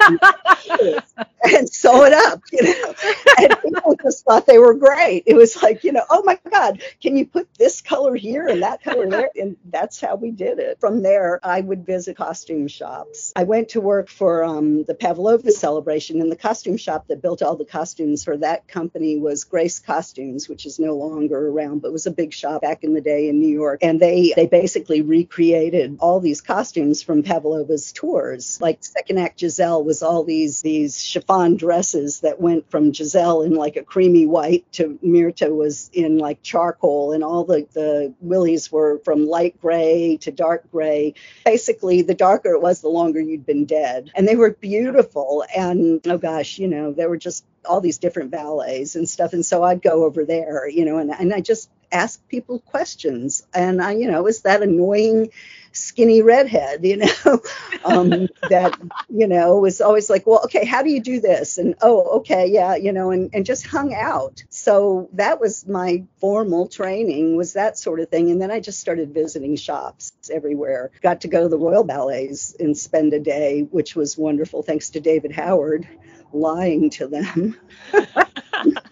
and 1.44 1.68
sew 1.68 2.04
it 2.04 2.12
up, 2.12 2.40
you 2.52 2.62
know. 2.62 2.94
And 3.38 3.56
people 3.62 3.96
just 4.02 4.24
thought 4.24 4.46
they 4.46 4.58
were 4.58 4.74
great. 4.74 5.24
It 5.26 5.34
was 5.34 5.62
like, 5.62 5.84
you 5.84 5.92
know, 5.92 6.04
oh 6.10 6.22
my 6.24 6.38
God, 6.50 6.82
can 7.00 7.16
you 7.16 7.26
put 7.26 7.48
this 7.54 7.80
color 7.80 8.14
here 8.14 8.46
and 8.46 8.62
that 8.62 8.82
color 8.82 9.08
there? 9.08 9.30
And 9.36 9.56
that's 9.70 10.00
how 10.00 10.16
we 10.16 10.30
did 10.30 10.58
it. 10.58 10.78
From 10.80 11.02
there, 11.02 11.40
I 11.42 11.60
would 11.60 11.84
visit 11.84 12.16
costume 12.16 12.68
shops. 12.68 13.32
I 13.34 13.44
went 13.44 13.70
to 13.70 13.80
work 13.80 14.08
for 14.08 14.44
um, 14.44 14.84
the 14.84 14.94
Pavlova 14.94 15.50
celebration, 15.50 16.20
and 16.20 16.30
the 16.30 16.36
costume 16.36 16.76
shop 16.76 17.08
that 17.08 17.22
built 17.22 17.42
all 17.42 17.56
the 17.56 17.64
costumes 17.64 18.24
for 18.24 18.36
that 18.38 18.68
company 18.68 19.18
was 19.18 19.44
Grace 19.44 19.78
Costumes, 19.78 20.48
which 20.48 20.66
is 20.66 20.78
no 20.78 20.94
longer 20.96 21.48
around, 21.48 21.82
but 21.82 21.92
was 21.92 22.06
a 22.06 22.10
big 22.10 22.32
shop 22.32 22.62
back 22.62 22.84
in 22.84 22.94
the 22.94 23.00
day 23.00 23.28
in 23.28 23.40
New 23.40 23.52
York. 23.52 23.80
And 23.82 23.98
they 24.00 24.32
they 24.36 24.46
basically 24.46 25.02
recreated 25.02 25.96
all 26.00 26.20
these 26.20 26.40
costumes 26.40 27.02
from 27.02 27.22
Pavlova's 27.22 27.92
tours. 27.92 28.60
Like 28.60 28.84
second 28.84 29.18
act 29.18 29.40
Giselle 29.40 29.82
was 29.82 29.91
all 30.00 30.22
these 30.22 30.62
these 30.62 31.02
chiffon 31.02 31.56
dresses 31.56 32.20
that 32.20 32.40
went 32.40 32.70
from 32.70 32.94
Giselle 32.94 33.42
in 33.42 33.54
like 33.54 33.74
a 33.76 33.82
creamy 33.82 34.26
white 34.26 34.70
to 34.74 34.96
Myrtha 35.02 35.52
was 35.52 35.90
in 35.92 36.18
like 36.18 36.40
charcoal, 36.42 37.12
and 37.12 37.24
all 37.24 37.44
the 37.44 37.66
the 37.72 38.14
wilis 38.20 38.70
were 38.70 39.00
from 39.04 39.26
light 39.26 39.60
gray 39.60 40.18
to 40.18 40.30
dark 40.30 40.70
gray. 40.70 41.14
Basically, 41.44 42.02
the 42.02 42.14
darker 42.14 42.52
it 42.52 42.62
was, 42.62 42.80
the 42.80 42.88
longer 42.88 43.20
you'd 43.20 43.44
been 43.46 43.64
dead. 43.64 44.10
And 44.14 44.28
they 44.28 44.36
were 44.36 44.52
beautiful. 44.52 45.44
And 45.54 46.00
oh 46.06 46.18
gosh, 46.18 46.58
you 46.58 46.68
know, 46.68 46.92
there 46.92 47.08
were 47.08 47.16
just 47.16 47.44
all 47.64 47.80
these 47.80 47.98
different 47.98 48.30
ballets 48.30 48.94
and 48.94 49.08
stuff. 49.08 49.32
And 49.32 49.44
so 49.44 49.62
I'd 49.62 49.82
go 49.82 50.04
over 50.04 50.24
there, 50.24 50.68
you 50.68 50.84
know, 50.84 50.98
and, 50.98 51.10
and 51.10 51.32
I 51.32 51.40
just 51.40 51.70
ask 51.92 52.26
people 52.28 52.58
questions. 52.60 53.46
And 53.54 53.82
I, 53.82 53.92
you 53.92 54.10
know, 54.10 54.22
was 54.22 54.42
that 54.42 54.62
annoying 54.62 55.30
skinny 55.72 56.22
redhead, 56.22 56.84
you 56.84 56.98
know, 56.98 57.40
um, 57.84 58.28
that, 58.48 58.78
you 59.08 59.26
know, 59.26 59.58
was 59.58 59.80
always 59.80 60.10
like, 60.10 60.26
well, 60.26 60.42
okay, 60.44 60.64
how 60.64 60.82
do 60.82 60.90
you 60.90 61.00
do 61.00 61.20
this? 61.20 61.58
And, 61.58 61.74
oh, 61.80 62.18
okay, 62.18 62.48
yeah, 62.48 62.76
you 62.76 62.92
know, 62.92 63.10
and, 63.10 63.30
and 63.32 63.46
just 63.46 63.66
hung 63.66 63.94
out. 63.94 64.42
So 64.50 65.08
that 65.14 65.40
was 65.40 65.66
my 65.66 66.04
formal 66.20 66.68
training 66.68 67.36
was 67.36 67.54
that 67.54 67.78
sort 67.78 68.00
of 68.00 68.08
thing. 68.08 68.30
And 68.30 68.40
then 68.40 68.50
I 68.50 68.60
just 68.60 68.80
started 68.80 69.14
visiting 69.14 69.56
shops 69.56 70.12
everywhere. 70.30 70.90
Got 71.02 71.22
to 71.22 71.28
go 71.28 71.42
to 71.42 71.48
the 71.48 71.58
Royal 71.58 71.84
Ballets 71.84 72.54
and 72.58 72.76
spend 72.76 73.12
a 73.14 73.20
day, 73.20 73.62
which 73.70 73.96
was 73.96 74.18
wonderful, 74.18 74.62
thanks 74.62 74.90
to 74.90 75.00
David 75.00 75.32
Howard 75.32 75.88
lying 76.32 76.90
to 76.90 77.06
them. 77.06 77.56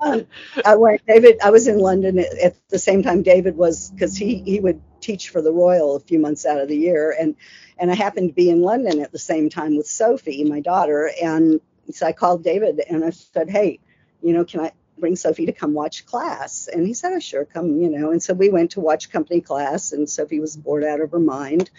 um, 0.00 0.26
I 0.64 0.76
went, 0.76 1.06
David, 1.06 1.38
I 1.44 1.50
was 1.50 1.68
in 1.68 1.78
London 1.78 2.18
at, 2.18 2.38
at 2.38 2.68
the 2.68 2.78
same 2.78 3.02
time 3.02 3.22
David 3.22 3.56
was, 3.56 3.90
because 3.90 4.16
he, 4.16 4.42
he 4.44 4.60
would 4.60 4.80
teach 5.00 5.30
for 5.30 5.42
the 5.42 5.52
Royal 5.52 5.96
a 5.96 6.00
few 6.00 6.18
months 6.18 6.46
out 6.46 6.60
of 6.60 6.68
the 6.68 6.76
year. 6.76 7.16
And, 7.18 7.36
and 7.78 7.90
I 7.90 7.94
happened 7.94 8.30
to 8.30 8.34
be 8.34 8.50
in 8.50 8.62
London 8.62 9.00
at 9.00 9.12
the 9.12 9.18
same 9.18 9.50
time 9.50 9.76
with 9.76 9.86
Sophie, 9.88 10.44
my 10.44 10.60
daughter. 10.60 11.10
And 11.22 11.60
so 11.92 12.06
I 12.06 12.12
called 12.12 12.44
David 12.44 12.80
and 12.90 13.04
I 13.04 13.10
said, 13.10 13.50
hey, 13.50 13.80
you 14.22 14.34
know, 14.34 14.44
can 14.44 14.60
I 14.60 14.72
bring 15.00 15.16
Sophie 15.16 15.46
to 15.46 15.52
come 15.52 15.74
watch 15.74 16.06
class? 16.06 16.68
And 16.72 16.86
he 16.86 16.94
said, 16.94 17.12
oh, 17.14 17.18
sure, 17.20 17.44
come, 17.44 17.80
you 17.80 17.90
know. 17.90 18.10
And 18.10 18.22
so 18.22 18.34
we 18.34 18.48
went 18.48 18.72
to 18.72 18.80
watch 18.80 19.10
company 19.10 19.40
class 19.40 19.92
and 19.92 20.08
Sophie 20.08 20.40
was 20.40 20.56
bored 20.56 20.84
out 20.84 21.00
of 21.00 21.10
her 21.12 21.18
mind. 21.18 21.70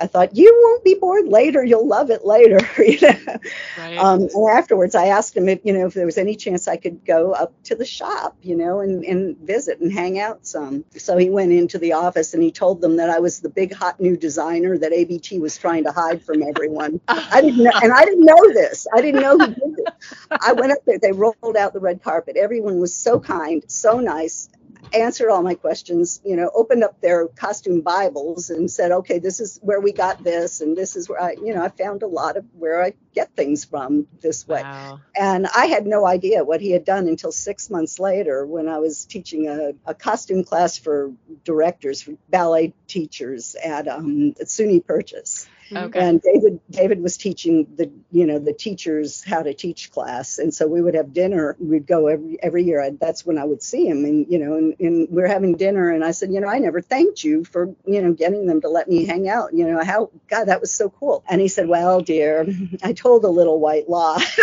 I 0.00 0.06
thought, 0.06 0.36
you 0.36 0.60
won't 0.62 0.84
be 0.84 0.94
bored 0.94 1.28
later. 1.28 1.62
You'll 1.62 1.86
love 1.86 2.10
it 2.10 2.24
later, 2.24 2.60
you 2.78 2.98
know. 3.00 3.36
Right. 3.78 3.98
Um, 3.98 4.22
and 4.22 4.50
afterwards, 4.50 4.94
I 4.94 5.06
asked 5.06 5.36
him 5.36 5.48
if 5.48 5.60
you 5.64 5.72
know 5.72 5.86
if 5.86 5.94
there 5.94 6.06
was 6.06 6.18
any 6.18 6.36
chance 6.36 6.66
I 6.68 6.76
could 6.76 7.04
go 7.04 7.32
up 7.32 7.52
to 7.64 7.74
the 7.74 7.84
shop, 7.84 8.36
you 8.42 8.56
know, 8.56 8.80
and, 8.80 9.04
and 9.04 9.36
visit 9.38 9.80
and 9.80 9.92
hang 9.92 10.18
out 10.18 10.46
some. 10.46 10.84
So 10.96 11.16
he 11.16 11.28
went 11.28 11.52
into 11.52 11.78
the 11.78 11.92
office 11.92 12.34
and 12.34 12.42
he 12.42 12.50
told 12.50 12.80
them 12.80 12.96
that 12.96 13.10
I 13.10 13.18
was 13.18 13.40
the 13.40 13.48
big 13.48 13.74
hot 13.74 14.00
new 14.00 14.16
designer 14.16 14.78
that 14.78 14.92
ABT 14.92 15.38
was 15.40 15.58
trying 15.58 15.84
to 15.84 15.92
hide 15.92 16.22
from 16.22 16.42
everyone. 16.42 17.00
I 17.08 17.40
didn't 17.40 17.62
know, 17.62 17.72
and 17.82 17.92
I 17.92 18.04
didn't 18.04 18.24
know 18.24 18.52
this. 18.52 18.86
I 18.92 19.00
didn't 19.02 19.20
know 19.20 19.38
who 19.38 19.46
did 19.46 19.78
it. 19.78 19.94
I 20.30 20.52
went 20.52 20.72
up 20.72 20.78
there. 20.86 20.98
They 20.98 21.12
rolled 21.12 21.56
out 21.58 21.72
the 21.72 21.80
red 21.80 22.02
carpet. 22.02 22.36
Everyone 22.62 22.80
was 22.80 22.94
so 22.94 23.18
kind, 23.18 23.64
so 23.66 23.98
nice. 23.98 24.48
Answered 24.94 25.30
all 25.30 25.42
my 25.42 25.54
questions, 25.54 26.20
you 26.24 26.36
know, 26.36 26.48
opened 26.54 26.84
up 26.84 27.00
their 27.00 27.26
costume 27.26 27.80
Bibles 27.80 28.50
and 28.50 28.70
said, 28.70 28.92
okay, 28.92 29.18
this 29.18 29.40
is 29.40 29.58
where 29.62 29.80
we 29.80 29.90
got 29.90 30.22
this, 30.22 30.60
and 30.60 30.76
this 30.76 30.94
is 30.94 31.08
where 31.08 31.20
I, 31.20 31.32
you 31.32 31.52
know, 31.54 31.64
I 31.64 31.70
found 31.70 32.04
a 32.04 32.06
lot 32.06 32.36
of 32.36 32.44
where 32.56 32.80
I 32.80 32.94
get 33.16 33.34
things 33.34 33.64
from 33.64 34.06
this 34.20 34.46
way. 34.46 34.62
wow. 34.62 35.00
And 35.16 35.48
I 35.48 35.66
had 35.66 35.88
no 35.88 36.06
idea 36.06 36.44
what 36.44 36.60
he 36.60 36.70
had 36.70 36.84
done 36.84 37.08
until 37.08 37.32
six 37.32 37.68
months 37.68 37.98
later 37.98 38.46
when 38.46 38.68
I 38.68 38.78
was 38.78 39.06
teaching 39.06 39.48
a, 39.48 39.72
a 39.84 39.94
costume 39.94 40.44
class 40.44 40.78
for 40.78 41.12
directors, 41.42 42.00
for 42.00 42.12
ballet 42.28 42.74
teachers 42.86 43.56
at, 43.56 43.88
um, 43.88 44.34
at 44.40 44.46
SUNY 44.46 44.86
Purchase. 44.86 45.48
Mm-hmm. 45.72 45.86
Okay. 45.86 46.00
And 46.00 46.22
David 46.22 46.60
David 46.70 47.02
was 47.02 47.16
teaching 47.16 47.66
the 47.76 47.90
you 48.12 48.26
know 48.26 48.38
the 48.38 48.52
teachers 48.52 49.22
how 49.24 49.42
to 49.42 49.54
teach 49.54 49.90
class, 49.90 50.38
and 50.38 50.54
so 50.54 50.66
we 50.66 50.82
would 50.82 50.94
have 50.94 51.14
dinner. 51.14 51.56
We'd 51.60 51.86
go 51.86 52.08
every 52.08 52.38
every 52.42 52.64
year. 52.64 52.80
And 52.80 53.00
that's 53.00 53.26
when 53.26 53.38
I 53.38 53.44
would 53.44 53.62
see 53.62 53.86
him, 53.88 54.04
and 54.04 54.26
you 54.30 54.38
know, 54.38 54.54
and, 54.56 54.76
and 54.80 55.08
we're 55.10 55.28
having 55.28 55.56
dinner, 55.56 55.90
and 55.90 56.04
I 56.04 56.12
said, 56.12 56.32
you 56.32 56.40
know, 56.40 56.48
I 56.48 56.58
never 56.58 56.80
thanked 56.82 57.24
you 57.24 57.44
for 57.44 57.74
you 57.86 58.02
know 58.02 58.12
getting 58.12 58.46
them 58.46 58.60
to 58.62 58.68
let 58.68 58.88
me 58.88 59.06
hang 59.06 59.28
out. 59.28 59.54
You 59.54 59.66
know 59.66 59.84
how 59.84 60.10
God 60.28 60.46
that 60.46 60.60
was 60.60 60.72
so 60.72 60.90
cool. 60.90 61.24
And 61.28 61.40
he 61.40 61.48
said, 61.48 61.68
well, 61.68 62.00
dear, 62.02 62.46
I 62.82 62.92
told 62.92 63.24
a 63.24 63.30
little 63.30 63.60
white 63.60 63.88
lie. 63.88 64.24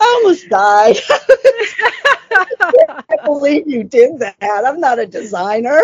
I 0.00 0.16
almost 0.16 0.48
died. 0.48 0.96
I 2.60 3.16
believe 3.24 3.68
you 3.68 3.84
did 3.84 4.20
that. 4.20 4.36
I'm 4.42 4.80
not 4.80 4.98
a 4.98 5.06
designer. 5.06 5.80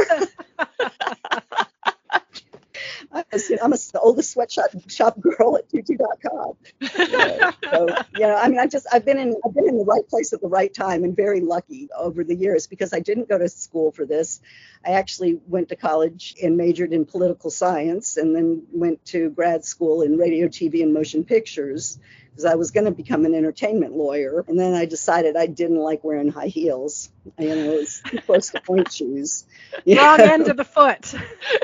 I 3.62 3.66
was, 3.66 3.92
you 3.92 3.99
know, 3.99 4.01
I'm 4.01 4.01
a, 4.01 4.01
the 4.01 4.01
oldest 4.01 4.33
sweatshop 4.33 4.71
shop 4.88 5.21
girl 5.21 5.57
at 5.57 5.68
tutu.com. 5.68 6.55
so, 6.83 7.88
you 8.14 8.27
know, 8.27 8.37
I 8.37 8.49
mean, 8.49 8.59
I 8.59 8.66
just 8.66 8.87
I've 8.92 9.05
been 9.05 9.18
in 9.18 9.35
I've 9.44 9.55
been 9.55 9.68
in 9.68 9.79
the 9.79 9.85
right 9.85 10.07
place 10.09 10.33
at 10.33 10.40
the 10.40 10.49
right 10.49 10.73
time 10.73 11.05
and 11.05 11.16
very 11.16 11.40
lucky 11.40 11.88
over 11.97 12.25
the 12.25 12.35
years 12.35 12.66
because 12.66 12.92
I 12.92 13.01
didn't 13.01 13.29
go 13.29 13.38
to 13.38 13.49
school 13.49 13.92
for 13.92 14.07
this. 14.07 14.40
I 14.85 14.90
actually 14.92 15.40
went 15.47 15.71
to 15.71 15.77
college 15.77 16.35
and 16.42 16.57
majored 16.57 16.92
in 16.92 17.05
political 17.05 17.51
science 17.51 18.16
and 18.16 18.35
then 18.35 18.62
went 18.73 19.05
to 19.07 19.31
grad 19.31 19.64
school 19.64 20.03
in 20.03 20.16
radio, 20.16 20.49
TV, 20.49 20.83
and 20.83 20.94
motion 20.94 21.25
pictures 21.25 21.99
because 22.38 22.44
I 22.44 22.55
was 22.55 22.71
going 22.71 22.85
to 22.85 22.92
become 22.92 23.25
an 23.25 23.35
entertainment 23.35 23.94
lawyer. 23.94 24.44
And 24.47 24.59
then 24.59 24.75
I 24.75 24.85
decided 24.85 25.37
I 25.37 25.47
didn't 25.47 25.79
like 25.79 26.05
wearing 26.05 26.31
high 26.31 26.47
heels. 26.47 27.11
You 27.37 27.49
know, 27.49 27.73
it 27.73 27.79
was 27.81 28.01
too 28.07 28.18
close 28.18 28.51
to 28.51 28.61
pointe 28.61 28.92
shoes. 28.92 29.44
Wrong 29.85 30.21
end 30.21 30.47
of 30.47 30.57
the 30.57 30.64
foot. 30.64 31.14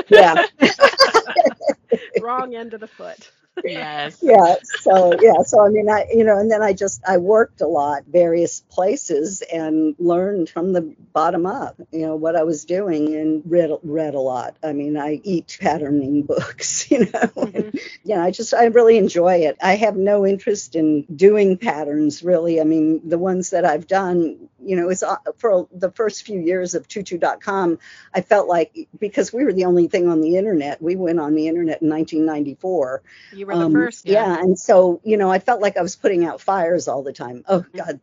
Yeah. 0.09 0.47
Wrong 2.21 2.55
end 2.55 2.75
of 2.75 2.81
the 2.81 2.89
foot 2.89 3.31
yes. 3.63 4.19
Yeah. 4.23 4.57
So 4.81 5.15
yeah. 5.21 5.43
So 5.45 5.65
I 5.65 5.69
mean, 5.69 5.89
I 5.89 6.07
you 6.13 6.25
know, 6.25 6.39
and 6.39 6.51
then 6.51 6.63
I 6.63 6.73
just 6.73 7.03
I 7.07 7.19
worked 7.19 7.61
a 7.61 7.67
lot, 7.67 8.05
various 8.07 8.61
places, 8.61 9.43
and 9.43 9.95
learned 9.99 10.49
from 10.49 10.73
the 10.73 10.95
bottom 11.13 11.47
up, 11.47 11.77
you 11.93 12.07
know, 12.07 12.17
what 12.17 12.37
I 12.37 12.43
was 12.43 12.65
doing, 12.65 13.15
and 13.15 13.43
read 13.47 13.71
read 13.83 14.15
a 14.15 14.21
lot. 14.21 14.57
I 14.63 14.73
mean, 14.73 14.97
I 14.97 15.21
eat 15.23 15.59
patterning 15.61 16.23
books, 16.23 16.91
you 16.91 17.01
know. 17.01 17.07
Mm-hmm. 17.07 17.57
And, 17.57 17.81
you 18.05 18.17
know, 18.17 18.23
I 18.23 18.31
just 18.31 18.55
I 18.55 18.65
really 18.67 18.99
enjoy 18.99 19.37
it. 19.37 19.57
I 19.63 19.77
have 19.77 19.97
no 19.97 20.27
interest 20.27 20.75
in 20.75 21.03
doing 21.15 21.57
patterns 21.57 22.23
really. 22.23 22.61
I 22.61 22.65
mean, 22.65 23.09
the 23.09 23.19
ones 23.19 23.51
that 23.51 23.65
I've 23.65 23.87
done, 23.87 24.49
you 24.65 24.77
know, 24.77 24.89
it's 24.89 25.03
uh, 25.03 25.17
for 25.37 25.69
the 25.73 25.91
first 25.91 26.25
few 26.25 26.41
years 26.41 26.75
of 26.75 26.89
tutu.com, 26.89 27.79
I 28.13 28.21
felt 28.21 28.49
like 28.49 28.89
because 28.99 29.33
we 29.33 29.45
were 29.45 29.53
the 29.53 29.65
only 29.65 29.89
thing 29.89 30.09
on 30.09 30.21
the 30.21 30.37
internet, 30.37 30.81
we 30.83 30.97
went 30.97 31.21
on 31.21 31.35
the 31.35 31.49
internet 31.49 31.83
in 31.83 31.89
1994. 31.89 33.03
You 33.33 33.47
were 33.47 33.57
the 33.57 33.65
um, 33.65 33.73
first. 33.73 34.07
Yeah. 34.07 34.27
yeah. 34.27 34.41
And 34.41 34.59
so, 34.59 35.01
you 35.05 35.17
know, 35.17 35.31
I 35.31 35.39
felt 35.39 35.61
like 35.61 35.77
I 35.77 35.83
was 35.83 35.97
putting 35.97 36.25
out 36.25 36.41
fires 36.41 36.89
all 36.89 37.03
the 37.03 37.13
time. 37.13 37.45
Oh, 37.49 37.61
mm-hmm. 37.61 37.77
God. 37.77 38.01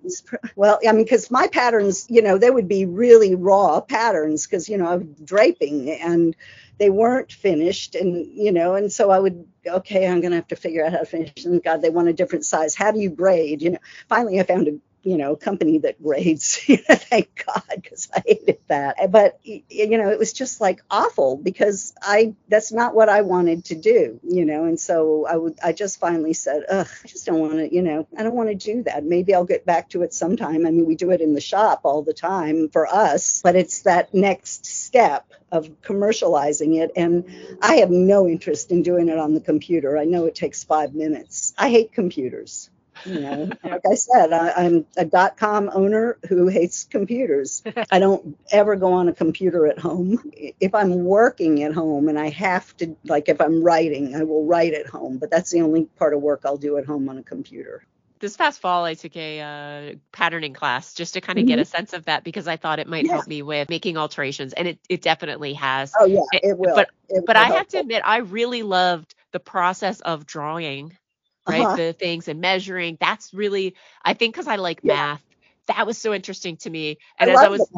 Well, 0.55 0.79
I 0.87 0.91
mean, 0.91 1.03
because 1.03 1.31
my 1.31 1.47
patterns, 1.47 2.05
you 2.09 2.21
know, 2.21 2.37
they 2.37 2.51
would 2.51 2.67
be 2.67 2.85
really 2.85 3.35
raw 3.35 3.81
patterns 3.81 4.45
because, 4.45 4.69
you 4.69 4.77
know, 4.77 4.87
I'm 4.87 5.15
draping 5.23 5.91
and 5.91 6.35
they 6.77 6.89
weren't 6.89 7.31
finished. 7.31 7.95
And, 7.95 8.25
you 8.25 8.51
know, 8.51 8.75
and 8.75 8.91
so 8.91 9.11
I 9.11 9.19
would, 9.19 9.45
okay, 9.65 10.07
I'm 10.07 10.21
going 10.21 10.31
to 10.31 10.37
have 10.37 10.47
to 10.47 10.55
figure 10.55 10.85
out 10.85 10.93
how 10.93 10.99
to 10.99 11.05
finish. 11.05 11.45
And 11.45 11.63
God, 11.63 11.81
they 11.81 11.89
want 11.89 12.07
a 12.07 12.13
different 12.13 12.45
size. 12.45 12.75
How 12.75 12.91
do 12.91 12.99
you 12.99 13.09
grade? 13.09 13.61
You 13.61 13.71
know, 13.71 13.79
finally 14.09 14.39
I 14.39 14.43
found 14.43 14.67
a 14.67 14.79
you 15.03 15.17
know, 15.17 15.35
company 15.35 15.79
that 15.79 16.01
grades. 16.03 16.57
Thank 16.65 17.43
God, 17.45 17.63
because 17.75 18.09
I 18.15 18.23
hated 18.25 18.59
that. 18.67 19.11
But 19.11 19.39
you 19.43 19.97
know, 19.97 20.09
it 20.11 20.19
was 20.19 20.33
just 20.33 20.61
like 20.61 20.81
awful 20.91 21.37
because 21.37 21.93
I 22.01 22.35
that's 22.49 22.73
not 22.73 22.95
what 22.95 23.09
I 23.09 23.21
wanted 23.21 23.65
to 23.65 23.75
do, 23.75 24.19
you 24.23 24.45
know. 24.45 24.65
And 24.65 24.79
so 24.79 25.27
I 25.27 25.37
would 25.37 25.59
I 25.63 25.73
just 25.73 25.99
finally 25.99 26.33
said, 26.33 26.63
ugh, 26.69 26.89
I 27.03 27.07
just 27.09 27.27
don't 27.27 27.39
want 27.41 27.55
to, 27.55 27.73
you 27.73 27.83
know, 27.83 28.07
I 28.17 28.23
don't 28.23 28.35
want 28.35 28.49
to 28.49 28.55
do 28.55 28.83
that. 28.85 29.05
Maybe 29.05 29.35
I'll 29.35 29.45
get 29.45 29.65
back 29.65 29.89
to 29.91 30.03
it 30.03 30.13
sometime. 30.13 30.67
I 30.67 30.71
mean, 30.71 30.87
we 30.87 30.95
do 30.95 31.11
it 31.11 31.21
in 31.21 31.35
the 31.35 31.41
shop 31.41 31.81
all 31.85 32.03
the 32.03 32.13
time 32.13 32.69
for 32.69 32.87
us, 32.87 33.41
but 33.43 33.57
it's 33.57 33.83
that 33.83 34.13
next 34.13 34.67
step 34.67 35.27
of 35.51 35.69
commercializing 35.83 36.81
it. 36.81 36.91
And 36.97 37.59
I 37.61 37.77
have 37.77 37.91
no 37.91 38.27
interest 38.27 38.71
in 38.71 38.83
doing 38.83 39.09
it 39.09 39.19
on 39.19 39.35
the 39.35 39.41
computer. 39.41 39.97
I 39.99 40.05
know 40.05 40.27
it 40.27 40.35
takes 40.35 40.65
five 40.65 40.95
minutes. 40.95 41.53
I 41.59 41.71
hate 41.71 41.93
computers. 41.93 42.70
You 43.05 43.19
know, 43.19 43.49
like 43.63 43.81
I 43.89 43.95
said, 43.95 44.33
I, 44.33 44.65
am 44.65 44.85
a 44.97 45.05
dot 45.05 45.37
com 45.37 45.69
owner 45.73 46.17
who 46.27 46.47
hates 46.47 46.83
computers. 46.83 47.63
I 47.91 47.99
don't 47.99 48.37
ever 48.51 48.75
go 48.75 48.93
on 48.93 49.07
a 49.07 49.13
computer 49.13 49.67
at 49.67 49.79
home. 49.79 50.31
If 50.33 50.75
I'm 50.75 51.03
working 51.03 51.63
at 51.63 51.73
home 51.73 52.09
and 52.09 52.19
I 52.19 52.29
have 52.29 52.75
to, 52.77 52.95
like 53.05 53.29
if 53.29 53.41
I'm 53.41 53.63
writing, 53.63 54.15
I 54.15 54.23
will 54.23 54.45
write 54.45 54.73
at 54.73 54.87
home, 54.87 55.17
but 55.17 55.31
that's 55.31 55.51
the 55.51 55.61
only 55.61 55.85
part 55.85 56.13
of 56.13 56.21
work 56.21 56.41
I'll 56.45 56.57
do 56.57 56.77
at 56.77 56.85
home 56.85 57.09
on 57.09 57.17
a 57.17 57.23
computer 57.23 57.85
this 58.21 58.37
past 58.37 58.61
fall 58.61 58.85
I 58.85 58.93
took 58.93 59.17
a 59.17 59.41
uh, 59.41 59.95
patterning 60.11 60.53
class 60.53 60.93
just 60.93 61.15
to 61.15 61.21
kind 61.21 61.37
of 61.37 61.43
mm-hmm. 61.43 61.49
get 61.49 61.59
a 61.59 61.65
sense 61.65 61.93
of 61.93 62.05
that 62.05 62.23
because 62.23 62.47
I 62.47 62.55
thought 62.55 62.79
it 62.79 62.87
might 62.87 63.05
yeah. 63.05 63.13
help 63.13 63.27
me 63.27 63.41
with 63.41 63.69
making 63.69 63.97
alterations 63.97 64.53
and 64.53 64.67
it, 64.67 64.79
it 64.87 65.01
definitely 65.01 65.53
has. 65.55 65.91
Oh 65.99 66.05
yeah, 66.05 66.21
it, 66.31 66.41
it 66.43 66.57
will. 66.57 66.75
But 66.75 66.89
it 67.09 67.25
but 67.25 67.35
I 67.35 67.45
have 67.45 67.67
to 67.69 67.79
admit 67.79 68.03
I 68.05 68.17
really 68.17 68.63
loved 68.63 69.15
the 69.31 69.39
process 69.39 69.99
of 69.99 70.25
drawing 70.25 70.95
right? 71.47 71.61
Uh-huh. 71.65 71.75
The 71.75 71.93
things 71.93 72.27
and 72.27 72.41
measuring. 72.41 72.97
That's 72.99 73.33
really, 73.33 73.75
I 74.03 74.13
think, 74.13 74.33
because 74.33 74.47
I 74.47 74.55
like 74.57 74.81
yeah. 74.83 74.93
math. 74.93 75.23
That 75.67 75.85
was 75.85 75.97
so 75.97 76.13
interesting 76.13 76.57
to 76.57 76.69
me. 76.69 76.97
And 77.17 77.29
I 77.29 77.33
as 77.33 77.39
I 77.39 77.47
was, 77.47 77.71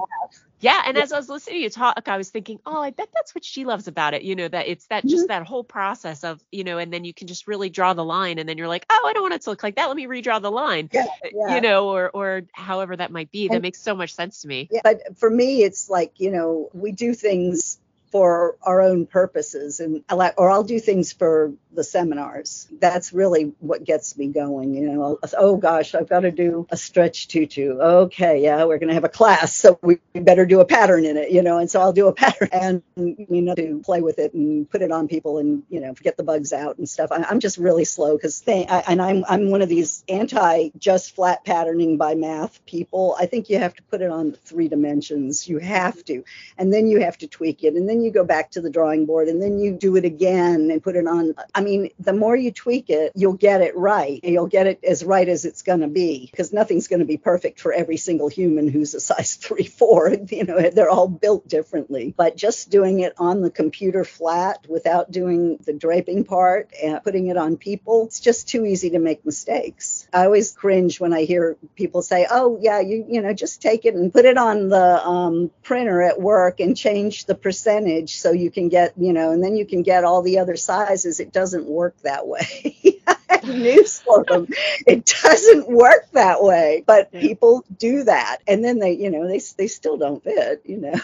yeah, 0.61 0.81
and 0.85 0.95
yeah. 0.95 1.03
as 1.03 1.11
I 1.11 1.17
was 1.17 1.27
listening 1.27 1.57
to 1.57 1.63
you 1.63 1.69
talk, 1.69 2.07
I 2.07 2.17
was 2.17 2.29
thinking, 2.29 2.59
oh, 2.65 2.81
I 2.81 2.91
bet 2.91 3.09
that's 3.13 3.35
what 3.35 3.43
she 3.43 3.65
loves 3.65 3.87
about 3.87 4.13
it. 4.13 4.23
You 4.23 4.35
know, 4.35 4.47
that 4.47 4.67
it's 4.67 4.87
that 4.87 4.99
mm-hmm. 4.99 5.09
just 5.09 5.27
that 5.27 5.45
whole 5.45 5.65
process 5.65 6.23
of, 6.23 6.41
you 6.49 6.63
know, 6.63 6.77
and 6.77 6.93
then 6.93 7.03
you 7.03 7.13
can 7.13 7.27
just 7.27 7.45
really 7.45 7.69
draw 7.69 7.93
the 7.93 8.05
line, 8.05 8.39
and 8.39 8.47
then 8.47 8.57
you're 8.57 8.69
like, 8.69 8.85
oh, 8.89 9.05
I 9.07 9.13
don't 9.13 9.21
want 9.21 9.33
it 9.33 9.41
to 9.41 9.49
look 9.49 9.61
like 9.61 9.75
that. 9.75 9.87
Let 9.87 9.97
me 9.97 10.07
redraw 10.07 10.41
the 10.41 10.49
line. 10.49 10.89
Yeah, 10.93 11.01
uh, 11.03 11.29
yeah. 11.33 11.55
You 11.55 11.61
know, 11.61 11.89
or 11.89 12.09
or 12.09 12.43
however 12.53 12.95
that 12.95 13.11
might 13.11 13.31
be. 13.31 13.49
That 13.49 13.61
makes 13.61 13.81
so 13.81 13.95
much 13.95 14.15
sense 14.15 14.41
to 14.41 14.47
me. 14.47 14.69
Yeah, 14.71 14.81
but 14.83 15.17
for 15.17 15.29
me, 15.29 15.63
it's 15.63 15.89
like, 15.89 16.13
you 16.19 16.31
know, 16.31 16.69
we 16.73 16.93
do 16.93 17.13
things 17.13 17.79
for 18.13 18.57
our 18.61 18.79
own 18.79 19.07
purposes 19.07 19.79
and 19.79 20.03
or 20.37 20.51
I'll 20.51 20.63
do 20.63 20.79
things 20.79 21.11
for 21.11 21.51
the 21.71 21.83
seminars. 21.83 22.67
That's 22.79 23.11
really 23.11 23.53
what 23.59 23.83
gets 23.83 24.15
me 24.15 24.27
going. 24.27 24.75
You 24.75 24.91
know, 24.91 25.19
oh 25.35 25.57
gosh, 25.57 25.95
I've 25.95 26.07
got 26.07 26.19
to 26.19 26.29
do 26.29 26.67
a 26.69 26.77
stretch 26.77 27.27
tutu. 27.27 27.71
Okay, 27.71 28.43
yeah, 28.43 28.65
we're 28.65 28.77
going 28.77 28.89
to 28.89 28.93
have 28.93 29.03
a 29.03 29.09
class, 29.09 29.55
so 29.55 29.79
we 29.81 29.97
better 30.13 30.45
do 30.45 30.59
a 30.59 30.65
pattern 30.65 31.05
in 31.05 31.17
it. 31.17 31.31
You 31.31 31.41
know, 31.41 31.57
and 31.57 31.71
so 31.71 31.81
I'll 31.81 31.91
do 31.91 32.07
a 32.07 32.13
pattern 32.13 32.49
and 32.53 32.83
you 32.95 33.41
know 33.41 33.55
to 33.55 33.81
play 33.83 34.01
with 34.01 34.19
it 34.19 34.35
and 34.35 34.69
put 34.69 34.83
it 34.83 34.91
on 34.91 35.07
people 35.07 35.39
and 35.39 35.63
you 35.69 35.79
know 35.79 35.93
get 35.93 36.15
the 36.15 36.23
bugs 36.23 36.53
out 36.53 36.77
and 36.77 36.87
stuff. 36.87 37.11
I, 37.11 37.25
am 37.31 37.39
just 37.39 37.57
really 37.57 37.85
slow 37.85 38.15
because 38.15 38.43
and 38.45 39.01
I'm 39.01 39.25
I'm 39.27 39.49
one 39.49 39.63
of 39.63 39.69
these 39.69 40.03
anti 40.07 40.69
just 40.77 41.15
flat 41.15 41.43
patterning 41.45 41.97
by 41.97 42.13
math 42.13 42.63
people. 42.67 43.15
I 43.19 43.25
think 43.25 43.49
you 43.49 43.57
have 43.57 43.73
to 43.73 43.83
put 43.83 44.03
it 44.03 44.11
on 44.11 44.33
three 44.33 44.67
dimensions. 44.67 45.47
You 45.47 45.57
have 45.57 46.05
to, 46.05 46.23
and 46.59 46.71
then 46.71 46.85
you 46.85 47.01
have 47.01 47.17
to 47.17 47.27
tweak 47.27 47.63
it, 47.63 47.73
and 47.73 47.89
then 47.89 48.02
you 48.03 48.11
go 48.11 48.23
back 48.23 48.51
to 48.51 48.61
the 48.61 48.69
drawing 48.69 49.05
board, 49.05 49.27
and 49.27 49.41
then 49.41 49.59
you 49.59 49.73
do 49.73 49.95
it 49.95 50.05
again 50.05 50.69
and 50.71 50.83
put 50.83 50.95
it 50.95 51.07
on. 51.07 51.35
I 51.53 51.61
mean, 51.61 51.89
the 51.99 52.13
more 52.13 52.35
you 52.35 52.51
tweak 52.51 52.89
it, 52.89 53.11
you'll 53.15 53.33
get 53.33 53.61
it 53.61 53.75
right. 53.75 54.19
And 54.23 54.33
you'll 54.33 54.47
get 54.47 54.67
it 54.67 54.83
as 54.83 55.03
right 55.03 55.27
as 55.27 55.45
it's 55.45 55.61
going 55.61 55.81
to 55.81 55.87
be 55.87 56.27
because 56.29 56.53
nothing's 56.53 56.87
going 56.87 56.99
to 56.99 57.05
be 57.05 57.17
perfect 57.17 57.59
for 57.59 57.73
every 57.73 57.97
single 57.97 58.29
human 58.29 58.67
who's 58.67 58.93
a 58.93 58.99
size 58.99 59.35
3 59.41 59.65
4. 59.65 60.17
You 60.29 60.43
know, 60.45 60.69
they're 60.69 60.89
all 60.89 61.07
built 61.07 61.47
differently. 61.47 62.13
But 62.15 62.35
just 62.35 62.69
doing 62.69 62.99
it 62.99 63.13
on 63.17 63.41
the 63.41 63.51
computer 63.51 64.03
flat 64.03 64.65
without 64.67 65.11
doing 65.11 65.57
the 65.63 65.73
draping 65.73 66.23
part 66.23 66.71
and 66.81 67.03
putting 67.03 67.27
it 67.27 67.37
on 67.37 67.57
people, 67.57 68.05
it's 68.05 68.19
just 68.19 68.49
too 68.49 68.65
easy 68.65 68.91
to 68.91 68.99
make 68.99 69.25
mistakes. 69.25 70.07
I 70.11 70.25
always 70.25 70.51
cringe 70.51 70.99
when 70.99 71.13
I 71.13 71.23
hear 71.23 71.57
people 71.75 72.01
say, 72.01 72.27
"Oh, 72.29 72.57
yeah, 72.61 72.79
you 72.79 73.05
you 73.07 73.21
know, 73.21 73.33
just 73.33 73.61
take 73.61 73.85
it 73.85 73.95
and 73.95 74.11
put 74.11 74.25
it 74.25 74.37
on 74.37 74.69
the 74.69 75.05
um, 75.05 75.51
printer 75.61 76.01
at 76.01 76.19
work 76.19 76.59
and 76.59 76.75
change 76.75 77.25
the 77.25 77.35
percentage 77.35 77.92
so 78.07 78.31
you 78.31 78.51
can 78.51 78.69
get, 78.69 78.93
you 78.97 79.13
know, 79.13 79.31
and 79.31 79.43
then 79.43 79.55
you 79.55 79.65
can 79.65 79.81
get 79.81 80.03
all 80.03 80.21
the 80.21 80.39
other 80.39 80.55
sizes." 80.55 81.19
It 81.19 81.31
doesn't 81.31 81.53
doesn't 81.53 81.71
work 81.71 81.95
that 82.01 82.27
way. 82.27 82.99
News 83.43 83.99
for 83.99 84.23
them. 84.27 84.47
It 84.87 85.05
doesn't 85.05 85.69
work 85.69 86.09
that 86.13 86.41
way, 86.41 86.83
but 86.85 87.09
yeah. 87.11 87.21
people 87.21 87.65
do 87.77 88.03
that, 88.03 88.37
and 88.47 88.63
then 88.63 88.79
they, 88.79 88.93
you 88.93 89.09
know, 89.09 89.27
they 89.27 89.41
they 89.57 89.67
still 89.67 89.97
don't 89.97 90.23
fit, 90.23 90.61
you 90.65 90.77
know. 90.77 90.99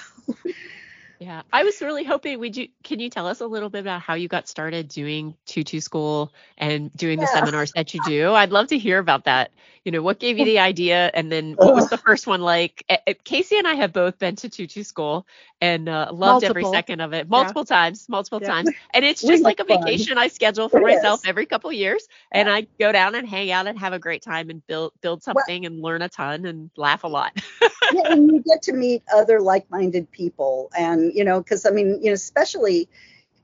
Yeah, 1.20 1.42
I 1.52 1.64
was 1.64 1.82
really 1.82 2.06
hoping. 2.06 2.40
Would 2.40 2.56
you? 2.56 2.70
Can 2.84 3.00
you 3.00 3.10
tell 3.10 3.28
us 3.28 3.42
a 3.42 3.48
little 3.48 3.70
bit 3.70 3.80
about 3.80 4.02
how 4.02 4.14
you 4.14 4.30
got 4.30 4.48
started 4.48 4.88
doing 4.88 5.36
tutu 5.46 5.82
school 5.82 6.32
and 6.58 6.94
doing 6.96 7.20
yeah. 7.20 7.26
the 7.26 7.32
seminars 7.32 7.74
that 7.74 7.94
you 7.94 8.00
do? 8.06 8.32
I'd 8.32 8.52
love 8.52 8.68
to 8.68 8.78
hear 8.78 9.00
about 9.00 9.26
that. 9.26 9.52
You 9.86 9.92
know, 9.92 10.02
what 10.02 10.20
gave 10.20 10.38
you 10.38 10.46
the 10.46 10.60
idea, 10.60 11.12
and 11.14 11.32
then 11.32 11.54
what 11.58 11.74
was 11.74 11.90
the 11.90 11.98
first 11.98 12.28
one 12.28 12.42
like? 12.42 12.84
Casey 13.24 13.58
and 13.58 13.68
I 13.68 13.76
have 13.76 13.94
both 13.94 14.20
been 14.20 14.36
to 14.38 14.50
tutu 14.50 14.84
school 14.84 15.26
and 15.62 15.90
uh, 15.90 16.10
loved 16.12 16.44
multiple. 16.44 16.50
every 16.50 16.66
second 16.66 17.02
of 17.02 17.14
it, 17.14 17.30
multiple 17.30 17.66
yeah. 17.70 17.76
times, 17.76 18.08
multiple 18.10 18.40
yeah. 18.42 18.48
times. 18.48 18.70
And 18.94 19.06
it's 19.06 19.22
just 19.22 19.44
like 19.44 19.60
a 19.60 19.64
vacation 19.64 20.18
I 20.18 20.28
schedule 20.28 20.70
for 20.70 20.80
it 20.80 20.96
myself 20.96 21.22
is. 21.22 21.30
every 21.30 21.46
couple 21.46 21.72
years, 21.72 22.08
and 22.32 22.50
I 22.50 22.68
go 22.80 22.92
down 22.92 23.16
and 23.16 23.28
hang 23.28 23.52
out 23.52 23.68
and 23.68 23.78
have 23.80 23.94
a 23.94 24.00
great 24.00 24.22
time 24.22 24.50
and 24.50 24.66
build 24.68 24.94
build 25.02 25.24
something 25.24 25.62
well, 25.64 25.72
and 25.72 25.82
learn 25.82 26.02
a 26.02 26.10
ton 26.10 26.46
and 26.46 26.70
laugh 26.76 27.04
a 27.04 27.08
lot. 27.08 27.40
yeah, 27.94 28.12
and 28.12 28.32
you 28.32 28.44
get 28.46 28.62
to 28.64 28.74
meet 28.74 29.04
other 29.14 29.40
like-minded 29.40 30.12
people, 30.12 30.70
and 30.78 31.14
you 31.14 31.24
know, 31.24 31.40
because 31.40 31.66
I 31.66 31.72
mean, 31.72 32.00
you 32.02 32.10
know, 32.10 32.14
especially 32.14 32.90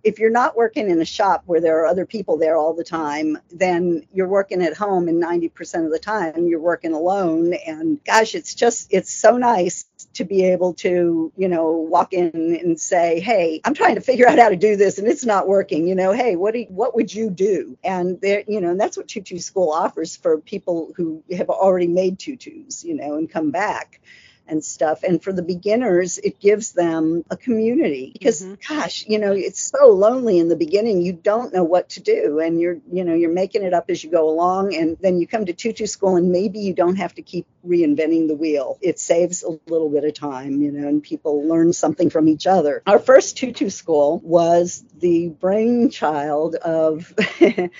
if 0.06 0.20
you're 0.20 0.30
not 0.30 0.56
working 0.56 0.88
in 0.92 1.02
a 1.02 1.06
shop 1.06 1.42
where 1.48 1.60
there 1.60 1.80
are 1.80 1.88
other 1.88 2.06
people 2.06 2.38
there 2.38 2.56
all 2.56 2.76
the 2.76 2.84
time, 2.84 3.40
then 3.52 4.06
you're 4.14 4.28
working 4.28 4.62
at 4.62 4.78
home 4.78 5.08
and 5.08 5.22
90% 5.22 5.84
of 5.84 5.92
the 5.92 5.98
time 5.98 6.48
you're 6.48 6.60
working 6.60 6.94
alone. 6.94 7.56
And 7.66 8.02
gosh, 8.06 8.36
it's 8.36 8.54
just, 8.54 8.88
it's 8.92 9.12
so 9.12 9.38
nice 9.38 9.86
to 10.14 10.24
be 10.24 10.46
able 10.46 10.76
to, 10.76 11.34
you 11.36 11.48
know, 11.50 11.72
walk 11.72 12.14
in 12.14 12.30
and 12.62 12.80
say, 12.80 13.20
"Hey, 13.20 13.62
I'm 13.66 13.74
trying 13.74 13.96
to 13.96 14.02
figure 14.02 14.28
out 14.28 14.38
how 14.38 14.50
to 14.50 14.56
do 14.56 14.76
this 14.76 15.00
and 15.00 15.08
it's 15.08 15.26
not 15.26 15.48
working." 15.48 15.88
You 15.88 15.96
know, 15.96 16.12
"Hey, 16.12 16.36
what 16.36 16.54
do 16.54 16.60
you, 16.60 16.68
what 16.70 16.96
would 16.96 17.14
you 17.14 17.30
do?" 17.30 17.78
And 17.84 18.22
there, 18.22 18.44
you 18.48 18.62
know, 18.62 18.70
and 18.70 18.80
that's 18.80 18.98
what 18.98 19.08
Tutu 19.08 19.40
School 19.40 19.72
offers 19.72 20.16
for 20.16 20.40
people 20.40 20.94
who 20.96 21.24
have 21.36 21.50
already 21.50 21.88
made 21.88 22.20
tutus, 22.20 22.84
you 22.84 22.96
know, 22.96 23.16
and 23.16 23.30
come 23.30 23.52
back 23.52 24.02
and 24.48 24.64
stuff. 24.64 25.04
And 25.04 25.22
for 25.24 25.34
the 25.34 25.42
beginners, 25.42 26.18
it 26.18 26.40
gives 26.40 26.74
them 26.74 27.24
a 27.30 27.38
community 27.38 28.12
because, 28.14 28.42
mm-hmm. 28.42 28.74
gosh, 28.74 29.06
you 29.08 29.20
know, 29.20 29.32
it's 29.32 29.62
so 29.62 29.88
lonely 29.88 30.40
in 30.40 30.50
the 30.50 30.56
beginning. 30.56 31.02
You 31.02 31.14
don't 31.14 31.54
know 31.54 31.64
what 31.64 31.90
to 31.90 32.02
do, 32.02 32.40
and 32.40 32.60
you're, 32.60 32.78
you 32.92 33.04
know, 33.04 33.14
you're 33.14 33.34
making 33.34 33.64
it 33.64 33.74
up 33.74 33.90
as 33.90 34.04
you 34.04 34.12
go 34.12 34.30
along. 34.30 34.76
And 34.76 34.98
then 35.00 35.20
you 35.20 35.28
come 35.28 35.46
to 35.46 35.54
tutu 35.54 35.86
school, 35.86 36.16
and 36.16 36.32
maybe 36.32 36.60
you 36.60 36.74
don't 36.74 36.96
have 36.98 37.16
to 37.16 37.22
keep 37.22 37.48
reinventing 37.68 38.28
the 38.28 38.36
wheel. 38.36 38.78
It 38.82 39.00
saves 39.00 39.44
a 39.44 39.60
little 39.68 39.90
bit 39.90 40.04
of 40.04 40.14
time, 40.14 40.62
you 40.62 40.72
know, 40.72 40.88
and 40.88 41.02
people 41.02 41.48
learn 41.48 41.74
something 41.74 42.10
from 42.10 42.28
each 42.28 42.48
other. 42.48 42.84
Our 42.86 43.00
first 43.00 43.38
tutu 43.38 43.70
school 43.70 44.20
was 44.24 44.84
the 45.00 45.30
brainchild 45.30 46.56
of 46.56 47.14
the 47.16 47.72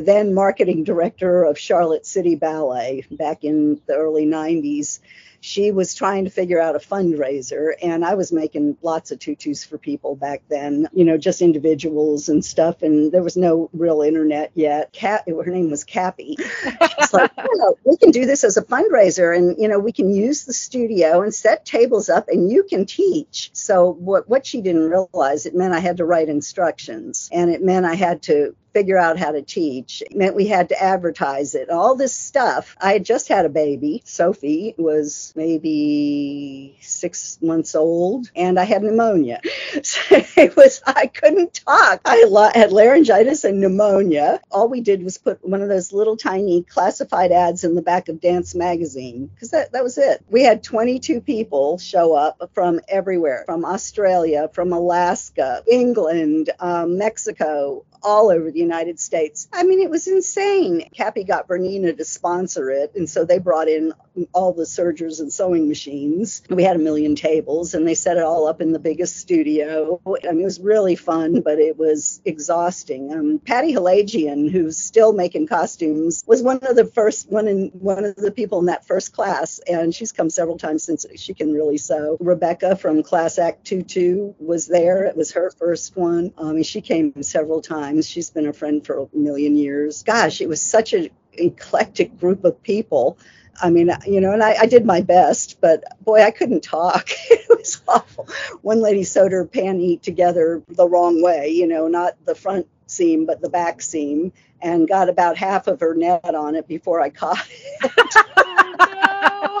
then 0.00 0.34
marketing 0.34 0.84
director 0.84 1.44
of 1.44 1.58
Charlotte 1.58 2.06
City 2.06 2.34
Ballet 2.34 3.04
back 3.10 3.44
in 3.44 3.80
the 3.86 3.94
early 3.94 4.26
90s 4.26 5.00
she 5.42 5.72
was 5.72 5.92
trying 5.92 6.24
to 6.24 6.30
figure 6.30 6.60
out 6.60 6.76
a 6.76 6.78
fundraiser 6.78 7.72
and 7.82 8.04
I 8.04 8.14
was 8.14 8.30
making 8.30 8.76
lots 8.80 9.10
of 9.10 9.18
tutus 9.18 9.64
for 9.64 9.76
people 9.76 10.14
back 10.14 10.40
then, 10.48 10.88
you 10.92 11.04
know, 11.04 11.18
just 11.18 11.42
individuals 11.42 12.28
and 12.28 12.44
stuff. 12.44 12.82
And 12.82 13.10
there 13.10 13.24
was 13.24 13.36
no 13.36 13.68
real 13.72 14.02
internet 14.02 14.52
yet. 14.54 14.92
Cat, 14.92 15.24
her 15.26 15.50
name 15.50 15.68
was 15.68 15.82
Cappy. 15.82 16.36
She's 16.38 17.12
like, 17.12 17.32
oh, 17.38 17.76
we 17.84 17.96
can 17.96 18.12
do 18.12 18.24
this 18.24 18.44
as 18.44 18.56
a 18.56 18.62
fundraiser 18.62 19.36
and, 19.36 19.58
you 19.58 19.66
know, 19.66 19.80
we 19.80 19.90
can 19.90 20.14
use 20.14 20.44
the 20.44 20.52
studio 20.52 21.22
and 21.22 21.34
set 21.34 21.66
tables 21.66 22.08
up 22.08 22.28
and 22.28 22.48
you 22.48 22.62
can 22.62 22.86
teach. 22.86 23.50
So 23.52 23.90
what, 23.94 24.28
what 24.28 24.46
she 24.46 24.60
didn't 24.60 24.90
realize, 24.90 25.44
it 25.44 25.56
meant 25.56 25.74
I 25.74 25.80
had 25.80 25.96
to 25.96 26.04
write 26.04 26.28
instructions 26.28 27.28
and 27.32 27.50
it 27.50 27.64
meant 27.64 27.84
I 27.84 27.96
had 27.96 28.22
to 28.22 28.54
figure 28.72 28.98
out 28.98 29.18
how 29.18 29.32
to 29.32 29.42
teach. 29.42 30.02
It 30.02 30.16
meant 30.16 30.34
we 30.34 30.46
had 30.46 30.70
to 30.70 30.82
advertise 30.82 31.54
it. 31.54 31.70
All 31.70 31.94
this 31.94 32.14
stuff. 32.14 32.76
I 32.80 32.94
had 32.94 33.04
just 33.04 33.28
had 33.28 33.46
a 33.46 33.50
baby. 33.50 34.02
Sophie 34.04 34.74
was 34.78 35.32
maybe 35.36 36.78
six 36.80 37.38
months 37.42 37.74
old, 37.74 38.30
and 38.34 38.58
I 38.58 38.64
had 38.64 38.82
pneumonia. 38.82 39.40
So 39.84 40.00
it 40.36 40.54
was 40.56 40.80
I 40.86 41.06
couldn't 41.06 41.54
talk. 41.54 42.02
I 42.04 42.50
had 42.54 42.72
laryngitis 42.72 43.44
and 43.44 43.60
pneumonia. 43.60 44.40
All 44.50 44.68
we 44.68 44.80
did 44.80 45.02
was 45.02 45.18
put 45.18 45.44
one 45.44 45.62
of 45.62 45.68
those 45.68 45.92
little 45.92 46.16
tiny 46.16 46.62
classified 46.62 47.32
ads 47.32 47.64
in 47.64 47.74
the 47.74 47.82
back 47.82 48.08
of 48.08 48.20
Dance 48.20 48.54
Magazine 48.54 49.26
because 49.26 49.50
that 49.50 49.72
that 49.72 49.82
was 49.82 49.98
it. 49.98 50.24
We 50.28 50.42
had 50.42 50.62
22 50.62 51.20
people 51.20 51.78
show 51.78 52.14
up 52.14 52.50
from 52.54 52.80
everywhere, 52.88 53.42
from 53.46 53.64
Australia, 53.64 54.48
from 54.52 54.72
Alaska, 54.72 55.62
England, 55.70 56.50
um, 56.60 56.98
Mexico, 56.98 57.84
all 58.02 58.30
over 58.30 58.50
the 58.50 58.58
United 58.58 59.00
States. 59.00 59.48
I 59.52 59.62
mean, 59.64 59.80
it 59.80 59.90
was 59.90 60.06
insane. 60.06 60.88
Cappy 60.94 61.24
got 61.24 61.48
Bernina 61.48 61.96
to 61.96 62.04
sponsor 62.04 62.70
it, 62.70 62.92
and 62.94 63.08
so 63.08 63.24
they 63.24 63.38
brought 63.38 63.68
in 63.68 63.92
all 64.32 64.52
the 64.52 64.66
sergers 64.66 65.20
and 65.20 65.32
sewing 65.32 65.68
machines. 65.68 66.42
We 66.50 66.64
had 66.64 66.76
a 66.76 66.80
million 66.80 67.14
tables, 67.14 67.74
and 67.74 67.86
they 67.86 67.94
set 67.94 68.16
it 68.16 68.22
all 68.22 68.46
up 68.46 68.60
in 68.60 68.72
the 68.72 68.78
biggest 68.78 69.16
studio. 69.16 70.00
I 70.06 70.32
mean, 70.32 70.42
it 70.42 70.44
was 70.44 70.60
really 70.60 70.96
fun, 70.96 71.40
but 71.40 71.58
it 71.58 71.78
was 71.78 72.20
exhausting. 72.24 73.12
Um, 73.12 73.40
Patty 73.44 73.72
Halagian, 73.72 74.50
who's 74.50 74.78
still 74.78 75.12
making 75.12 75.46
costumes, 75.46 76.24
was 76.26 76.42
one 76.42 76.58
of 76.62 76.76
the 76.76 76.84
first 76.84 77.30
one 77.30 77.48
in 77.48 77.68
one 77.68 78.04
of 78.04 78.16
the 78.16 78.30
people 78.30 78.58
in 78.58 78.66
that 78.66 78.86
first 78.86 79.12
class, 79.12 79.60
and 79.60 79.94
she's 79.94 80.12
come 80.12 80.30
several 80.30 80.58
times 80.58 80.82
since 80.82 81.06
she 81.16 81.34
can 81.34 81.52
really 81.52 81.78
sew. 81.78 82.16
Rebecca 82.20 82.76
from 82.76 83.02
Class 83.02 83.38
Act 83.38 83.66
22 83.66 84.36
was 84.38 84.66
there. 84.66 85.04
It 85.04 85.16
was 85.16 85.32
her 85.32 85.50
first 85.50 85.96
one. 85.96 86.32
Um, 86.36 86.62
she 86.62 86.80
came 86.80 87.22
several 87.22 87.62
times. 87.62 87.91
She's 88.00 88.30
been 88.30 88.46
a 88.46 88.52
friend 88.52 88.84
for 88.84 89.00
a 89.00 89.06
million 89.12 89.56
years. 89.56 90.02
Gosh, 90.02 90.40
it 90.40 90.48
was 90.48 90.62
such 90.62 90.92
an 90.92 91.10
eclectic 91.32 92.18
group 92.18 92.44
of 92.44 92.62
people. 92.62 93.18
I 93.60 93.70
mean, 93.70 93.90
you 94.06 94.20
know, 94.20 94.32
and 94.32 94.42
I, 94.42 94.54
I, 94.60 94.66
did 94.66 94.86
my 94.86 95.02
best, 95.02 95.60
but 95.60 95.84
boy, 96.02 96.22
I 96.22 96.30
couldn't 96.30 96.62
talk. 96.62 97.10
it 97.30 97.46
was 97.48 97.82
awful. 97.86 98.28
One 98.62 98.80
lady 98.80 99.04
sewed 99.04 99.32
her 99.32 99.46
panty 99.46 100.00
together 100.00 100.62
the 100.68 100.88
wrong 100.88 101.22
way, 101.22 101.50
you 101.50 101.66
know, 101.66 101.86
not 101.86 102.14
the 102.24 102.34
front 102.34 102.66
seam, 102.86 103.26
but 103.26 103.40
the 103.40 103.50
back 103.50 103.82
seam, 103.82 104.32
and 104.60 104.88
got 104.88 105.08
about 105.08 105.36
half 105.36 105.66
of 105.66 105.80
her 105.80 105.94
net 105.94 106.34
on 106.34 106.54
it 106.54 106.66
before 106.66 107.00
I 107.00 107.10
caught 107.10 107.46
it. 107.50 107.92
oh, 108.36 109.60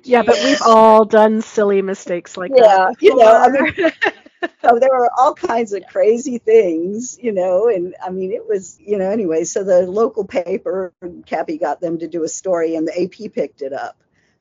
yeah, 0.04 0.22
but 0.22 0.36
we've 0.42 0.62
all 0.62 1.04
done 1.04 1.42
silly 1.42 1.82
mistakes 1.82 2.36
like 2.36 2.52
yeah, 2.54 2.62
that. 2.62 2.96
Yeah, 3.00 3.10
you 3.10 3.16
know, 3.16 3.36
I 3.36 3.48
mean, 3.48 3.92
so 4.40 4.50
oh, 4.64 4.78
there 4.78 4.90
were 4.90 5.10
all 5.18 5.34
kinds 5.34 5.72
of 5.72 5.86
crazy 5.86 6.38
things, 6.38 7.18
you 7.20 7.32
know, 7.32 7.68
and 7.68 7.94
I 8.04 8.10
mean, 8.10 8.32
it 8.32 8.46
was, 8.46 8.78
you 8.80 8.98
know, 8.98 9.10
anyway. 9.10 9.44
So 9.44 9.64
the 9.64 9.82
local 9.82 10.24
paper, 10.24 10.92
Cappy 11.26 11.58
got 11.58 11.80
them 11.80 11.98
to 11.98 12.08
do 12.08 12.24
a 12.24 12.28
story, 12.28 12.76
and 12.76 12.86
the 12.86 13.02
AP 13.02 13.32
picked 13.32 13.62
it 13.62 13.72
up. 13.72 13.96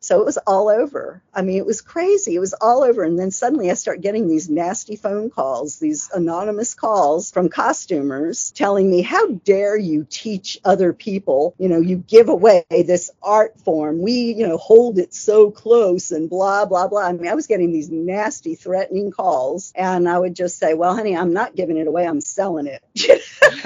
So 0.05 0.19
it 0.19 0.25
was 0.25 0.37
all 0.45 0.69
over. 0.69 1.23
I 1.33 1.41
mean, 1.41 1.57
it 1.57 1.65
was 1.65 1.81
crazy. 1.81 2.35
It 2.35 2.39
was 2.39 2.53
all 2.53 2.83
over. 2.83 3.03
And 3.03 3.17
then 3.17 3.31
suddenly 3.31 3.71
I 3.71 3.73
start 3.73 4.01
getting 4.01 4.27
these 4.27 4.49
nasty 4.49 4.95
phone 4.95 5.31
calls, 5.31 5.79
these 5.79 6.09
anonymous 6.13 6.75
calls 6.75 7.31
from 7.31 7.49
costumers 7.49 8.51
telling 8.51 8.89
me, 8.89 9.01
How 9.01 9.27
dare 9.27 9.75
you 9.75 10.05
teach 10.07 10.59
other 10.63 10.93
people? 10.93 11.55
You 11.57 11.69
know, 11.69 11.79
you 11.79 11.97
give 11.97 12.29
away 12.29 12.63
this 12.69 13.09
art 13.23 13.59
form. 13.61 13.99
We, 13.99 14.35
you 14.35 14.47
know, 14.47 14.57
hold 14.57 14.99
it 14.99 15.13
so 15.13 15.49
close 15.49 16.11
and 16.11 16.29
blah, 16.29 16.65
blah, 16.65 16.87
blah. 16.87 17.01
I 17.01 17.13
mean, 17.13 17.27
I 17.27 17.33
was 17.33 17.47
getting 17.47 17.71
these 17.71 17.89
nasty, 17.89 18.53
threatening 18.53 19.09
calls. 19.11 19.73
And 19.75 20.07
I 20.07 20.19
would 20.19 20.35
just 20.35 20.59
say, 20.59 20.75
Well, 20.75 20.95
honey, 20.95 21.17
I'm 21.17 21.33
not 21.33 21.55
giving 21.55 21.77
it 21.77 21.87
away. 21.87 22.07
I'm 22.07 22.21
selling 22.21 22.67
it. 22.67 22.83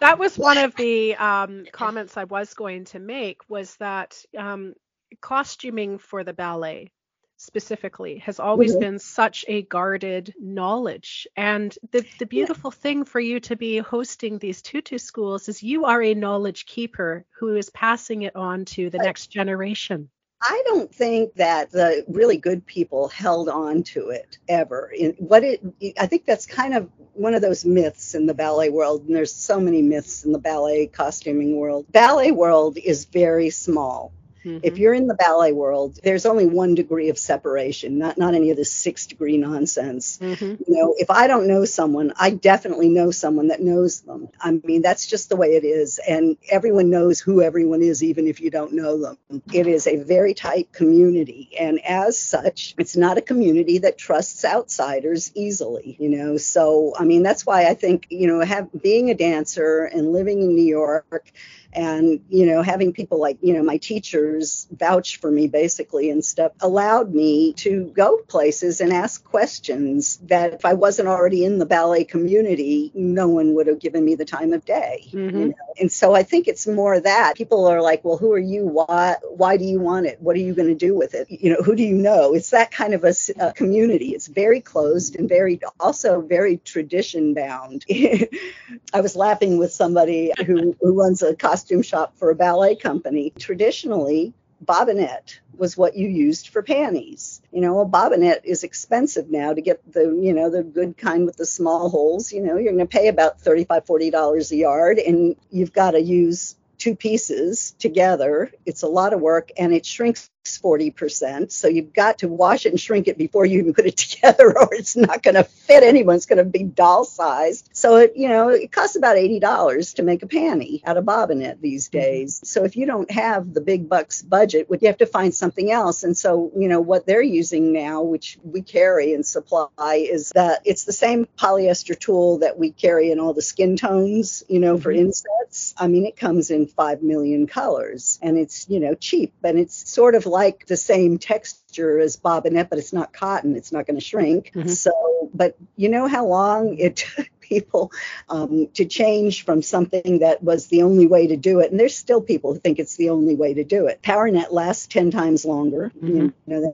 that 0.00 0.18
was 0.18 0.38
one 0.38 0.58
of 0.58 0.76
the 0.76 1.16
um, 1.16 1.66
comments 1.72 2.16
I 2.16 2.24
was 2.24 2.54
going 2.54 2.84
to 2.86 3.00
make 3.00 3.40
was 3.48 3.74
that 3.76 4.24
um, 4.38 4.74
costuming 5.20 5.98
for 5.98 6.24
the 6.24 6.32
ballet 6.32 6.92
specifically 7.38 8.18
has 8.18 8.40
always 8.40 8.72
mm-hmm. 8.72 8.80
been 8.80 8.98
such 8.98 9.44
a 9.46 9.62
guarded 9.62 10.34
knowledge 10.40 11.26
and 11.36 11.76
the, 11.90 12.04
the 12.18 12.24
beautiful 12.24 12.72
yeah. 12.72 12.80
thing 12.80 13.04
for 13.04 13.20
you 13.20 13.40
to 13.40 13.56
be 13.56 13.76
hosting 13.78 14.38
these 14.38 14.62
tutu 14.62 14.96
schools 14.96 15.48
is 15.48 15.62
you 15.62 15.84
are 15.84 16.02
a 16.02 16.14
knowledge 16.14 16.64
keeper 16.64 17.26
who 17.38 17.54
is 17.56 17.68
passing 17.70 18.22
it 18.22 18.34
on 18.34 18.64
to 18.64 18.88
the 18.88 18.98
next 18.98 19.26
generation 19.26 20.08
I 20.42 20.62
don't 20.66 20.94
think 20.94 21.34
that 21.34 21.70
the 21.70 22.04
really 22.08 22.36
good 22.36 22.66
people 22.66 23.08
held 23.08 23.48
on 23.48 23.82
to 23.84 24.10
it 24.10 24.38
ever. 24.48 24.92
In 24.94 25.12
what 25.12 25.42
it, 25.42 25.62
I 25.98 26.06
think 26.06 26.26
that's 26.26 26.44
kind 26.44 26.74
of 26.74 26.90
one 27.14 27.34
of 27.34 27.40
those 27.40 27.64
myths 27.64 28.14
in 28.14 28.26
the 28.26 28.34
ballet 28.34 28.68
world, 28.68 29.06
and 29.06 29.16
there's 29.16 29.34
so 29.34 29.58
many 29.58 29.80
myths 29.80 30.24
in 30.24 30.32
the 30.32 30.38
ballet 30.38 30.88
costuming 30.88 31.56
world. 31.56 31.86
Ballet 31.90 32.32
world 32.32 32.76
is 32.76 33.06
very 33.06 33.48
small. 33.48 34.12
Mm-hmm. 34.46 34.60
If 34.62 34.78
you're 34.78 34.94
in 34.94 35.08
the 35.08 35.14
ballet 35.14 35.52
world, 35.52 35.98
there's 36.04 36.24
only 36.24 36.46
one 36.46 36.76
degree 36.76 37.08
of 37.08 37.18
separation, 37.18 37.98
not 37.98 38.16
not 38.16 38.34
any 38.34 38.50
of 38.50 38.56
this 38.56 38.72
six 38.72 39.06
degree 39.06 39.36
nonsense. 39.36 40.18
Mm-hmm. 40.18 40.44
You 40.44 40.64
know, 40.68 40.94
if 40.96 41.10
I 41.10 41.26
don't 41.26 41.48
know 41.48 41.64
someone, 41.64 42.12
I 42.16 42.30
definitely 42.30 42.88
know 42.88 43.10
someone 43.10 43.48
that 43.48 43.60
knows 43.60 44.02
them. 44.02 44.28
I 44.40 44.52
mean, 44.62 44.82
that's 44.82 45.06
just 45.06 45.28
the 45.28 45.36
way 45.36 45.48
it 45.48 45.64
is, 45.64 45.98
and 45.98 46.36
everyone 46.48 46.90
knows 46.90 47.18
who 47.18 47.42
everyone 47.42 47.82
is, 47.82 48.04
even 48.04 48.28
if 48.28 48.40
you 48.40 48.50
don't 48.50 48.72
know 48.72 49.00
them. 49.00 49.42
It 49.52 49.66
is 49.66 49.88
a 49.88 49.96
very 49.96 50.32
tight 50.32 50.72
community, 50.72 51.50
and 51.58 51.84
as 51.84 52.16
such, 52.18 52.74
it's 52.78 52.96
not 52.96 53.18
a 53.18 53.22
community 53.22 53.78
that 53.78 53.98
trusts 53.98 54.44
outsiders 54.44 55.32
easily. 55.34 55.96
You 55.98 56.10
know, 56.10 56.36
so 56.36 56.94
I 56.96 57.04
mean, 57.04 57.24
that's 57.24 57.44
why 57.44 57.66
I 57.66 57.74
think 57.74 58.06
you 58.10 58.28
know, 58.28 58.40
have 58.42 58.68
being 58.80 59.10
a 59.10 59.14
dancer 59.14 59.84
and 59.84 60.12
living 60.12 60.40
in 60.40 60.54
New 60.54 60.64
York 60.64 61.32
and 61.76 62.20
you 62.28 62.46
know 62.46 62.62
having 62.62 62.92
people 62.92 63.20
like 63.20 63.38
you 63.40 63.54
know 63.54 63.62
my 63.62 63.76
teachers 63.76 64.66
vouch 64.72 65.18
for 65.18 65.30
me 65.30 65.46
basically 65.46 66.10
and 66.10 66.24
stuff 66.24 66.52
allowed 66.60 67.14
me 67.14 67.52
to 67.52 67.92
go 67.94 68.18
places 68.28 68.80
and 68.80 68.92
ask 68.92 69.22
questions 69.24 70.18
that 70.24 70.52
if 70.52 70.64
i 70.64 70.74
wasn't 70.74 71.08
already 71.08 71.44
in 71.44 71.58
the 71.58 71.66
ballet 71.66 72.04
community 72.04 72.90
no 72.94 73.28
one 73.28 73.54
would 73.54 73.66
have 73.66 73.78
given 73.78 74.04
me 74.04 74.14
the 74.14 74.24
time 74.24 74.52
of 74.52 74.64
day 74.64 75.04
mm-hmm. 75.12 75.38
you 75.38 75.48
know? 75.48 75.54
and 75.78 75.92
so 75.92 76.14
i 76.14 76.22
think 76.22 76.48
it's 76.48 76.66
more 76.66 76.98
that 76.98 77.34
people 77.36 77.66
are 77.66 77.80
like 77.80 78.04
well 78.04 78.16
who 78.16 78.32
are 78.32 78.38
you? 78.38 78.66
Why 78.66 79.16
why 79.30 79.56
do 79.56 79.64
you 79.64 79.80
want 79.80 80.06
it? 80.06 80.20
What 80.20 80.36
are 80.36 80.40
you 80.40 80.54
going 80.54 80.68
to 80.68 80.74
do 80.74 80.94
with 80.94 81.14
it? 81.14 81.30
You 81.30 81.50
know 81.50 81.62
who 81.62 81.74
do 81.74 81.82
you 81.82 81.94
know? 81.94 82.34
It's 82.34 82.50
that 82.50 82.70
kind 82.70 82.94
of 82.94 83.04
a, 83.04 83.14
a 83.38 83.52
community. 83.52 84.10
It's 84.10 84.26
very 84.26 84.60
closed 84.60 85.16
and 85.16 85.28
very 85.28 85.60
also 85.80 86.20
very 86.20 86.58
tradition 86.58 87.34
bound. 87.34 87.84
I 88.94 89.00
was 89.00 89.16
laughing 89.16 89.58
with 89.58 89.72
somebody 89.72 90.32
who, 90.46 90.76
who 90.80 90.98
runs 90.98 91.22
a 91.22 91.34
costume 91.34 91.65
costume 91.66 91.82
shop 91.82 92.16
for 92.16 92.30
a 92.30 92.34
ballet 92.36 92.76
company. 92.76 93.32
Traditionally, 93.36 94.32
bobbinet 94.64 95.40
was 95.56 95.76
what 95.76 95.96
you 95.96 96.06
used 96.06 96.48
for 96.48 96.62
panties. 96.62 97.42
You 97.50 97.60
know, 97.60 97.80
a 97.80 97.86
bobbinet 97.86 98.44
is 98.44 98.62
expensive 98.62 99.30
now 99.30 99.52
to 99.52 99.60
get 99.60 99.80
the, 99.92 100.02
you 100.02 100.32
know, 100.32 100.48
the 100.48 100.62
good 100.62 100.96
kind 100.96 101.26
with 101.26 101.36
the 101.36 101.44
small 101.44 101.88
holes. 101.88 102.32
You 102.32 102.42
know, 102.42 102.56
you're 102.56 102.72
going 102.72 102.86
to 102.86 102.98
pay 102.98 103.08
about 103.08 103.40
$35, 103.40 103.84
$40 103.84 104.52
a 104.52 104.56
yard, 104.56 104.98
and 104.98 105.34
you've 105.50 105.72
got 105.72 105.92
to 105.92 106.00
use 106.00 106.54
two 106.78 106.94
pieces 106.94 107.74
together. 107.80 108.52
It's 108.64 108.82
a 108.82 108.88
lot 108.88 109.12
of 109.12 109.20
work 109.20 109.50
and 109.58 109.74
it 109.74 109.84
shrinks 109.84 110.30
40%. 110.46 111.50
So 111.52 111.68
you've 111.68 111.92
got 111.92 112.18
to 112.18 112.28
wash 112.28 112.66
it 112.66 112.70
and 112.70 112.80
shrink 112.80 113.08
it 113.08 113.18
before 113.18 113.46
you 113.46 113.60
even 113.60 113.74
put 113.74 113.86
it 113.86 113.96
together 113.96 114.56
or 114.58 114.68
it's 114.72 114.96
not 114.96 115.22
going 115.22 115.34
to 115.34 115.44
fit 115.44 115.82
anyone. 115.82 116.16
It's 116.16 116.26
going 116.26 116.38
to 116.38 116.44
be 116.44 116.64
doll 116.64 117.04
sized. 117.04 117.70
So 117.72 117.96
it, 117.96 118.12
you 118.16 118.28
know, 118.28 118.48
it 118.48 118.72
costs 118.72 118.96
about 118.96 119.16
$80 119.16 119.94
to 119.96 120.02
make 120.02 120.22
a 120.22 120.26
panty 120.26 120.82
out 120.84 120.96
of 120.96 121.04
bobbinet 121.04 121.60
these 121.60 121.88
mm-hmm. 121.88 121.98
days. 121.98 122.40
So 122.44 122.64
if 122.64 122.76
you 122.76 122.86
don't 122.86 123.10
have 123.10 123.52
the 123.52 123.60
big 123.60 123.88
bucks 123.88 124.22
budget, 124.22 124.68
would 124.70 124.82
you 124.82 124.88
have 124.88 124.98
to 124.98 125.06
find 125.06 125.34
something 125.34 125.70
else. 125.70 126.04
And 126.04 126.16
so, 126.16 126.52
you 126.56 126.68
know, 126.68 126.80
what 126.80 127.06
they're 127.06 127.22
using 127.22 127.72
now, 127.72 128.02
which 128.02 128.38
we 128.42 128.62
carry 128.62 129.14
and 129.14 129.24
supply, 129.24 130.06
is 130.10 130.30
that 130.34 130.62
it's 130.64 130.84
the 130.84 130.92
same 130.92 131.26
polyester 131.38 131.98
tulle 131.98 132.38
that 132.38 132.58
we 132.58 132.70
carry 132.70 133.10
in 133.10 133.20
all 133.20 133.34
the 133.34 133.42
skin 133.42 133.76
tones, 133.76 134.42
you 134.48 134.60
know, 134.60 134.78
for 134.78 134.92
mm-hmm. 134.92 135.06
insets. 135.06 135.74
I 135.78 135.88
mean, 135.88 136.06
it 136.06 136.16
comes 136.16 136.50
in 136.50 136.66
5 136.66 137.02
million 137.02 137.46
colors 137.46 138.18
and 138.22 138.36
it's, 138.36 138.68
you 138.68 138.80
know, 138.80 138.94
cheap 138.94 139.32
and 139.42 139.58
it's 139.58 139.88
sort 139.90 140.14
of 140.14 140.26
like 140.26 140.35
the 140.66 140.76
same 140.76 141.18
texture 141.18 141.98
as 141.98 142.16
bobbinet, 142.16 142.68
but 142.68 142.78
it's 142.78 142.92
not 142.92 143.12
cotton. 143.12 143.56
It's 143.56 143.72
not 143.72 143.86
going 143.86 143.98
to 143.98 144.04
shrink. 144.04 144.52
Mm-hmm. 144.54 144.68
So, 144.68 144.92
but 145.34 145.56
you 145.76 145.88
know 145.88 146.06
how 146.06 146.26
long 146.26 146.78
it 146.78 146.96
took 147.16 147.28
people 147.40 147.92
um, 148.28 148.68
to 148.74 148.84
change 148.84 149.44
from 149.44 149.62
something 149.62 150.18
that 150.20 150.42
was 150.42 150.66
the 150.66 150.82
only 150.82 151.06
way 151.06 151.28
to 151.28 151.36
do 151.36 151.60
it. 151.60 151.70
And 151.70 151.78
there's 151.78 151.96
still 151.96 152.20
people 152.20 152.52
who 152.52 152.58
think 152.58 152.78
it's 152.78 152.96
the 152.96 153.10
only 153.10 153.36
way 153.36 153.54
to 153.54 153.64
do 153.64 153.86
it. 153.86 154.02
PowerNet 154.02 154.50
lasts 154.50 154.86
10 154.88 155.10
times 155.10 155.44
longer. 155.44 155.92
Mm-hmm. 155.96 156.16
You 156.16 156.32
know, 156.46 156.72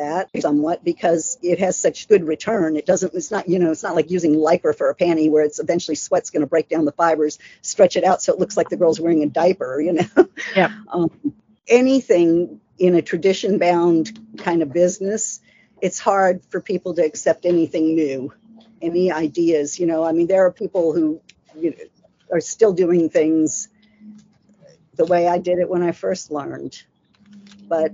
that 0.00 0.30
somewhat 0.40 0.82
because 0.82 1.38
it 1.42 1.58
has 1.58 1.78
such 1.78 2.08
good 2.08 2.24
return. 2.24 2.76
It 2.76 2.86
doesn't, 2.86 3.14
it's 3.14 3.30
not, 3.30 3.48
you 3.48 3.58
know, 3.58 3.70
it's 3.70 3.82
not 3.82 3.94
like 3.94 4.10
using 4.10 4.34
lycra 4.34 4.76
for 4.76 4.88
a 4.88 4.94
panty 4.94 5.30
where 5.30 5.44
it's 5.44 5.58
eventually 5.58 5.94
sweat's 5.94 6.30
going 6.30 6.40
to 6.40 6.46
break 6.46 6.68
down 6.68 6.86
the 6.86 6.92
fibers, 6.92 7.38
stretch 7.60 7.96
it 7.96 8.04
out 8.04 8.22
so 8.22 8.32
it 8.32 8.38
looks 8.38 8.56
like 8.56 8.70
the 8.70 8.76
girl's 8.76 8.98
wearing 8.98 9.22
a 9.22 9.26
diaper, 9.26 9.80
you 9.80 9.92
know. 9.92 10.28
Yeah. 10.56 10.72
um, 10.92 11.10
anything 11.68 12.60
in 12.80 12.94
a 12.94 13.02
tradition 13.02 13.58
bound 13.58 14.18
kind 14.38 14.62
of 14.62 14.72
business, 14.72 15.40
it's 15.82 15.98
hard 15.98 16.42
for 16.48 16.60
people 16.60 16.94
to 16.94 17.04
accept 17.04 17.44
anything 17.44 17.94
new, 17.94 18.32
any 18.80 19.12
ideas. 19.12 19.78
You 19.78 19.86
know, 19.86 20.02
I 20.02 20.12
mean, 20.12 20.26
there 20.26 20.46
are 20.46 20.50
people 20.50 20.94
who 20.94 21.20
you 21.54 21.70
know, 21.70 21.76
are 22.32 22.40
still 22.40 22.72
doing 22.72 23.10
things 23.10 23.68
the 24.94 25.04
way 25.04 25.28
I 25.28 25.38
did 25.38 25.58
it 25.58 25.68
when 25.68 25.82
I 25.82 25.92
first 25.92 26.30
learned. 26.30 26.82
But 27.68 27.92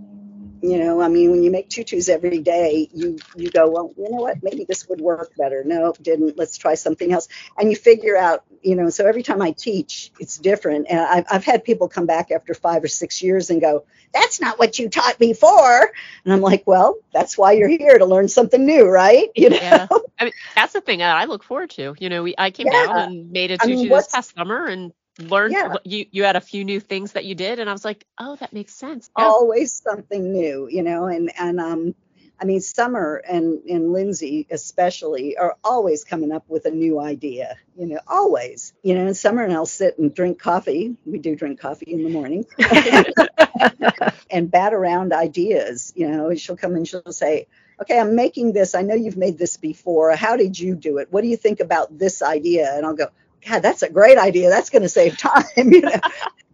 you 0.66 0.78
know, 0.78 1.00
I 1.00 1.08
mean, 1.08 1.30
when 1.30 1.42
you 1.44 1.50
make 1.50 1.68
tutus 1.68 2.08
every 2.08 2.40
day, 2.40 2.88
you 2.92 3.18
you 3.36 3.50
go, 3.50 3.70
well, 3.70 3.94
you 3.96 4.10
know 4.10 4.22
what? 4.22 4.42
Maybe 4.42 4.64
this 4.64 4.88
would 4.88 5.00
work 5.00 5.30
better. 5.38 5.62
No, 5.64 5.94
didn't. 6.02 6.36
Let's 6.36 6.56
try 6.58 6.74
something 6.74 7.12
else. 7.12 7.28
And 7.56 7.70
you 7.70 7.76
figure 7.76 8.16
out, 8.16 8.44
you 8.62 8.74
know. 8.74 8.90
So 8.90 9.06
every 9.06 9.22
time 9.22 9.40
I 9.40 9.52
teach, 9.52 10.10
it's 10.18 10.38
different. 10.38 10.86
And 10.90 10.98
I've 10.98 11.24
I've 11.30 11.44
had 11.44 11.62
people 11.62 11.88
come 11.88 12.06
back 12.06 12.32
after 12.32 12.52
five 12.52 12.82
or 12.82 12.88
six 12.88 13.22
years 13.22 13.50
and 13.50 13.60
go, 13.60 13.84
that's 14.12 14.40
not 14.40 14.58
what 14.58 14.78
you 14.78 14.88
taught 14.88 15.18
before. 15.18 15.92
And 16.24 16.32
I'm 16.32 16.40
like, 16.40 16.64
well, 16.66 16.96
that's 17.12 17.38
why 17.38 17.52
you're 17.52 17.68
here 17.68 17.98
to 17.98 18.04
learn 18.04 18.28
something 18.28 18.64
new, 18.64 18.88
right? 18.88 19.28
You 19.36 19.50
know. 19.50 19.56
Yeah. 19.56 19.86
I 20.18 20.24
mean, 20.24 20.32
that's 20.54 20.72
the 20.72 20.80
thing 20.80 20.98
that 20.98 21.14
I 21.14 21.26
look 21.26 21.44
forward 21.44 21.70
to. 21.70 21.94
You 21.98 22.08
know, 22.08 22.22
we 22.22 22.34
I 22.36 22.50
came 22.50 22.66
yeah. 22.66 22.86
down 22.86 22.98
and 22.98 23.30
made 23.30 23.50
a 23.50 23.58
tutu 23.58 23.72
I 23.72 23.76
mean, 23.76 23.88
this 23.88 24.08
past 24.08 24.34
summer 24.34 24.66
and 24.66 24.92
learned 25.18 25.52
yeah. 25.52 25.74
you 25.84 26.06
you 26.10 26.24
had 26.24 26.36
a 26.36 26.40
few 26.40 26.64
new 26.64 26.80
things 26.80 27.12
that 27.12 27.24
you 27.24 27.34
did 27.34 27.58
and 27.58 27.68
I 27.68 27.72
was 27.72 27.84
like, 27.84 28.04
"Oh, 28.18 28.36
that 28.36 28.52
makes 28.52 28.74
sense." 28.74 29.10
Yeah. 29.18 29.24
Always 29.24 29.72
something 29.72 30.32
new, 30.32 30.68
you 30.70 30.82
know, 30.82 31.06
and 31.06 31.30
and 31.38 31.60
um 31.60 31.94
I 32.40 32.44
mean, 32.44 32.60
Summer 32.60 33.22
and, 33.26 33.62
and 33.64 33.92
Lindsay 33.92 34.46
especially 34.50 35.38
are 35.38 35.56
always 35.64 36.04
coming 36.04 36.32
up 36.32 36.44
with 36.48 36.66
a 36.66 36.70
new 36.70 37.00
idea, 37.00 37.56
you 37.78 37.86
know, 37.86 38.00
always. 38.06 38.74
You 38.82 38.94
know, 38.94 39.06
and 39.06 39.16
Summer 39.16 39.42
and 39.42 39.52
I'll 39.52 39.64
sit 39.64 39.98
and 39.98 40.14
drink 40.14 40.38
coffee. 40.38 40.96
We 41.06 41.18
do 41.18 41.34
drink 41.34 41.60
coffee 41.60 41.92
in 41.92 42.02
the 42.02 42.10
morning 42.10 42.44
and 44.30 44.50
bat 44.50 44.74
around 44.74 45.14
ideas. 45.14 45.94
You 45.96 46.08
know, 46.08 46.34
she'll 46.34 46.58
come 46.58 46.74
and 46.74 46.86
she'll 46.86 47.10
say, 47.10 47.46
okay, 47.80 47.98
I'm 47.98 48.14
making 48.14 48.52
this. 48.52 48.74
I 48.74 48.82
know 48.82 48.94
you've 48.94 49.16
made 49.16 49.38
this 49.38 49.56
before. 49.56 50.14
How 50.14 50.36
did 50.36 50.58
you 50.58 50.74
do 50.74 50.98
it? 50.98 51.08
What 51.10 51.22
do 51.22 51.28
you 51.28 51.36
think 51.38 51.60
about 51.60 51.98
this 51.98 52.22
idea? 52.22 52.70
And 52.74 52.84
I'll 52.84 52.94
go, 52.94 53.08
God, 53.49 53.62
that's 53.62 53.82
a 53.82 53.90
great 53.90 54.18
idea. 54.18 54.51
That's 54.51 54.70
going 54.70 54.82
to 54.82 54.88
save 54.90 55.18
time, 55.18 55.44
you 55.57 55.82
know. 55.82 56.01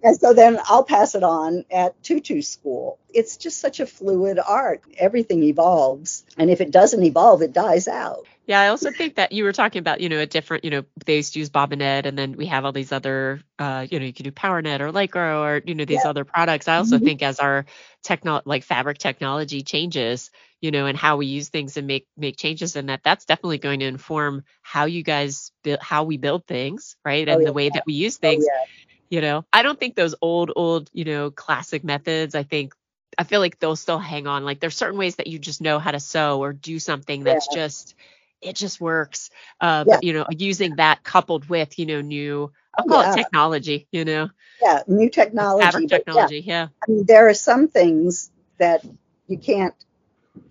And 0.02 0.16
so 0.16 0.34
then 0.34 0.58
I'll 0.64 0.84
pass 0.84 1.14
it 1.14 1.22
on 1.22 1.64
at 1.70 2.00
tutu 2.02 2.42
school. 2.42 2.98
It's 3.12 3.36
just 3.36 3.60
such 3.60 3.80
a 3.80 3.86
fluid 3.86 4.38
art. 4.38 4.82
Everything 4.96 5.42
evolves, 5.42 6.24
and 6.36 6.50
if 6.50 6.60
it 6.60 6.70
doesn't 6.70 7.02
evolve, 7.02 7.42
it 7.42 7.52
dies 7.52 7.88
out. 7.88 8.26
Yeah, 8.44 8.60
I 8.60 8.68
also 8.68 8.90
think 8.90 9.14
that 9.16 9.30
you 9.30 9.44
were 9.44 9.52
talking 9.52 9.78
about, 9.78 10.00
you 10.00 10.08
know, 10.08 10.18
a 10.18 10.26
different, 10.26 10.64
you 10.64 10.70
know, 10.70 10.82
they 11.06 11.16
used 11.16 11.34
to 11.34 11.38
use 11.38 11.48
bobbinet, 11.48 12.06
and 12.06 12.18
then 12.18 12.36
we 12.36 12.46
have 12.46 12.64
all 12.64 12.72
these 12.72 12.90
other, 12.90 13.40
uh, 13.58 13.86
you 13.88 14.00
know, 14.00 14.04
you 14.04 14.12
can 14.12 14.24
do 14.24 14.32
PowerNet 14.32 14.80
or 14.80 14.90
Lycra 14.90 15.40
or, 15.40 15.62
you 15.64 15.76
know, 15.76 15.84
these 15.84 16.00
yeah. 16.02 16.10
other 16.10 16.24
products. 16.24 16.66
I 16.66 16.76
also 16.76 16.96
mm-hmm. 16.96 17.04
think 17.04 17.22
as 17.22 17.38
our 17.38 17.66
techno, 18.02 18.42
like 18.44 18.64
fabric 18.64 18.98
technology 18.98 19.62
changes, 19.62 20.32
you 20.60 20.72
know, 20.72 20.86
and 20.86 20.98
how 20.98 21.18
we 21.18 21.26
use 21.26 21.50
things 21.50 21.76
and 21.76 21.86
make 21.86 22.08
make 22.16 22.36
changes 22.36 22.74
in 22.74 22.86
that, 22.86 23.02
that's 23.04 23.26
definitely 23.26 23.58
going 23.58 23.78
to 23.78 23.86
inform 23.86 24.42
how 24.60 24.86
you 24.86 25.04
guys 25.04 25.52
build, 25.62 25.78
how 25.80 26.02
we 26.02 26.16
build 26.16 26.44
things, 26.44 26.96
right, 27.04 27.28
oh, 27.28 27.32
and 27.32 27.42
yeah. 27.42 27.46
the 27.46 27.52
way 27.52 27.68
that 27.68 27.84
we 27.86 27.94
use 27.94 28.16
oh, 28.16 28.26
things. 28.26 28.44
Oh, 28.44 28.52
yeah. 28.52 28.64
You 29.12 29.20
know, 29.20 29.44
I 29.52 29.62
don't 29.62 29.78
think 29.78 29.94
those 29.94 30.14
old, 30.22 30.52
old, 30.56 30.88
you 30.94 31.04
know, 31.04 31.30
classic 31.30 31.84
methods. 31.84 32.34
I 32.34 32.44
think 32.44 32.72
I 33.18 33.24
feel 33.24 33.40
like 33.40 33.58
they'll 33.58 33.76
still 33.76 33.98
hang 33.98 34.26
on. 34.26 34.42
Like 34.42 34.58
there's 34.58 34.74
certain 34.74 34.98
ways 34.98 35.16
that 35.16 35.26
you 35.26 35.38
just 35.38 35.60
know 35.60 35.78
how 35.78 35.90
to 35.90 36.00
sew 36.00 36.40
or 36.40 36.54
do 36.54 36.78
something 36.78 37.22
that's 37.22 37.46
just 37.48 37.94
it 38.40 38.56
just 38.56 38.80
works. 38.80 39.28
Uh, 39.60 39.84
yeah. 39.86 39.94
But 39.96 40.04
you 40.04 40.14
know, 40.14 40.24
using 40.30 40.76
that 40.76 41.04
coupled 41.04 41.46
with 41.50 41.78
you 41.78 41.84
know 41.84 42.00
new, 42.00 42.52
I'll 42.74 42.86
call 42.86 43.02
yeah. 43.02 43.12
it 43.12 43.16
technology. 43.16 43.86
You 43.92 44.06
know. 44.06 44.30
Yeah, 44.62 44.82
new 44.86 45.10
technology. 45.10 45.62
Fabric 45.62 45.88
technology. 45.90 46.40
Yeah. 46.40 46.54
yeah. 46.54 46.68
I 46.82 46.90
mean, 46.90 47.04
there 47.04 47.28
are 47.28 47.34
some 47.34 47.68
things 47.68 48.30
that 48.56 48.82
you 49.28 49.36
can't 49.36 49.74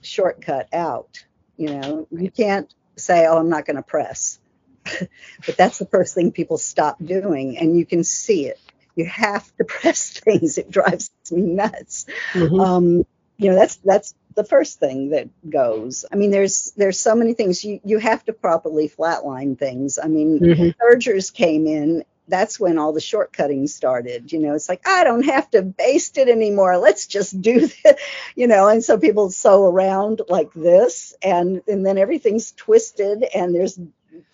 shortcut 0.01 0.71
out. 0.71 1.25
You 1.57 1.67
know, 1.67 2.07
you 2.11 2.29
can't 2.29 2.71
say, 2.95 3.25
"Oh, 3.25 3.39
I'm 3.39 3.49
not 3.49 3.65
going 3.65 3.77
to 3.77 3.81
press," 3.81 4.39
but 5.45 5.57
that's 5.57 5.77
the 5.77 5.85
first 5.85 6.15
thing 6.15 6.31
people 6.31 6.57
stop 6.57 6.97
doing, 7.03 7.57
and 7.57 7.77
you 7.77 7.85
can 7.85 8.03
see 8.03 8.47
it. 8.47 8.59
You 8.95 9.05
have 9.05 9.45
to 9.57 9.63
press 9.65 10.11
things. 10.11 10.57
It 10.57 10.69
drives 10.69 11.11
me 11.31 11.41
nuts. 11.41 12.05
Mm-hmm. 12.33 12.59
Um, 12.59 13.05
you 13.37 13.49
know, 13.49 13.55
that's 13.55 13.77
that's 13.77 14.13
the 14.35 14.43
first 14.43 14.79
thing 14.79 15.09
that 15.09 15.29
goes. 15.49 16.05
I 16.11 16.15
mean, 16.15 16.31
there's 16.31 16.73
there's 16.77 16.99
so 16.99 17.15
many 17.15 17.33
things 17.33 17.63
you 17.63 17.79
you 17.83 17.97
have 17.97 18.23
to 18.25 18.33
properly 18.33 18.87
flatline 18.89 19.57
things. 19.57 19.99
I 20.01 20.07
mean, 20.07 20.39
mm-hmm. 20.39 20.69
sergers 20.79 21.31
came 21.31 21.67
in. 21.67 22.03
That's 22.27 22.59
when 22.59 22.77
all 22.77 22.93
the 22.93 23.01
shortcutting 23.01 23.67
started. 23.67 24.31
You 24.31 24.39
know, 24.39 24.53
it's 24.53 24.69
like 24.69 24.87
I 24.87 25.03
don't 25.03 25.25
have 25.25 25.49
to 25.51 25.63
baste 25.63 26.17
it 26.17 26.29
anymore. 26.29 26.77
Let's 26.77 27.07
just 27.07 27.41
do 27.41 27.61
this. 27.83 27.95
You 28.35 28.47
know, 28.47 28.67
and 28.67 28.83
so 28.83 28.97
people 28.97 29.31
sew 29.31 29.65
around 29.65 30.21
like 30.29 30.53
this, 30.53 31.15
and 31.21 31.61
and 31.67 31.85
then 31.85 31.97
everything's 31.97 32.51
twisted, 32.51 33.23
and 33.23 33.55
there's 33.55 33.79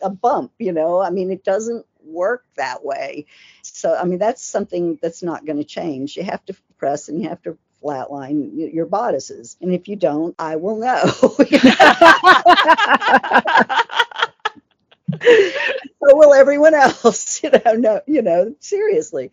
a 0.01 0.09
bump. 0.09 0.51
You 0.59 0.71
know, 0.73 1.01
I 1.01 1.09
mean, 1.09 1.31
it 1.31 1.43
doesn't 1.43 1.85
work 2.03 2.45
that 2.57 2.83
way. 2.83 3.25
So, 3.61 3.95
I 3.95 4.05
mean, 4.05 4.19
that's 4.19 4.43
something 4.43 4.97
that's 5.01 5.23
not 5.23 5.45
going 5.45 5.57
to 5.57 5.63
change. 5.63 6.15
You 6.17 6.23
have 6.23 6.43
to 6.45 6.55
press 6.77 7.09
and 7.09 7.21
you 7.21 7.29
have 7.29 7.41
to 7.43 7.57
flatline 7.83 8.73
your 8.73 8.85
bodices. 8.85 9.57
And 9.61 9.73
if 9.73 9.87
you 9.87 9.95
don't, 9.95 10.35
I 10.39 10.55
will 10.55 10.77
know. 10.77 11.03
so 15.21 16.15
will 16.17 16.33
everyone 16.33 16.73
else. 16.73 17.41
You 17.43 17.51
know, 17.51 17.73
no, 17.73 18.01
you 18.07 18.21
know, 18.21 18.55
seriously. 18.59 19.31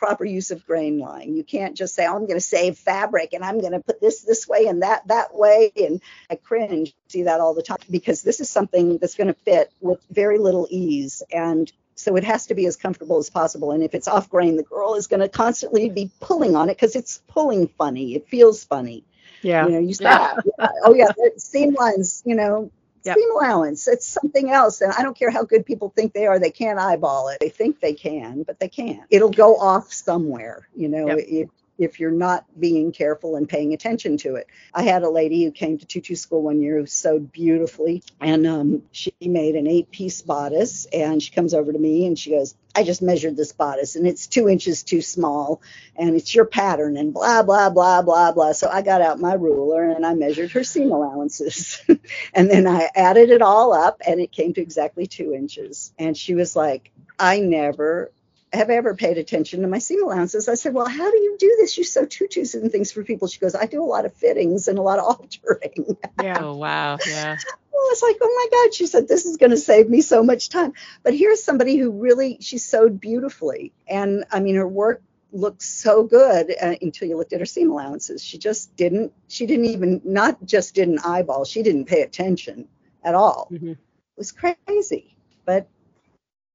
Proper 0.00 0.24
use 0.24 0.50
of 0.50 0.66
grain 0.66 0.98
line. 0.98 1.36
You 1.36 1.44
can't 1.44 1.76
just 1.76 1.94
say, 1.94 2.06
oh, 2.06 2.16
I'm 2.16 2.22
going 2.26 2.38
to 2.38 2.40
save 2.40 2.78
fabric 2.78 3.34
and 3.34 3.44
I'm 3.44 3.60
going 3.60 3.74
to 3.74 3.80
put 3.80 4.00
this 4.00 4.22
this 4.22 4.48
way 4.48 4.64
and 4.64 4.82
that 4.82 5.06
that 5.08 5.34
way. 5.34 5.70
And 5.76 6.00
I 6.30 6.36
cringe, 6.36 6.94
see 7.08 7.24
that 7.24 7.38
all 7.38 7.52
the 7.52 7.62
time 7.62 7.76
because 7.90 8.22
this 8.22 8.40
is 8.40 8.48
something 8.48 8.96
that's 8.96 9.14
going 9.14 9.26
to 9.26 9.34
fit 9.34 9.70
with 9.82 10.00
very 10.10 10.38
little 10.38 10.66
ease. 10.70 11.22
And 11.30 11.70
so 11.96 12.16
it 12.16 12.24
has 12.24 12.46
to 12.46 12.54
be 12.54 12.64
as 12.64 12.76
comfortable 12.76 13.18
as 13.18 13.28
possible. 13.28 13.72
And 13.72 13.82
if 13.82 13.94
it's 13.94 14.08
off 14.08 14.30
grain, 14.30 14.56
the 14.56 14.62
girl 14.62 14.94
is 14.94 15.06
going 15.06 15.20
to 15.20 15.28
constantly 15.28 15.90
be 15.90 16.10
pulling 16.18 16.56
on 16.56 16.70
it 16.70 16.76
because 16.76 16.96
it's 16.96 17.20
pulling 17.28 17.68
funny. 17.68 18.14
It 18.14 18.26
feels 18.26 18.64
funny. 18.64 19.04
Yeah. 19.42 19.66
You 19.66 19.72
know, 19.72 19.80
you 19.80 19.92
stop. 19.92 20.38
Yeah. 20.46 20.52
yeah. 20.58 20.68
Oh 20.84 20.94
yeah, 20.94 21.12
seam 21.36 21.74
lines. 21.74 22.22
You 22.24 22.36
know, 22.36 22.70
yep. 23.04 23.16
seam 23.16 23.30
allowance. 23.32 23.88
It's 23.88 24.06
something 24.06 24.50
else. 24.50 24.80
And 24.80 24.92
I 24.92 25.02
don't 25.02 25.16
care 25.16 25.30
how 25.30 25.44
good 25.44 25.66
people 25.66 25.92
think 25.94 26.12
they 26.12 26.26
are. 26.26 26.38
They 26.38 26.50
can't 26.50 26.78
eyeball 26.78 27.28
it. 27.28 27.38
They 27.40 27.48
think 27.48 27.80
they 27.80 27.94
can, 27.94 28.42
but 28.42 28.58
they 28.58 28.68
can't. 28.68 29.02
It'll 29.10 29.30
go 29.30 29.56
off 29.56 29.92
somewhere. 29.92 30.68
You 30.74 30.88
know, 30.88 31.08
yep. 31.08 31.18
if 31.20 31.48
if 31.80 31.98
you're 31.98 32.10
not 32.10 32.44
being 32.58 32.92
careful 32.92 33.36
and 33.36 33.48
paying 33.48 33.72
attention 33.72 34.18
to 34.18 34.36
it. 34.36 34.46
I 34.74 34.82
had 34.82 35.02
a 35.02 35.10
lady 35.10 35.44
who 35.44 35.50
came 35.50 35.78
to 35.78 35.86
tutu 35.86 36.14
school 36.14 36.42
one 36.42 36.60
year 36.60 36.78
who 36.78 36.86
sewed 36.86 37.32
beautifully, 37.32 38.02
and 38.20 38.46
um, 38.46 38.82
she 38.92 39.12
made 39.22 39.56
an 39.56 39.66
eight 39.66 39.90
piece 39.90 40.20
bodice. 40.20 40.86
And 40.92 41.22
she 41.22 41.30
comes 41.30 41.54
over 41.54 41.72
to 41.72 41.78
me 41.78 42.06
and 42.06 42.18
she 42.18 42.30
goes, 42.30 42.54
I 42.74 42.84
just 42.84 43.02
measured 43.02 43.36
this 43.36 43.52
bodice 43.52 43.96
and 43.96 44.06
it's 44.06 44.26
two 44.26 44.48
inches 44.48 44.82
too 44.82 45.02
small 45.02 45.60
and 45.96 46.14
it's 46.14 46.34
your 46.34 46.44
pattern 46.44 46.96
and 46.96 47.12
blah, 47.12 47.42
blah, 47.42 47.68
blah, 47.70 48.02
blah, 48.02 48.32
blah. 48.32 48.52
So 48.52 48.68
I 48.68 48.82
got 48.82 49.00
out 49.00 49.18
my 49.18 49.34
ruler 49.34 49.90
and 49.90 50.06
I 50.06 50.14
measured 50.14 50.52
her 50.52 50.62
seam 50.62 50.92
allowances. 50.92 51.82
and 52.34 52.50
then 52.50 52.66
I 52.66 52.88
added 52.94 53.30
it 53.30 53.42
all 53.42 53.72
up 53.72 54.00
and 54.06 54.20
it 54.20 54.30
came 54.30 54.54
to 54.54 54.60
exactly 54.60 55.06
two 55.06 55.34
inches. 55.34 55.92
And 55.98 56.16
she 56.16 56.34
was 56.34 56.54
like, 56.54 56.92
I 57.18 57.40
never 57.40 58.12
have 58.52 58.70
ever 58.70 58.94
paid 58.94 59.16
attention 59.16 59.62
to 59.62 59.68
my 59.68 59.78
seam 59.78 60.02
allowances. 60.02 60.48
I 60.48 60.54
said, 60.54 60.74
Well, 60.74 60.88
how 60.88 61.10
do 61.10 61.16
you 61.16 61.36
do 61.38 61.56
this? 61.60 61.78
You 61.78 61.84
sew 61.84 62.04
tutus 62.04 62.54
and 62.54 62.70
things 62.70 62.90
for 62.90 63.04
people. 63.04 63.28
She 63.28 63.38
goes, 63.38 63.54
I 63.54 63.66
do 63.66 63.82
a 63.82 63.86
lot 63.86 64.06
of 64.06 64.14
fittings 64.14 64.66
and 64.68 64.78
a 64.78 64.82
lot 64.82 64.98
of 64.98 65.04
altering. 65.04 65.96
Yeah. 66.22 66.38
Oh, 66.40 66.54
wow. 66.54 66.98
Yeah. 67.06 67.36
I 67.80 67.88
was 67.88 68.02
like, 68.02 68.16
oh 68.20 68.50
my 68.50 68.58
God. 68.58 68.74
She 68.74 68.86
said, 68.86 69.08
this 69.08 69.24
is 69.24 69.38
going 69.38 69.50
to 69.50 69.56
save 69.56 69.88
me 69.88 70.02
so 70.02 70.22
much 70.22 70.50
time. 70.50 70.74
But 71.02 71.14
here's 71.14 71.42
somebody 71.42 71.78
who 71.78 71.90
really, 71.90 72.36
she 72.40 72.58
sewed 72.58 73.00
beautifully. 73.00 73.72
And 73.88 74.24
I 74.30 74.40
mean, 74.40 74.56
her 74.56 74.68
work 74.68 75.02
looked 75.32 75.62
so 75.62 76.02
good 76.02 76.54
uh, 76.60 76.74
until 76.82 77.08
you 77.08 77.16
looked 77.16 77.32
at 77.32 77.40
her 77.40 77.46
seam 77.46 77.70
allowances. 77.70 78.22
She 78.22 78.36
just 78.36 78.76
didn't, 78.76 79.12
she 79.28 79.46
didn't 79.46 79.66
even, 79.66 80.02
not 80.04 80.44
just 80.44 80.74
didn't 80.74 81.06
eyeball, 81.06 81.44
she 81.44 81.62
didn't 81.62 81.86
pay 81.86 82.02
attention 82.02 82.68
at 83.02 83.14
all. 83.14 83.48
Mm-hmm. 83.50 83.70
It 83.70 83.78
was 84.16 84.32
crazy. 84.32 85.16
But, 85.46 85.68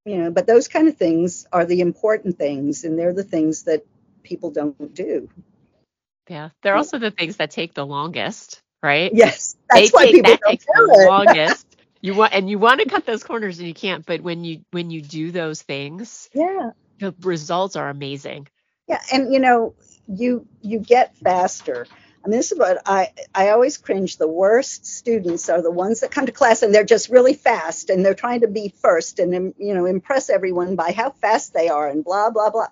you 0.05 0.17
know, 0.17 0.31
but 0.31 0.47
those 0.47 0.67
kind 0.67 0.87
of 0.87 0.97
things 0.97 1.47
are 1.51 1.65
the 1.65 1.81
important 1.81 2.37
things, 2.37 2.83
and 2.83 2.97
they're 2.97 3.13
the 3.13 3.23
things 3.23 3.63
that 3.63 3.85
people 4.23 4.51
don't 4.51 4.93
do. 4.93 5.29
Yeah. 6.29 6.49
They're 6.61 6.75
also 6.75 6.97
the 6.97 7.11
things 7.11 7.37
that 7.37 7.51
take 7.51 7.73
the 7.73 7.85
longest, 7.85 8.61
right? 8.81 9.11
Yes. 9.13 9.55
That's 9.69 9.91
they 9.91 9.95
why 9.95 10.05
take, 10.05 10.15
people 10.15 10.31
that 10.31 10.41
don't 10.41 10.59
do 10.59 10.87
the 10.87 11.03
it. 11.03 11.07
longest. 11.07 11.67
You 12.01 12.13
want 12.13 12.33
and 12.33 12.47
you 12.47 12.59
want 12.59 12.81
to 12.81 12.89
cut 12.89 13.05
those 13.07 13.23
corners 13.23 13.57
and 13.57 13.67
you 13.67 13.73
can't, 13.73 14.05
but 14.05 14.21
when 14.21 14.43
you 14.43 14.61
when 14.69 14.91
you 14.91 15.01
do 15.01 15.31
those 15.31 15.63
things, 15.63 16.29
yeah, 16.33 16.69
the 16.99 17.15
results 17.21 17.75
are 17.75 17.89
amazing. 17.89 18.47
Yeah, 18.87 19.01
and 19.11 19.33
you 19.33 19.39
know, 19.39 19.73
you 20.07 20.45
you 20.61 20.77
get 20.77 21.15
faster. 21.17 21.87
I 22.25 22.27
mean, 22.27 22.37
this 22.39 22.51
is 22.51 22.57
what 22.57 22.81
I 22.87 23.11
I 23.35 23.49
always 23.49 23.77
cringe. 23.77 24.17
The 24.17 24.27
worst 24.27 24.85
students 24.85 25.47
are 25.47 25.61
the 25.61 25.69
ones 25.69 25.99
that 25.99 26.09
come 26.09 26.25
to 26.25 26.31
class 26.31 26.63
and 26.63 26.73
they're 26.73 26.83
just 26.83 27.09
really 27.09 27.35
fast 27.35 27.91
and 27.91 28.03
they're 28.03 28.15
trying 28.15 28.41
to 28.41 28.47
be 28.47 28.73
first 28.81 29.19
and 29.19 29.53
you 29.59 29.75
know 29.75 29.85
impress 29.85 30.31
everyone 30.31 30.75
by 30.75 30.91
how 30.91 31.11
fast 31.11 31.53
they 31.53 31.69
are 31.69 31.87
and 31.87 32.03
blah 32.03 32.31
blah 32.31 32.49
blah. 32.49 32.67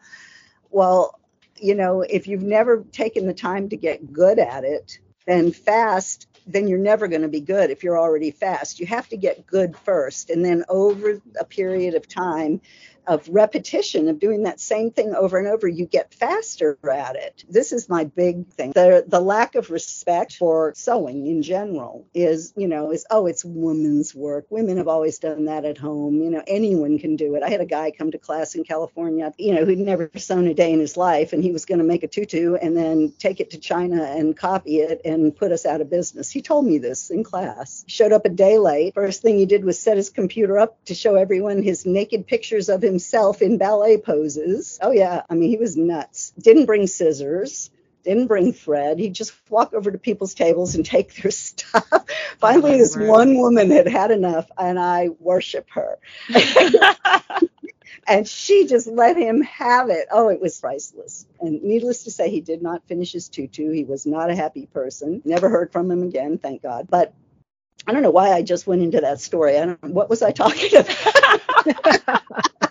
Well, 0.72 1.20
you 1.60 1.76
know, 1.76 2.02
if 2.02 2.28
you've 2.28 2.42
never 2.42 2.84
taken 2.92 3.28
the 3.28 3.34
time 3.34 3.70
to 3.70 3.78
get 3.78 4.12
good 4.12 4.40
at 4.40 4.64
it, 4.64 4.98
then 5.28 5.52
fast 5.52 6.28
then 6.46 6.68
you're 6.68 6.78
never 6.80 7.08
going 7.08 7.22
to 7.22 7.30
be 7.30 7.40
good 7.40 7.70
if 7.70 7.84
you're 7.84 8.00
already 8.00 8.32
fast. 8.32 8.80
You 8.80 8.86
have 8.88 9.08
to 9.10 9.18
get 9.18 9.48
good 9.48 9.78
first. 9.78 10.30
And 10.30 10.44
then 10.44 10.66
over 10.68 11.22
a 11.40 11.46
period 11.46 11.96
of 11.96 12.08
time, 12.08 12.60
of 13.08 13.28
repetition 13.30 14.08
of 14.08 14.20
doing 14.20 14.44
that 14.44 14.60
same 14.60 14.92
thing 14.92 15.14
over 15.16 15.38
and 15.38 15.48
over, 15.48 15.68
you 15.68 15.86
get 15.86 16.14
faster 16.14 16.78
at 16.92 17.16
it. 17.16 17.44
This 17.50 17.72
is 17.72 17.90
my 17.90 18.06
big 18.06 18.48
thing. 18.50 18.72
The 18.72 19.04
the 19.08 19.20
lack 19.20 19.56
of 19.56 19.70
respect 19.70 20.36
for 20.36 20.74
sewing 20.76 21.28
in 21.28 21.42
general 21.42 22.08
is, 22.14 22.54
you 22.56 22.68
know, 22.68 22.92
is 22.92 23.06
oh, 23.10 23.28
it's 23.28 23.44
women's 23.46 24.16
work. 24.16 24.46
Women 24.50 24.78
have 24.78 24.88
always 24.88 25.20
done 25.20 25.46
that 25.46 25.66
at 25.66 25.78
home. 25.78 26.22
You 26.22 26.30
know, 26.30 26.44
anyone 26.48 27.00
can 27.00 27.16
do 27.16 27.36
it. 27.36 27.44
I 27.44 27.50
had 27.50 27.62
a 27.62 27.66
guy 27.66 27.92
come 27.92 28.12
to 28.12 28.18
class 28.18 28.56
in 28.56 28.64
California, 28.64 29.34
you 29.38 29.54
know, 29.54 29.66
who'd 29.66 29.80
never 29.80 30.10
sewn 30.16 30.48
a 30.48 30.54
day 30.54 30.72
in 30.72 30.80
his 30.80 30.98
life, 30.98 31.34
and 31.34 31.44
he 31.44 31.52
was 31.52 31.66
going 31.66 31.80
to 31.80 31.86
make 31.86 32.04
a 32.04 32.08
tutu 32.08 32.56
and 32.56 32.76
then 32.76 33.14
take 33.20 33.40
it 33.40 33.52
to 33.52 33.60
China 33.60 34.04
and 34.04 34.38
copy 34.38 34.80
it 34.80 35.02
and 35.06 35.36
put 35.36 35.52
us 35.52 35.66
out 35.66 35.82
of 35.82 35.90
business. 35.90 36.30
He 36.30 36.42
told 36.42 36.66
me 36.66 36.78
this 36.78 37.10
in 37.10 37.24
class. 37.24 37.84
Showed 37.88 38.12
up 38.12 38.26
a 38.26 38.30
day 38.30 38.58
late. 38.58 38.94
First 38.94 39.22
thing 39.22 39.38
he 39.38 39.46
did 39.46 39.66
was 39.66 39.80
set 39.80 39.98
his 39.98 40.10
computer 40.10 40.58
up 40.58 40.84
to 40.86 40.96
show 40.96 41.16
everyone 41.16 41.62
his 41.62 41.86
naked 41.86 42.28
pictures 42.28 42.70
of 42.70 42.84
him 42.84 42.93
himself 42.94 43.42
in 43.42 43.58
ballet 43.58 43.98
poses. 43.98 44.80
Oh, 44.82 44.92
yeah. 44.92 45.24
I 45.30 45.34
mean, 45.36 45.50
he 45.50 45.58
was 45.58 45.76
nuts. 45.76 46.32
Didn't 46.38 46.66
bring 46.66 46.88
scissors 46.88 47.70
didn't 48.04 48.28
bring 48.28 48.54
thread. 48.54 49.00
He'd 49.00 49.16
just 49.16 49.34
walk 49.50 49.74
over 49.74 49.92
to 49.92 49.98
people's 49.98 50.34
tables 50.34 50.76
and 50.76 50.86
take 50.86 51.16
their 51.16 51.32
stuff. 51.32 52.06
Finally, 52.38 52.76
oh, 52.76 52.78
this 52.78 52.96
right. 52.96 53.08
one 53.08 53.38
woman 53.38 53.72
had 53.72 53.88
had 53.88 54.12
enough, 54.12 54.50
and 54.58 54.78
I 54.78 55.10
worship 55.20 55.70
her. 55.72 55.98
and 58.08 58.28
she 58.28 58.68
just 58.68 58.88
let 58.88 59.18
him 59.18 59.42
have 59.42 59.90
it. 59.90 60.08
Oh, 60.12 60.30
it 60.30 60.42
was 60.42 60.60
priceless. 60.60 61.26
And 61.40 61.64
needless 61.64 62.04
to 62.04 62.12
say, 62.12 62.30
he 62.30 62.42
did 62.42 62.62
not 62.62 62.86
finish 62.88 63.14
his 63.14 63.30
tutu. 63.30 63.72
He 63.72 63.84
was 63.84 64.06
not 64.06 64.30
a 64.30 64.36
happy 64.36 64.68
person. 64.68 65.22
Never 65.26 65.50
heard 65.50 65.72
from 65.72 65.90
him 65.90 66.04
again, 66.04 66.38
thank 66.38 66.62
God. 66.62 66.88
But 66.90 67.14
I 67.88 67.94
don't 67.94 68.04
know 68.04 68.12
why 68.12 68.32
I 68.32 68.44
just 68.44 68.68
went 68.68 68.82
into 68.82 69.02
that 69.02 69.20
story. 69.20 69.58
I 69.58 69.66
don't. 69.66 69.94
What 69.94 70.10
was 70.10 70.22
I 70.22 70.32
talking 70.32 70.72
about? 70.76 72.22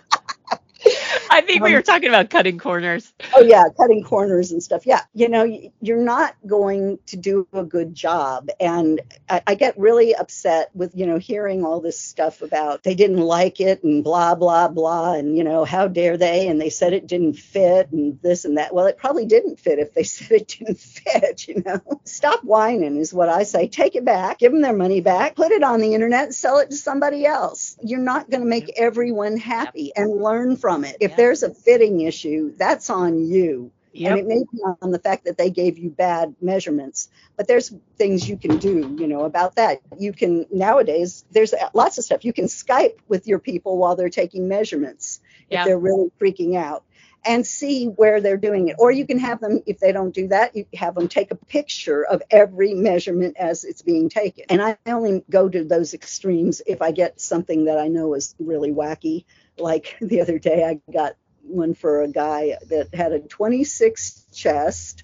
I 1.33 1.41
think 1.41 1.61
um, 1.61 1.65
we 1.65 1.73
were 1.73 1.81
talking 1.81 2.09
about 2.09 2.29
cutting 2.29 2.59
corners. 2.59 3.11
Oh 3.33 3.41
yeah, 3.41 3.63
cutting 3.75 4.03
corners 4.03 4.51
and 4.51 4.61
stuff. 4.61 4.85
Yeah, 4.85 5.01
you 5.15 5.27
know, 5.27 5.43
you're 5.81 6.03
not 6.03 6.35
going 6.45 6.99
to 7.07 7.17
do 7.17 7.47
a 7.53 7.63
good 7.63 7.95
job, 7.95 8.49
and 8.59 9.01
I, 9.27 9.41
I, 9.47 9.55
get 9.55 9.75
really 9.75 10.13
upset 10.13 10.69
with 10.75 10.91
you 10.93 11.07
know 11.07 11.17
hearing 11.17 11.65
all 11.65 11.81
this 11.81 11.99
stuff 11.99 12.43
about 12.43 12.83
they 12.83 12.93
didn't 12.93 13.17
like 13.17 13.59
it 13.59 13.83
and 13.83 14.03
blah 14.03 14.35
blah 14.35 14.67
blah, 14.67 15.13
and 15.15 15.35
you 15.35 15.43
know 15.43 15.65
how 15.65 15.87
dare 15.87 16.17
they, 16.17 16.47
and 16.47 16.61
they 16.61 16.69
said 16.69 16.93
it 16.93 17.07
didn't 17.07 17.33
fit 17.33 17.91
and 17.91 18.21
this 18.21 18.45
and 18.45 18.57
that. 18.57 18.71
Well, 18.71 18.85
it 18.85 18.99
probably 18.99 19.25
didn't 19.25 19.59
fit 19.59 19.79
if 19.79 19.95
they 19.95 20.03
said 20.03 20.31
it 20.33 20.47
didn't 20.59 20.79
fit. 20.79 21.47
You 21.47 21.63
know, 21.65 21.81
stop 22.05 22.43
whining 22.43 22.97
is 22.97 23.11
what 23.11 23.29
I 23.29 23.41
say. 23.41 23.67
Take 23.67 23.95
it 23.95 24.05
back, 24.05 24.37
give 24.37 24.51
them 24.51 24.61
their 24.61 24.71
money 24.71 25.01
back, 25.01 25.35
put 25.35 25.51
it 25.51 25.63
on 25.63 25.81
the 25.81 25.95
internet, 25.95 26.35
sell 26.35 26.59
it 26.59 26.69
to 26.69 26.75
somebody 26.75 27.25
else. 27.25 27.75
You're 27.81 27.99
not 27.99 28.29
going 28.29 28.41
to 28.41 28.49
make 28.49 28.71
everyone 28.77 29.37
happy 29.37 29.91
and 29.95 30.21
learn 30.21 30.57
from 30.57 30.83
it. 30.85 30.97
If 30.99 31.15
there's 31.23 31.41
a 31.41 31.53
fitting 31.53 32.01
issue, 32.01 32.53
that's 32.57 32.89
on 32.89 33.25
you. 33.25 33.71
Yep. 33.93 34.11
And 34.11 34.19
it 34.19 34.27
may 34.27 34.43
be 34.51 34.61
on 34.81 34.91
the 34.91 34.99
fact 34.99 35.23
that 35.23 35.37
they 35.37 35.49
gave 35.49 35.77
you 35.77 35.89
bad 35.89 36.35
measurements, 36.41 37.07
but 37.37 37.47
there's 37.47 37.73
things 37.95 38.27
you 38.27 38.35
can 38.35 38.57
do, 38.57 38.93
you 38.99 39.07
know, 39.07 39.23
about 39.23 39.55
that. 39.55 39.81
You 39.97 40.11
can 40.11 40.47
nowadays 40.51 41.23
there's 41.31 41.53
lots 41.73 41.97
of 41.97 42.03
stuff. 42.03 42.25
You 42.25 42.33
can 42.33 42.45
Skype 42.45 42.97
with 43.07 43.25
your 43.27 43.39
people 43.39 43.77
while 43.77 43.95
they're 43.95 44.09
taking 44.09 44.49
measurements 44.49 45.21
yep. 45.49 45.61
if 45.61 45.65
they're 45.67 45.79
really 45.79 46.11
freaking 46.19 46.57
out 46.57 46.83
and 47.25 47.45
see 47.45 47.85
where 47.85 48.21
they're 48.21 48.37
doing 48.37 48.69
it. 48.69 48.75
Or 48.79 48.91
you 48.91 49.05
can 49.05 49.19
have 49.19 49.39
them, 49.39 49.61
if 49.65 49.79
they 49.79 49.91
don't 49.91 50.13
do 50.13 50.27
that, 50.29 50.55
you 50.55 50.65
have 50.75 50.95
them 50.95 51.07
take 51.07 51.31
a 51.31 51.35
picture 51.35 52.03
of 52.03 52.21
every 52.29 52.73
measurement 52.73 53.37
as 53.37 53.63
it's 53.63 53.81
being 53.81 54.09
taken. 54.09 54.45
And 54.49 54.61
I 54.61 54.77
only 54.85 55.23
go 55.29 55.49
to 55.49 55.63
those 55.63 55.93
extremes 55.93 56.61
if 56.65 56.81
I 56.81 56.91
get 56.91 57.21
something 57.21 57.65
that 57.65 57.77
I 57.77 57.87
know 57.87 58.13
is 58.13 58.35
really 58.39 58.71
wacky. 58.71 59.25
Like 59.57 59.97
the 60.01 60.21
other 60.21 60.39
day, 60.39 60.63
I 60.63 60.91
got 60.91 61.15
one 61.43 61.73
for 61.73 62.01
a 62.01 62.07
guy 62.07 62.57
that 62.69 62.93
had 62.93 63.11
a 63.11 63.19
26 63.19 64.25
chest, 64.33 65.03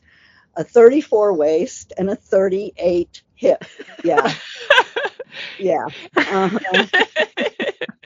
a 0.55 0.63
34 0.63 1.33
waist, 1.33 1.93
and 1.97 2.09
a 2.09 2.15
38 2.15 3.23
hip. 3.39 3.63
Yeah. 4.03 4.33
yeah. 5.59 5.85
Uh-huh. 6.15 6.85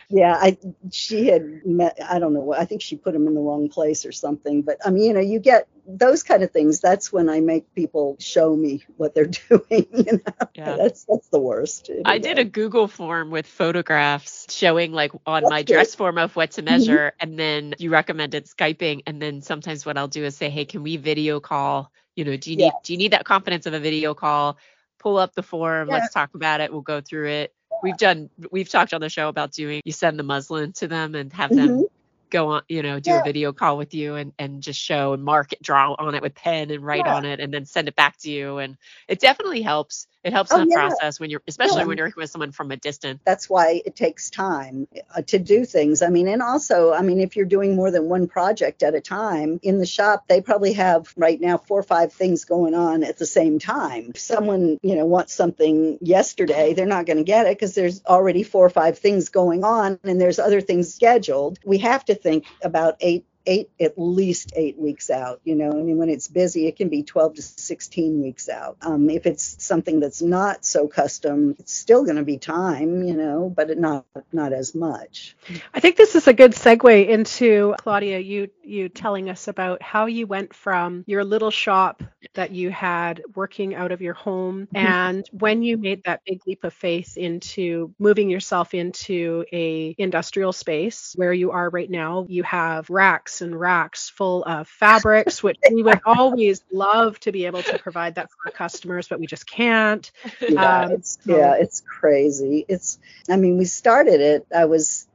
yeah, 0.10 0.38
I 0.40 0.58
she 0.92 1.28
had 1.28 1.66
met 1.66 1.98
I 2.08 2.20
don't 2.20 2.34
know 2.34 2.42
what 2.42 2.60
I 2.60 2.66
think 2.66 2.82
she 2.82 2.96
put 2.96 3.16
him 3.16 3.28
in 3.28 3.34
the 3.34 3.42
wrong 3.42 3.68
place 3.68 4.06
or 4.06 4.12
something. 4.12 4.62
But 4.62 4.78
I 4.86 4.92
mean, 4.92 5.04
you 5.04 5.14
know, 5.14 5.20
you 5.20 5.40
get 5.40 5.68
those 5.88 6.22
kind 6.22 6.44
of 6.44 6.52
things. 6.52 6.80
That's 6.80 7.12
when 7.12 7.30
I 7.30 7.40
make 7.40 7.74
people 7.74 8.16
show 8.20 8.56
me 8.56 8.84
what 8.98 9.16
they're 9.16 9.26
doing. 9.50 9.88
You 9.92 10.22
know, 10.26 10.48
yeah. 10.54 10.76
that's 10.78 11.06
that's 11.06 11.30
the 11.30 11.40
worst. 11.40 11.90
Anyway. 11.90 12.04
I 12.06 12.20
did 12.20 12.38
a 12.38 12.46
Google 12.46 12.88
form 12.88 13.32
with 13.32 13.48
photographs 13.48 14.46
showing 14.54 14.92
like 14.92 15.14
on 15.26 15.44
that's 15.44 15.50
my 15.50 15.64
good. 15.64 15.74
dress 15.74 15.96
form 15.96 16.20
of 16.20 16.36
what 16.36 16.52
to 16.52 16.62
mm-hmm. 16.62 16.72
measure, 16.72 17.14
mm-hmm. 17.16 17.30
and 17.30 17.40
then 17.40 17.74
you 17.80 17.90
recommended 17.90 18.46
skyping, 18.46 19.02
and 19.08 19.20
then 19.20 19.42
sometimes 19.42 19.84
what 19.84 19.98
I'll 19.98 20.08
do 20.08 20.24
is 20.24 20.38
say, 20.38 20.52
hey, 20.52 20.66
can 20.66 20.84
we 20.84 20.98
video 20.98 21.40
call? 21.40 21.92
You 22.16 22.26
know, 22.26 22.38
do 22.38 22.52
you 22.52 22.58
need 22.58 22.72
do 22.84 22.94
you 22.94 23.00
need 23.00 23.14
that 23.14 23.26
confidence 23.26 23.66
of 23.66 23.74
a 23.74 23.80
video 23.80 24.14
call? 24.14 24.60
Pull 25.00 25.18
up 25.18 25.34
the 25.34 25.44
form. 25.44 25.88
Yeah. 25.88 25.96
Let's 25.96 26.14
talk 26.14 26.34
about 26.36 26.62
it. 26.62 26.72
We'll 26.72 26.82
go 26.82 27.02
through 27.02 27.30
it 27.30 27.54
we've 27.82 27.98
done 27.98 28.30
we've 28.50 28.70
talked 28.70 28.94
on 28.94 29.02
the 29.02 29.10
show 29.10 29.28
about 29.28 29.52
doing 29.52 29.82
you 29.84 29.92
send 29.92 30.18
the 30.18 30.24
muslin 30.24 30.72
to 30.72 30.88
them 30.88 31.16
and 31.16 31.34
have 31.34 31.52
mm-hmm. 31.52 31.80
them 31.80 31.88
go 32.34 32.48
on, 32.50 32.64
you 32.68 32.84
know, 32.84 33.00
do 33.00 33.12
yeah. 33.12 33.22
a 33.22 33.24
video 33.24 33.54
call 33.54 33.78
with 33.78 33.94
you 33.94 34.16
and, 34.16 34.34
and 34.38 34.62
just 34.62 34.80
show 34.80 35.14
and 35.14 35.24
mark 35.24 35.54
it, 35.54 35.62
draw 35.62 35.94
on 35.94 36.16
it 36.16 36.22
with 36.22 36.36
pen 36.36 36.72
and 36.72 36.84
write 36.84 37.06
yeah. 37.06 37.16
on 37.16 37.24
it 37.24 37.40
and 37.40 37.54
then 37.54 37.66
send 37.66 37.88
it 37.88 37.96
back 37.96 38.18
to 38.18 38.30
you. 38.30 38.58
And 38.58 38.76
it 39.08 39.22
definitely 39.22 39.62
helps. 39.62 40.08
It 40.24 40.32
helps 40.32 40.52
oh, 40.54 40.62
in 40.62 40.70
the 40.70 40.76
yeah. 40.76 40.88
process 40.88 41.20
when 41.20 41.30
you're, 41.30 41.42
especially 41.48 41.86
when 41.86 41.98
you're 41.98 42.08
working 42.08 42.22
with 42.22 42.30
someone 42.30 42.52
from 42.52 42.72
a 42.72 42.78
distance. 42.78 43.20
That's 43.26 43.50
why 43.50 43.82
it 43.86 43.96
takes 43.96 44.30
time 44.30 44.88
uh, 45.14 45.22
to 45.24 45.40
do 45.40 45.66
things. 45.66 46.02
I 46.02 46.10
mean, 46.10 46.28
and 46.30 46.42
also, 46.42 46.94
I 46.94 47.02
mean, 47.02 47.20
if 47.20 47.36
you're 47.36 47.46
doing 47.46 47.76
more 47.76 47.92
than 47.92 48.08
one 48.08 48.28
project 48.28 48.84
at 48.84 48.96
a 48.96 49.02
time 49.02 49.60
in 49.64 49.80
the 49.80 49.86
shop, 49.86 50.28
they 50.28 50.40
probably 50.40 50.74
have 50.74 51.14
right 51.18 51.40
now 51.40 51.58
four 51.58 51.80
or 51.80 51.84
five 51.84 52.14
things 52.14 52.46
going 52.46 52.74
on 52.74 53.04
at 53.04 53.18
the 53.18 53.26
same 53.26 53.60
time. 53.60 54.12
If 54.16 54.22
someone, 54.22 54.80
you 54.82 54.96
know, 54.96 55.06
wants 55.06 55.34
something 55.34 55.98
yesterday, 56.02 56.74
they're 56.74 56.86
not 56.86 57.06
going 57.06 57.18
to 57.18 57.24
get 57.24 57.46
it 57.46 57.58
because 57.58 57.76
there's 57.76 58.04
already 58.06 58.44
four 58.44 58.66
or 58.66 58.70
five 58.70 58.98
things 58.98 59.30
going 59.30 59.64
on 59.64 60.00
and 60.04 60.22
there's 60.22 60.40
other 60.40 60.62
things 60.62 60.94
scheduled. 60.94 61.60
We 61.66 61.80
have 61.80 62.06
to 62.06 62.16
think 62.16 62.46
about 62.62 62.96
eight 63.02 63.26
eight 63.46 63.70
at 63.80 63.98
least 63.98 64.54
eight 64.56 64.78
weeks 64.78 65.10
out 65.10 65.42
you 65.44 65.56
know 65.56 65.70
i 65.70 65.76
mean 65.76 65.98
when 65.98 66.10
it's 66.10 66.28
busy 66.28 66.68
it 66.68 66.78
can 66.78 66.88
be 66.88 67.04
12 67.04 67.36
to 67.36 67.42
16 67.42 68.22
weeks 68.22 68.48
out 68.48 68.78
um, 68.82 69.10
if 69.10 69.26
it's 69.26 69.64
something 69.64 70.00
that's 70.00 70.22
not 70.22 70.64
so 70.64 70.88
custom 70.88 71.56
it's 71.60 71.74
still 71.74 72.04
going 72.04 72.16
to 72.16 72.24
be 72.24 72.38
time 72.38 73.04
you 73.04 73.14
know 73.14 73.52
but 73.54 73.78
not 73.78 74.06
not 74.32 74.54
as 74.54 74.74
much 74.74 75.36
i 75.74 75.80
think 75.80 75.98
this 75.98 76.16
is 76.16 76.28
a 76.28 76.34
good 76.34 76.52
segue 76.54 77.08
into 77.10 77.76
claudia 77.80 78.20
you 78.20 78.50
you 78.64 78.88
telling 78.88 79.30
us 79.30 79.48
about 79.48 79.82
how 79.82 80.06
you 80.06 80.26
went 80.26 80.54
from 80.54 81.04
your 81.06 81.26
little 81.26 81.52
shop 81.52 82.02
that 82.36 82.52
you 82.52 82.70
had 82.70 83.22
working 83.36 83.76
out 83.76 83.92
of 83.92 84.02
your 84.02 84.14
home 84.14 84.68
mm-hmm. 84.74 84.78
and 84.78 85.30
when 85.34 85.64
you 85.64 85.78
made 85.78 86.02
that 86.06 86.22
big 86.26 86.42
leap 86.48 86.64
of 86.64 86.74
faith 86.74 87.18
into 87.18 87.94
moving 88.00 88.30
yourself 88.30 88.74
into 88.74 89.44
a 89.52 89.94
industrial 89.98 90.54
space 90.54 91.14
where 91.18 91.34
you 91.34 91.52
are 91.52 91.70
right 91.70 91.90
now 91.90 92.26
you 92.30 92.44
have 92.44 92.90
racks 92.90 93.33
racks 93.34 93.42
and 93.42 93.60
racks 93.60 94.10
full 94.10 94.44
of 94.44 94.68
fabrics, 94.68 95.42
which 95.42 95.58
we 95.72 95.84
would 95.84 96.02
always 96.06 96.64
love 96.72 97.20
to 97.22 97.32
be 97.32 97.46
able 97.46 97.64
to 97.64 97.80
provide 97.80 98.16
that 98.16 98.30
for 98.30 98.38
our 98.46 98.52
customers, 98.52 99.08
but 99.08 99.20
we 99.20 99.28
just 99.28 99.48
can't. 99.48 100.12
Yeah, 100.42 100.82
um, 100.82 100.92
it's, 100.92 101.18
so. 101.26 101.38
yeah, 101.38 101.56
it's 101.56 101.82
crazy. 101.82 102.66
It's, 102.68 103.00
I 103.30 103.38
mean, 103.38 103.58
we 103.58 103.66
started 103.66 104.22
it. 104.22 104.46
I 104.56 104.66
was 104.66 105.08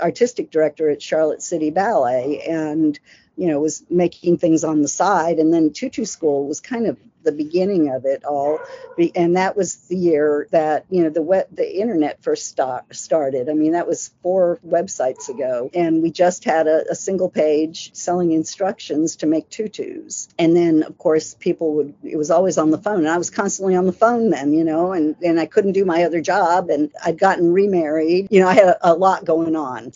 artistic 0.00 0.50
director 0.50 0.90
at 0.90 1.00
Charlotte 1.00 1.42
City 1.42 1.70
Ballet, 1.70 2.40
and 2.40 2.98
you 3.36 3.48
know 3.48 3.60
was 3.60 3.84
making 3.90 4.38
things 4.38 4.64
on 4.64 4.82
the 4.82 4.88
side, 4.88 5.38
and 5.38 5.52
then 5.52 5.72
Tutu 5.72 6.04
School 6.04 6.46
was 6.46 6.60
kind 6.60 6.86
of 6.86 6.96
the 7.24 7.32
beginning 7.32 7.90
of 7.90 8.04
it 8.04 8.24
all, 8.24 8.58
and 9.16 9.36
that 9.36 9.56
was 9.56 9.76
the 9.88 9.96
year 9.96 10.46
that 10.52 10.84
you 10.90 11.02
know 11.02 11.10
the 11.10 11.22
web, 11.22 11.46
the 11.50 11.80
internet 11.80 12.22
first 12.22 12.46
start, 12.46 12.94
started. 12.94 13.48
I 13.48 13.54
mean, 13.54 13.72
that 13.72 13.88
was 13.88 14.10
four 14.22 14.58
websites 14.66 15.28
ago, 15.28 15.70
and 15.74 16.02
we 16.02 16.10
just 16.10 16.44
had 16.44 16.66
a, 16.68 16.84
a 16.90 16.94
single 16.94 17.30
page 17.30 17.94
selling 17.94 18.32
instructions 18.32 19.16
to 19.16 19.26
make 19.26 19.48
tutus. 19.48 20.28
And 20.38 20.56
then, 20.56 20.82
of 20.82 20.96
course, 20.98 21.34
people 21.34 21.74
would. 21.74 21.94
It 22.04 22.16
was 22.16 22.30
always 22.30 22.58
on 22.58 22.70
the 22.70 22.78
phone, 22.78 22.98
and 22.98 23.08
I 23.08 23.18
was 23.18 23.30
constantly 23.30 23.74
on 23.74 23.86
the 23.86 23.92
phone 23.92 24.30
then, 24.30 24.52
you 24.52 24.64
know, 24.64 24.92
and 24.92 25.16
and 25.22 25.40
I 25.40 25.46
couldn't 25.46 25.72
do 25.72 25.84
my 25.84 26.04
other 26.04 26.20
job, 26.20 26.70
and 26.70 26.92
I'd 27.04 27.18
gotten 27.18 27.52
remarried. 27.52 28.28
You 28.30 28.40
know, 28.40 28.48
I 28.48 28.54
had 28.54 28.68
a, 28.68 28.92
a 28.92 28.94
lot 28.94 29.24
going 29.24 29.56
on. 29.56 29.92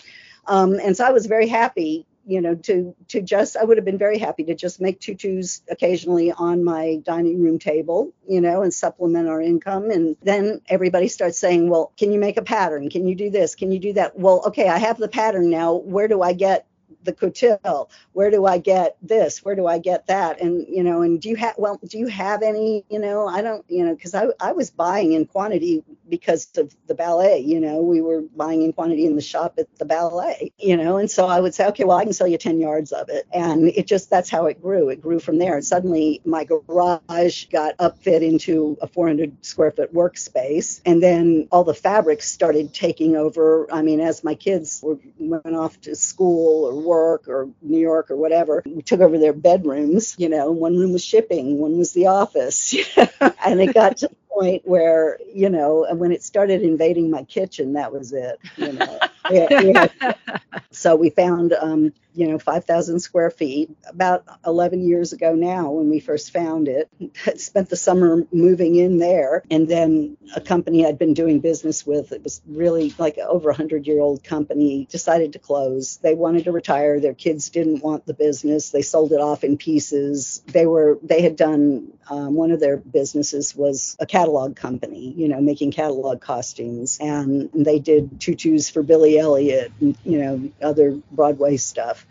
Um, 0.46 0.80
and 0.82 0.96
so 0.96 1.04
I 1.04 1.10
was 1.10 1.26
very 1.26 1.46
happy 1.46 2.06
you 2.28 2.42
know, 2.42 2.54
to 2.54 2.94
to 3.08 3.22
just 3.22 3.56
I 3.56 3.64
would 3.64 3.78
have 3.78 3.86
been 3.86 3.98
very 3.98 4.18
happy 4.18 4.44
to 4.44 4.54
just 4.54 4.80
make 4.80 5.00
tutus 5.00 5.62
occasionally 5.68 6.30
on 6.30 6.62
my 6.62 7.00
dining 7.02 7.42
room 7.42 7.58
table, 7.58 8.12
you 8.28 8.42
know, 8.42 8.62
and 8.62 8.72
supplement 8.72 9.28
our 9.28 9.40
income. 9.40 9.90
And 9.90 10.16
then 10.22 10.60
everybody 10.68 11.08
starts 11.08 11.38
saying, 11.38 11.70
well, 11.70 11.90
can 11.96 12.12
you 12.12 12.20
make 12.20 12.36
a 12.36 12.42
pattern? 12.42 12.90
Can 12.90 13.08
you 13.08 13.14
do 13.14 13.30
this? 13.30 13.54
Can 13.54 13.72
you 13.72 13.78
do 13.78 13.94
that? 13.94 14.18
Well, 14.18 14.42
okay, 14.48 14.68
I 14.68 14.78
have 14.78 14.98
the 14.98 15.08
pattern 15.08 15.48
now. 15.48 15.74
Where 15.74 16.06
do 16.06 16.20
I 16.20 16.34
get 16.34 16.67
the 17.08 17.12
coutil 17.20 17.88
where 18.12 18.30
do 18.30 18.46
i 18.46 18.58
get 18.58 18.96
this? 19.02 19.44
Where 19.44 19.56
do 19.60 19.66
i 19.66 19.78
get 19.78 20.06
that? 20.08 20.40
And 20.40 20.66
you 20.68 20.82
know 20.82 21.02
and 21.02 21.20
do 21.20 21.28
you 21.28 21.36
have 21.36 21.54
well 21.58 21.78
do 21.92 21.98
you 21.98 22.08
have 22.08 22.42
any 22.42 22.84
you 22.88 22.98
know 22.98 23.26
i 23.26 23.40
don't 23.42 23.64
you 23.68 23.84
know 23.84 23.94
because 23.94 24.14
I, 24.14 24.26
I 24.40 24.52
was 24.52 24.70
buying 24.70 25.12
in 25.12 25.26
quantity 25.26 25.84
because 26.08 26.48
of 26.56 26.74
the 26.86 26.94
ballet 26.94 27.38
you 27.40 27.60
know 27.60 27.76
we 27.82 28.00
were 28.00 28.22
buying 28.44 28.62
in 28.62 28.72
quantity 28.72 29.04
in 29.06 29.14
the 29.16 29.22
shop 29.32 29.54
at 29.58 29.68
the 29.78 29.84
ballet 29.84 30.52
you 30.58 30.76
know 30.76 30.96
and 30.96 31.10
so 31.10 31.26
i 31.26 31.38
would 31.40 31.54
say 31.54 31.66
okay 31.66 31.84
well 31.84 31.98
i 31.98 32.04
can 32.04 32.12
sell 32.12 32.26
you 32.26 32.38
10 32.38 32.60
yards 32.60 32.92
of 32.92 33.08
it. 33.08 33.26
And 33.32 33.68
it 33.68 33.86
just 33.86 34.10
that's 34.10 34.30
how 34.30 34.46
it 34.46 34.60
grew. 34.62 34.88
It 34.88 35.00
grew 35.00 35.18
from 35.18 35.38
there. 35.38 35.54
And 35.54 35.64
suddenly 35.64 36.20
my 36.24 36.44
garage 36.44 37.46
got 37.46 37.76
upfit 37.78 38.22
into 38.22 38.76
a 38.80 38.86
400 38.86 39.44
square 39.44 39.70
foot 39.70 39.94
workspace. 39.94 40.80
And 40.84 41.02
then 41.02 41.48
all 41.50 41.64
the 41.64 41.74
fabrics 41.74 42.30
started 42.30 42.74
taking 42.74 43.16
over. 43.16 43.68
I 43.72 43.82
mean 43.82 44.00
as 44.00 44.24
my 44.24 44.34
kids 44.34 44.80
were, 44.82 44.98
went 45.18 45.54
off 45.54 45.80
to 45.82 45.94
school 45.94 46.66
or 46.66 46.74
work 46.74 46.97
or 46.98 47.48
New 47.62 47.78
York 47.78 48.10
or 48.10 48.16
whatever. 48.16 48.62
We 48.66 48.82
took 48.82 49.00
over 49.00 49.18
their 49.18 49.32
bedrooms. 49.32 50.14
You 50.18 50.28
know, 50.28 50.50
one 50.50 50.76
room 50.76 50.92
was 50.92 51.04
shipping, 51.04 51.58
one 51.58 51.78
was 51.78 51.92
the 51.92 52.06
office. 52.06 52.74
and 53.44 53.60
it 53.60 53.74
got 53.74 53.98
to 53.98 54.08
the 54.08 54.16
point 54.28 54.62
where, 54.66 55.18
you 55.32 55.50
know, 55.50 55.86
when 55.94 56.12
it 56.12 56.22
started 56.22 56.62
invading 56.62 57.10
my 57.10 57.24
kitchen, 57.24 57.74
that 57.74 57.92
was 57.92 58.12
it. 58.12 58.38
You 58.56 58.72
know, 58.72 58.98
yeah, 59.30 59.60
yeah. 59.60 60.12
so 60.70 60.96
we 60.96 61.10
found 61.10 61.52
um, 61.52 61.92
you 62.18 62.26
know, 62.26 62.36
5,000 62.36 62.98
square 62.98 63.30
feet 63.30 63.70
about 63.86 64.24
11 64.44 64.84
years 64.84 65.12
ago 65.12 65.36
now 65.36 65.70
when 65.70 65.88
we 65.88 66.00
first 66.00 66.32
found 66.32 66.66
it. 66.66 66.90
Spent 67.40 67.70
the 67.70 67.76
summer 67.76 68.26
moving 68.32 68.74
in 68.74 68.98
there. 68.98 69.44
And 69.52 69.68
then 69.68 70.16
a 70.34 70.40
company 70.40 70.84
I'd 70.84 70.98
been 70.98 71.14
doing 71.14 71.38
business 71.38 71.86
with, 71.86 72.10
it 72.10 72.24
was 72.24 72.42
really 72.48 72.92
like 72.98 73.18
over 73.18 73.50
a 73.50 73.52
100 73.52 73.86
year 73.86 74.00
old 74.00 74.24
company, 74.24 74.88
decided 74.90 75.34
to 75.34 75.38
close. 75.38 75.98
They 75.98 76.14
wanted 76.14 76.42
to 76.44 76.52
retire. 76.52 76.98
Their 76.98 77.14
kids 77.14 77.50
didn't 77.50 77.84
want 77.84 78.04
the 78.04 78.14
business. 78.14 78.70
They 78.70 78.82
sold 78.82 79.12
it 79.12 79.20
off 79.20 79.44
in 79.44 79.56
pieces. 79.56 80.42
They 80.48 80.66
were, 80.66 80.98
they 81.04 81.22
had 81.22 81.36
done, 81.36 81.92
um, 82.10 82.34
one 82.34 82.50
of 82.50 82.58
their 82.58 82.78
businesses 82.78 83.54
was 83.54 83.96
a 84.00 84.06
catalog 84.06 84.56
company, 84.56 85.14
you 85.16 85.28
know, 85.28 85.40
making 85.40 85.70
catalog 85.70 86.20
costumes. 86.20 86.98
And 87.00 87.48
they 87.54 87.78
did 87.78 88.20
tutus 88.20 88.70
for 88.70 88.82
Billy 88.82 89.07
Elliot 89.16 89.72
and, 89.80 89.96
you 90.04 90.18
know, 90.18 90.50
other 90.60 91.00
Broadway 91.10 91.56
stuff. 91.56 92.06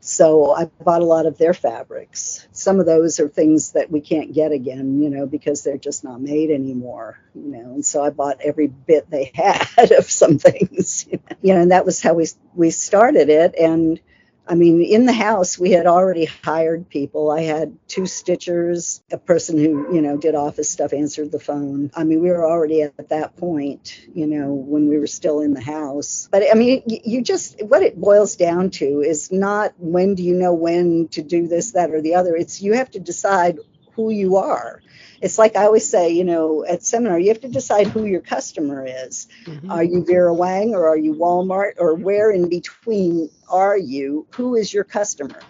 So 0.00 0.52
I 0.52 0.66
bought 0.84 1.00
a 1.02 1.06
lot 1.06 1.26
of 1.26 1.38
their 1.38 1.54
fabrics. 1.54 2.46
Some 2.52 2.80
of 2.80 2.86
those 2.86 3.20
are 3.20 3.28
things 3.28 3.72
that 3.72 3.90
we 3.90 4.00
can't 4.00 4.32
get 4.34 4.52
again, 4.52 5.00
you 5.00 5.08
know, 5.10 5.26
because 5.26 5.62
they're 5.62 5.78
just 5.78 6.04
not 6.04 6.20
made 6.20 6.50
anymore, 6.50 7.18
you 7.34 7.48
know. 7.52 7.74
And 7.74 7.84
so 7.86 8.02
I 8.02 8.10
bought 8.10 8.40
every 8.42 8.66
bit 8.66 9.08
they 9.10 9.30
had 9.34 9.92
of 9.92 10.10
some 10.10 10.38
things, 10.38 11.06
you 11.40 11.54
know, 11.54 11.60
and 11.60 11.70
that 11.70 11.86
was 11.86 12.02
how 12.02 12.14
we 12.14 12.26
we 12.54 12.70
started 12.70 13.28
it. 13.30 13.54
And 13.58 14.00
I 14.46 14.54
mean, 14.54 14.82
in 14.82 15.06
the 15.06 15.12
house, 15.12 15.58
we 15.58 15.70
had 15.70 15.86
already 15.86 16.24
hired 16.24 16.88
people. 16.88 17.30
I 17.30 17.42
had 17.42 17.76
two 17.86 18.02
stitchers, 18.02 19.00
a 19.12 19.18
person 19.18 19.56
who, 19.56 19.94
you 19.94 20.02
know, 20.02 20.16
did 20.16 20.34
office 20.34 20.68
stuff, 20.68 20.92
answered 20.92 21.30
the 21.30 21.38
phone. 21.38 21.90
I 21.94 22.04
mean, 22.04 22.20
we 22.20 22.28
were 22.28 22.46
already 22.46 22.82
at 22.82 23.08
that 23.10 23.36
point, 23.36 24.00
you 24.14 24.26
know, 24.26 24.52
when 24.52 24.88
we 24.88 24.98
were 24.98 25.06
still 25.06 25.40
in 25.40 25.54
the 25.54 25.60
house. 25.60 26.28
But 26.30 26.44
I 26.50 26.54
mean, 26.54 26.82
you 26.86 27.22
just, 27.22 27.62
what 27.62 27.82
it 27.82 28.00
boils 28.00 28.36
down 28.36 28.70
to 28.70 29.00
is 29.00 29.30
not 29.30 29.74
when 29.78 30.16
do 30.16 30.22
you 30.22 30.34
know 30.34 30.52
when 30.52 31.08
to 31.08 31.22
do 31.22 31.46
this, 31.46 31.72
that, 31.72 31.90
or 31.90 32.00
the 32.00 32.16
other. 32.16 32.34
It's 32.34 32.60
you 32.60 32.74
have 32.74 32.90
to 32.92 33.00
decide 33.00 33.58
who 33.94 34.10
you 34.10 34.36
are 34.36 34.82
it's 35.22 35.38
like 35.38 35.54
I 35.54 35.66
always 35.66 35.88
say, 35.88 36.10
you 36.10 36.24
know, 36.24 36.64
at 36.64 36.82
seminar, 36.82 37.18
you 37.18 37.28
have 37.28 37.40
to 37.42 37.48
decide 37.48 37.86
who 37.86 38.04
your 38.04 38.20
customer 38.20 38.84
is. 38.84 39.28
Mm-hmm. 39.44 39.70
Are 39.70 39.84
you 39.84 40.04
Vera 40.04 40.34
Wang 40.34 40.74
or 40.74 40.88
are 40.88 40.96
you 40.96 41.14
Walmart 41.14 41.74
or 41.78 41.94
where 41.94 42.32
in 42.32 42.48
between 42.48 43.30
are 43.48 43.78
you? 43.78 44.26
Who 44.34 44.56
is 44.56 44.74
your 44.74 44.82
customer? 44.82 45.40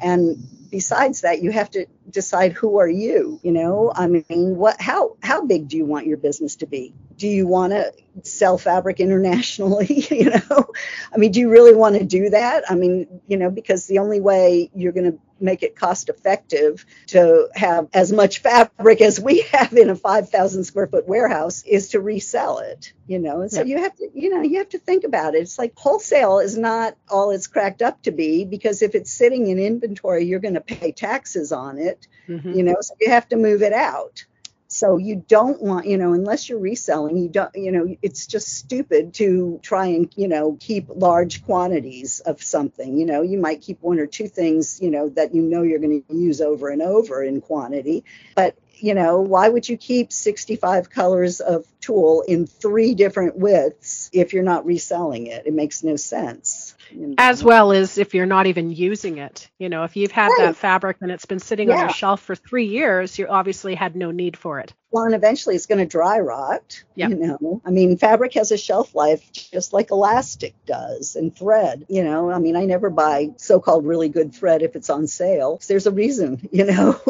And 0.00 0.36
besides 0.68 1.20
that, 1.20 1.42
you 1.42 1.52
have 1.52 1.70
to 1.70 1.86
decide 2.10 2.54
who 2.54 2.78
are 2.78 2.88
you, 2.88 3.38
you 3.44 3.52
know? 3.52 3.92
I 3.94 4.08
mean, 4.08 4.56
what 4.56 4.80
how 4.80 5.16
how 5.22 5.46
big 5.46 5.68
do 5.68 5.76
you 5.76 5.84
want 5.84 6.06
your 6.06 6.16
business 6.16 6.56
to 6.56 6.66
be? 6.66 6.92
Do 7.16 7.28
you 7.28 7.46
want 7.46 7.72
to 7.72 7.92
sell 8.22 8.58
fabric 8.58 8.98
internationally, 8.98 10.06
you 10.10 10.30
know? 10.30 10.72
I 11.14 11.18
mean, 11.18 11.30
do 11.30 11.38
you 11.38 11.50
really 11.50 11.74
want 11.74 11.96
to 11.96 12.04
do 12.04 12.30
that? 12.30 12.64
I 12.68 12.74
mean, 12.74 13.20
you 13.28 13.36
know, 13.36 13.50
because 13.50 13.86
the 13.86 13.98
only 13.98 14.20
way 14.20 14.70
you're 14.74 14.92
going 14.92 15.12
to 15.12 15.18
make 15.40 15.62
it 15.62 15.76
cost 15.76 16.08
effective 16.08 16.84
to 17.08 17.48
have 17.54 17.88
as 17.92 18.12
much 18.12 18.40
fabric 18.40 19.00
as 19.00 19.20
we 19.20 19.40
have 19.52 19.72
in 19.72 19.90
a 19.90 19.96
5,000 19.96 20.64
square 20.64 20.86
foot 20.86 21.06
warehouse 21.06 21.62
is 21.64 21.88
to 21.88 22.00
resell 22.00 22.58
it, 22.58 22.92
you 23.06 23.18
know. 23.18 23.40
And 23.40 23.50
so 23.50 23.62
you 23.62 23.78
have 23.78 23.94
to, 23.96 24.08
you 24.14 24.30
know, 24.30 24.42
you 24.42 24.58
have 24.58 24.70
to 24.70 24.78
think 24.78 25.04
about 25.04 25.34
it. 25.34 25.42
It's 25.42 25.58
like 25.58 25.72
wholesale 25.76 26.38
is 26.38 26.56
not 26.56 26.96
all 27.08 27.30
it's 27.30 27.46
cracked 27.46 27.82
up 27.82 28.02
to 28.02 28.10
be 28.10 28.44
because 28.44 28.82
if 28.82 28.94
it's 28.94 29.12
sitting 29.12 29.48
in 29.48 29.58
inventory, 29.58 30.24
you're 30.24 30.40
going 30.40 30.54
to 30.54 30.60
pay 30.60 30.92
taxes 30.92 31.52
on 31.52 31.78
it, 31.78 32.06
mm-hmm. 32.28 32.52
you 32.52 32.62
know, 32.62 32.76
so 32.80 32.94
you 33.00 33.10
have 33.10 33.28
to 33.28 33.36
move 33.36 33.62
it 33.62 33.72
out. 33.72 34.24
So 34.72 34.98
you 34.98 35.24
don't 35.26 35.60
want, 35.60 35.86
you 35.86 35.98
know, 35.98 36.12
unless 36.12 36.48
you're 36.48 36.60
reselling, 36.60 37.16
you 37.16 37.28
don't, 37.28 37.50
you 37.56 37.72
know, 37.72 37.96
it's 38.02 38.28
just 38.28 38.56
stupid 38.56 39.14
to 39.14 39.58
try 39.64 39.86
and, 39.86 40.08
you 40.14 40.28
know, 40.28 40.56
keep 40.60 40.86
large 40.88 41.44
quantities 41.44 42.20
of 42.20 42.40
something. 42.40 42.96
You 42.96 43.04
know, 43.04 43.22
you 43.22 43.36
might 43.36 43.62
keep 43.62 43.82
one 43.82 43.98
or 43.98 44.06
two 44.06 44.28
things, 44.28 44.78
you 44.80 44.92
know, 44.92 45.08
that 45.08 45.34
you 45.34 45.42
know 45.42 45.62
you're 45.62 45.80
going 45.80 46.04
to 46.08 46.14
use 46.16 46.40
over 46.40 46.68
and 46.68 46.82
over 46.82 47.20
in 47.20 47.40
quantity. 47.40 48.04
But, 48.36 48.56
you 48.74 48.94
know, 48.94 49.20
why 49.20 49.48
would 49.48 49.68
you 49.68 49.76
keep 49.76 50.12
65 50.12 50.88
colors 50.88 51.40
of 51.40 51.66
tulle 51.80 52.20
in 52.20 52.46
three 52.46 52.94
different 52.94 53.36
widths 53.36 54.08
if 54.12 54.32
you're 54.32 54.44
not 54.44 54.66
reselling 54.66 55.26
it? 55.26 55.48
It 55.48 55.52
makes 55.52 55.82
no 55.82 55.96
sense. 55.96 56.76
As 57.18 57.42
well 57.42 57.72
as 57.72 57.98
if 57.98 58.14
you're 58.14 58.26
not 58.26 58.46
even 58.46 58.70
using 58.70 59.18
it. 59.18 59.48
You 59.58 59.68
know, 59.68 59.84
if 59.84 59.96
you've 59.96 60.12
had 60.12 60.28
right. 60.28 60.46
that 60.46 60.56
fabric 60.56 60.98
and 61.00 61.10
it's 61.10 61.26
been 61.26 61.38
sitting 61.38 61.68
yeah. 61.68 61.74
on 61.74 61.80
your 61.80 61.90
shelf 61.90 62.22
for 62.22 62.34
three 62.34 62.66
years, 62.66 63.18
you 63.18 63.26
obviously 63.26 63.74
had 63.74 63.96
no 63.96 64.10
need 64.10 64.36
for 64.36 64.60
it. 64.60 64.72
Well, 64.92 65.04
and 65.04 65.14
eventually 65.14 65.54
it's 65.54 65.66
going 65.66 65.78
to 65.78 65.86
dry 65.86 66.18
rot. 66.18 66.82
Yep. 66.96 67.10
You 67.10 67.16
know, 67.16 67.62
I 67.64 67.70
mean, 67.70 67.96
fabric 67.96 68.34
has 68.34 68.50
a 68.50 68.58
shelf 68.58 68.94
life 68.94 69.32
just 69.32 69.72
like 69.72 69.92
elastic 69.92 70.54
does 70.66 71.14
and 71.14 71.34
thread. 71.34 71.86
You 71.88 72.02
know, 72.02 72.30
I 72.30 72.38
mean, 72.38 72.56
I 72.56 72.64
never 72.64 72.90
buy 72.90 73.30
so 73.36 73.60
called 73.60 73.86
really 73.86 74.08
good 74.08 74.34
thread 74.34 74.62
if 74.62 74.74
it's 74.74 74.90
on 74.90 75.06
sale. 75.06 75.60
There's 75.68 75.86
a 75.86 75.92
reason, 75.92 76.48
you 76.52 76.64
know, 76.64 77.00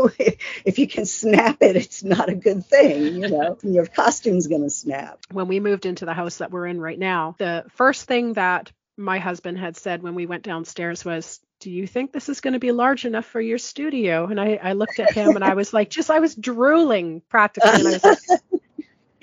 if 0.65 0.79
you 0.79 0.87
can 0.87 1.07
snap 1.07 1.59
it, 1.63 1.77
it's 1.77 2.05
not 2.05 2.29
a 2.29 2.35
good 2.35 2.67
thing. 2.67 3.17
You 3.17 3.29
know, 3.29 3.59
your 3.63 3.87
costume's 3.87 4.47
going 4.47 4.63
to 4.63 4.71
snap. 4.71 5.21
When 5.33 5.49
we 5.49 5.59
moved 5.61 5.87
into 5.87 6.05
the 6.05 6.15
house 6.15 6.39
that 6.39 6.51
we're 6.51 6.67
in 6.67 6.81
right 6.81 6.99
now, 6.99 7.35
the 7.39 7.65
first 7.71 8.05
thing 8.07 8.35
that 8.35 8.71
my 9.01 9.19
husband 9.19 9.59
had 9.59 9.77
said 9.77 10.03
when 10.03 10.15
we 10.15 10.27
went 10.27 10.43
downstairs 10.45 11.05
was, 11.05 11.41
do 11.59 11.71
you 11.71 11.87
think 11.87 12.13
this 12.13 12.29
is 12.29 12.41
going 12.41 12.53
to 12.53 12.59
be 12.59 12.73
large 12.73 13.05
enough 13.05 13.27
for 13.27 13.41
your 13.41 13.59
studio? 13.59 14.27
And 14.27 14.41
I, 14.41 14.59
I 14.63 14.73
looked 14.75 15.01
at 15.01 15.13
him 15.13 15.35
and 15.35 15.45
I 15.45 15.55
was 15.55 15.73
like, 15.73 15.91
just, 15.91 16.11
I 16.11 16.21
was 16.21 16.35
drooling 16.35 17.23
practically. 17.29 17.71
And 17.71 17.89
I 17.89 17.91
was 17.93 18.05
like, 18.05 18.41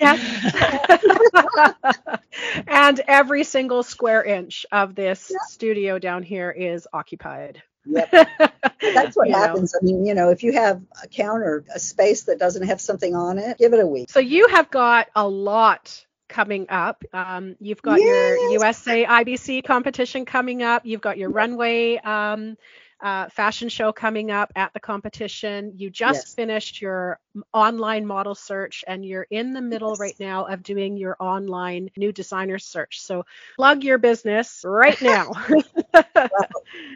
yeah. 0.00 0.16
and 2.66 3.00
every 3.08 3.44
single 3.44 3.82
square 3.82 4.22
inch 4.22 4.66
of 4.70 4.94
this 4.94 5.30
yeah. 5.30 5.38
studio 5.48 5.98
down 5.98 6.22
here 6.22 6.50
is 6.50 6.86
occupied. 6.92 7.62
Yep. 7.86 8.10
That's 8.80 9.16
what 9.16 9.30
happens. 9.30 9.74
Know. 9.74 9.80
I 9.80 9.84
mean, 9.84 10.06
you 10.06 10.14
know, 10.14 10.30
if 10.30 10.42
you 10.42 10.52
have 10.52 10.82
a 11.02 11.08
counter, 11.08 11.64
a 11.74 11.78
space 11.78 12.24
that 12.24 12.38
doesn't 12.38 12.66
have 12.66 12.80
something 12.80 13.14
on 13.14 13.38
it, 13.38 13.58
give 13.58 13.72
it 13.72 13.80
a 13.80 13.86
week. 13.86 14.10
So 14.10 14.20
you 14.20 14.48
have 14.48 14.70
got 14.70 15.08
a 15.14 15.26
lot 15.26 16.04
coming 16.28 16.66
up. 16.68 17.04
Um, 17.12 17.56
you've 17.60 17.82
got 17.82 17.98
yes. 17.98 18.06
your 18.06 18.50
USA 18.52 19.04
IBC 19.04 19.64
competition 19.64 20.24
coming 20.24 20.62
up. 20.62 20.84
You've 20.84 21.00
got 21.00 21.18
your 21.18 21.30
runway 21.30 21.96
um, 21.96 22.56
uh, 23.00 23.28
fashion 23.28 23.68
show 23.68 23.92
coming 23.92 24.30
up 24.30 24.52
at 24.56 24.72
the 24.74 24.80
competition. 24.80 25.72
You 25.76 25.90
just 25.90 26.26
yes. 26.26 26.34
finished 26.34 26.82
your 26.82 27.20
online 27.52 28.06
model 28.06 28.34
search 28.34 28.84
and 28.86 29.04
you're 29.04 29.26
in 29.30 29.52
the 29.52 29.60
middle 29.60 29.94
right 29.96 30.16
now 30.18 30.46
of 30.46 30.62
doing 30.62 30.96
your 30.96 31.16
online 31.20 31.90
new 31.96 32.12
designer 32.12 32.58
search. 32.58 33.00
So 33.00 33.24
plug 33.56 33.84
your 33.84 33.98
business 33.98 34.62
right 34.64 35.00
now. 35.00 35.32
well, 35.94 36.48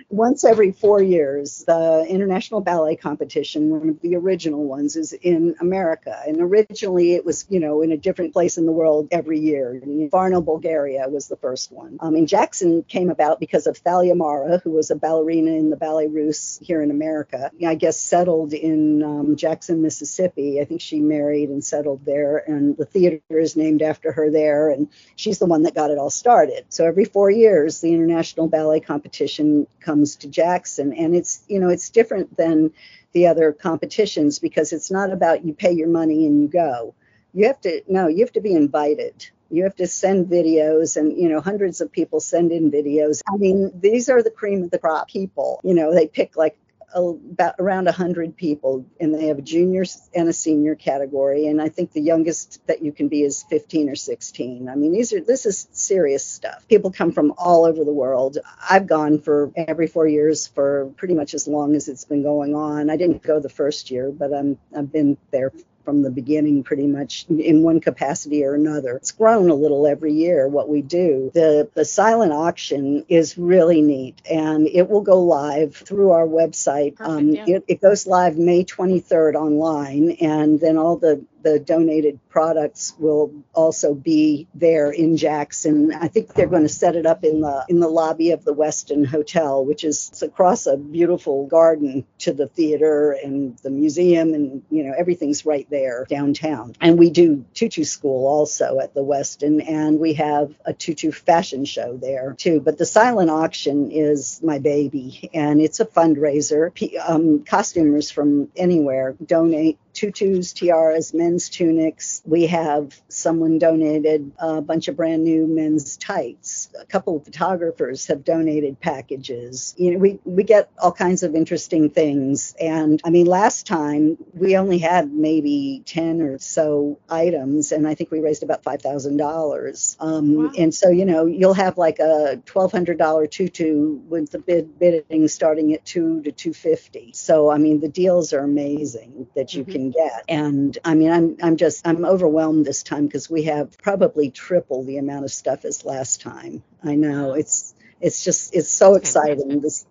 once 0.09 0.45
every 0.45 0.72
four 0.72 1.03
years, 1.03 1.64
the 1.66 2.07
International 2.09 2.61
Ballet 2.61 2.97
Competition, 2.97 3.70
one 3.70 3.89
of 3.91 4.01
the 4.01 4.16
original 4.16 4.64
ones, 4.64 4.97
is 4.97 5.12
in 5.12 5.55
America. 5.61 6.20
And 6.26 6.41
originally 6.41 7.14
it 7.14 7.24
was, 7.24 7.47
you 7.49 7.61
know, 7.61 7.83
in 7.83 7.93
a 7.93 7.97
different 7.97 8.33
place 8.33 8.59
in 8.59 8.66
the 8.66 8.72
world 8.72 9.09
every 9.11 9.39
year. 9.39 9.80
Varna, 10.11 10.41
Bulgaria 10.41 11.09
was 11.09 11.28
the 11.28 11.37
first 11.37 11.70
one. 11.70 11.99
Um, 12.01 12.14
mean, 12.14 12.26
Jackson 12.26 12.83
came 12.83 13.11
about 13.11 13.41
because 13.41 13.66
of 13.66 13.76
Thalia 13.76 14.14
Mara, 14.14 14.59
who 14.59 14.70
was 14.70 14.91
a 14.91 14.97
ballerina 14.97 15.53
in 15.53 15.70
the 15.70 15.76
Ballet 15.76 16.07
Russe 16.07 16.59
here 16.62 16.83
in 16.83 16.91
America. 16.91 17.51
I 17.66 17.74
guess 17.74 18.01
settled 18.01 18.53
in 18.53 19.03
um, 19.03 19.37
Jackson, 19.37 19.83
Mississippi 19.83 20.22
Mississippi. 20.23 20.61
I 20.61 20.64
think 20.64 20.81
she 20.81 21.01
married 21.01 21.49
and 21.49 21.64
settled 21.64 22.05
there, 22.05 22.39
and 22.39 22.77
the 22.77 22.85
theater 22.85 23.20
is 23.31 23.57
named 23.57 23.83
after 23.83 24.12
her 24.12 24.31
there, 24.31 24.70
and 24.70 24.89
she's 25.16 25.39
the 25.39 25.47
one 25.47 25.62
that 25.62 25.75
got 25.75 25.91
it 25.91 25.99
all 25.99 26.11
started. 26.11 26.66
So 26.68 26.87
every 26.87 27.05
four 27.05 27.31
years, 27.31 27.81
the 27.81 27.93
International 27.93 28.49
Ballet 28.49 28.81
Competition 28.81 29.66
comes 29.81 30.16
to 30.16 30.29
Jackson, 30.29 30.93
and 30.93 31.14
it's 31.14 31.43
you 31.49 31.61
know 31.61 31.68
it's 31.68 31.91
different 31.91 32.37
than 32.37 32.73
the 33.12 33.27
other 33.27 33.53
competitions 33.53 34.39
because 34.39 34.73
it's 34.73 34.91
not 34.91 35.12
about 35.12 35.45
you 35.45 35.53
pay 35.53 35.73
your 35.73 35.89
money 35.89 36.27
and 36.27 36.41
you 36.41 36.49
go. 36.49 36.95
You 37.35 37.47
have 37.47 37.61
to 37.62 37.83
no, 37.89 38.09
you 38.09 38.20
have 38.20 38.33
to 38.33 38.41
be 38.41 38.55
invited 38.55 39.31
you 39.51 39.64
have 39.64 39.77
to 39.77 39.87
send 39.87 40.29
videos 40.29 40.97
and 40.97 41.16
you 41.16 41.29
know 41.29 41.39
hundreds 41.39 41.83
of 41.83 41.93
people 41.93 42.20
send 42.20 42.51
in 42.51 42.70
videos 42.70 43.20
i 43.31 43.37
mean 43.37 43.70
these 43.79 44.09
are 44.09 44.23
the 44.23 44.31
cream 44.31 44.62
of 44.62 44.70
the 44.70 44.79
crop 44.79 45.09
people 45.09 45.61
you 45.62 45.75
know 45.75 45.95
they 45.95 46.07
pick 46.07 46.39
like 46.39 46.57
about 46.95 47.55
around 47.59 47.86
100 47.86 48.36
people 48.36 48.86
and 49.01 49.14
they 49.14 49.26
have 49.26 49.38
a 49.38 49.43
junior 49.43 49.84
and 50.14 50.28
a 50.28 50.32
senior 50.32 50.74
category 50.74 51.47
and 51.47 51.61
i 51.61 51.68
think 51.68 51.93
the 51.93 52.01
youngest 52.01 52.64
that 52.66 52.82
you 52.82 52.93
can 52.93 53.09
be 53.09 53.22
is 53.22 53.45
15 53.45 53.88
or 53.88 53.97
16 53.97 54.68
i 54.68 54.74
mean 54.74 54.93
these 54.93 55.12
are 55.12 55.20
this 55.20 55.47
is 55.47 55.68
serious 55.72 56.24
stuff. 56.24 56.66
People 56.68 56.90
come 56.90 57.12
from 57.12 57.32
all 57.38 57.64
over 57.64 57.84
the 57.84 57.93
world. 57.93 58.38
I've 58.68 58.86
gone 58.86 59.20
for 59.20 59.53
every 59.57 59.86
four 59.86 60.07
years 60.07 60.47
for 60.47 60.93
pretty 60.97 61.14
much 61.14 61.34
as 61.34 61.47
long 61.49 61.74
as 61.74 61.88
it's 61.88 62.05
been 62.05 62.22
going 62.22 62.55
on. 62.55 62.90
I 62.90 62.97
didn't 62.97 63.22
go 63.22 63.40
the 63.40 63.49
first 63.49 63.90
year 63.90 64.11
but 64.11 64.32
i'm 64.32 64.59
i've 64.76 64.93
been 64.93 65.16
there 65.30 65.53
from 65.85 66.03
the 66.03 66.11
beginning 66.11 66.62
pretty 66.62 66.87
much 66.87 67.26
in 67.28 67.62
one 67.62 67.80
capacity 67.80 68.45
or 68.45 68.55
another. 68.55 68.97
It's 68.97 69.12
grown 69.12 69.51
a 69.51 69.55
little 69.55 69.87
every 69.87 70.12
year 70.12 70.49
what 70.49 70.68
we 70.68 70.83
do. 70.83 71.30
The 71.35 71.68
the 71.74 71.85
silent 71.85 72.33
auction 72.33 73.05
is 73.09 73.39
really 73.39 73.83
neat 73.83 74.20
and 74.30 74.66
it 74.66 74.89
will 74.89 75.03
go 75.03 75.22
live 75.22 75.76
through 75.76 76.11
our 76.11 76.26
website. 76.26 76.97
Perfect, 76.97 77.01
um, 77.01 77.28
yeah. 77.30 77.45
it, 77.47 77.64
it 77.68 77.80
goes 77.80 78.07
live 78.07 78.37
May 78.37 78.64
23rd 78.64 79.35
online 79.35 80.16
and 80.20 80.61
then 80.61 80.76
all 80.76 80.97
the 80.97 81.24
the 81.43 81.59
donated 81.59 82.18
products 82.28 82.95
will 82.99 83.33
also 83.53 83.95
be 83.95 84.47
there 84.55 84.91
in 84.91 85.16
Jackson. 85.16 85.93
I 85.93 86.09
think 86.09 86.33
they're 86.35 86.47
going 86.47 86.62
to 86.62 86.68
set 86.68 86.97
it 86.97 87.07
up 87.07 87.24
in 87.24 87.41
the 87.41 87.64
in 87.68 87.80
the 87.80 87.89
lobby 87.89 88.30
of 88.30 88.45
the 88.45 88.55
Westin 88.55 89.05
Hotel, 89.07 89.64
which 89.64 89.85
is 89.85 90.22
across 90.22 90.66
a 90.66 90.76
beautiful 90.76 91.47
garden 91.47 92.07
to 92.20 92.33
the 92.33 92.47
theater 92.47 93.12
and 93.12 93.59
the 93.59 93.70
museum, 93.70 94.35
and 94.35 94.62
you 94.70 94.85
know 94.85 94.95
everything's 94.97 95.45
right 95.45 95.68
there 95.73 96.07
downtown. 96.09 96.77
And 96.81 96.99
we 96.99 97.11
do 97.11 97.45
tutu 97.55 97.83
school 97.83 98.29
also 98.29 98.79
at 98.79 98.95
the 98.95 99.03
Westin, 99.03 99.68
and 99.68 99.99
we 99.99 100.12
have 100.14 100.55
a 100.64 100.73
tutu 100.73 101.11
fashion 101.11 101.64
show 101.64 101.97
there 101.97 102.35
too. 102.39 102.61
But 102.61 102.79
the 102.79 102.87
silent 102.87 103.31
auction 103.31 103.91
is 103.91 104.41
my 104.45 104.61
baby, 104.61 105.31
and 105.35 105.61
it's 105.61 105.81
a 105.81 105.85
fundraiser. 105.85 106.70
Um, 107.05 107.45
costumers 107.45 108.12
from 108.12 108.53
anywhere 108.55 109.16
donate 109.25 109.79
tutus, 109.93 110.53
tiaras, 110.53 111.12
men's 111.14 111.49
tunics. 111.49 112.23
We 112.25 112.47
have 112.47 113.01
someone 113.09 113.59
donated 113.59 114.33
a 114.39 114.61
bunch 114.61 114.89
of 114.89 114.97
brand 114.97 115.25
new 115.25 115.47
men's 115.47 115.97
tights. 115.97 116.70
A 116.81 116.87
couple 116.87 117.16
of 117.16 117.25
photographers 117.25 118.07
have 118.07 118.25
donated 118.25 118.81
packages. 118.81 119.75
You 119.77 119.93
know, 119.93 119.99
we, 119.99 120.18
we 120.25 120.45
get 120.45 120.70
all 120.79 120.93
kinds 120.93 121.23
of 121.23 121.35
interesting 121.35 121.91
things. 121.91 122.55
And 122.61 123.01
I 123.05 123.11
mean, 123.11 123.27
last 123.27 123.66
time 123.66 124.18
we 124.35 124.57
only 124.57 124.79
had 124.79 125.12
maybe 125.12 125.53
10 125.85 126.23
or 126.23 126.39
so 126.39 126.99
items, 127.09 127.73
and 127.73 127.87
I 127.87 127.95
think 127.95 128.11
we 128.11 128.21
raised 128.21 128.43
about 128.43 128.63
$5,000. 128.63 129.97
Um, 130.01 130.35
wow. 130.35 130.53
And 130.57 130.75
so, 130.75 130.89
you 130.89 131.05
know, 131.05 131.27
you'll 131.27 131.55
have 131.55 131.77
like 131.77 131.99
a 131.99 132.41
$1,200 132.47 133.31
tutu 133.31 133.99
with 134.09 134.31
the 134.31 134.39
bid 134.39 134.79
bidding 134.79 135.29
starting 135.29 135.75
at 135.75 135.85
two 135.85 136.23
to 136.23 136.33
250. 136.33 137.13
So, 137.15 137.51
I 137.51 137.59
mean, 137.59 137.81
the 137.81 137.89
deals 137.89 138.33
are 138.33 138.41
amazing 138.41 139.27
that 139.35 139.53
you 139.53 139.65
mm-hmm. 139.65 139.73
can 139.73 139.83
can 139.83 139.91
get. 139.91 140.25
And 140.29 140.79
I 140.85 140.95
mean, 140.95 141.11
I'm 141.11 141.37
I'm 141.43 141.57
just 141.57 141.87
I'm 141.87 142.05
overwhelmed 142.05 142.65
this 142.65 142.83
time 142.83 143.07
because 143.07 143.29
we 143.29 143.45
have 143.45 143.77
probably 143.79 144.31
triple 144.31 144.85
the 144.85 144.99
amount 144.99 145.25
of 145.25 145.31
stuff 145.31 145.65
as 145.65 145.85
last 145.85 146.21
time. 146.21 146.63
I 146.83 146.95
know 146.95 147.35
it's 147.35 147.75
it's 148.01 148.25
just 148.25 148.55
it's 148.55 148.71
so 148.71 148.95
exciting. 148.95 149.61
This, 149.61 149.87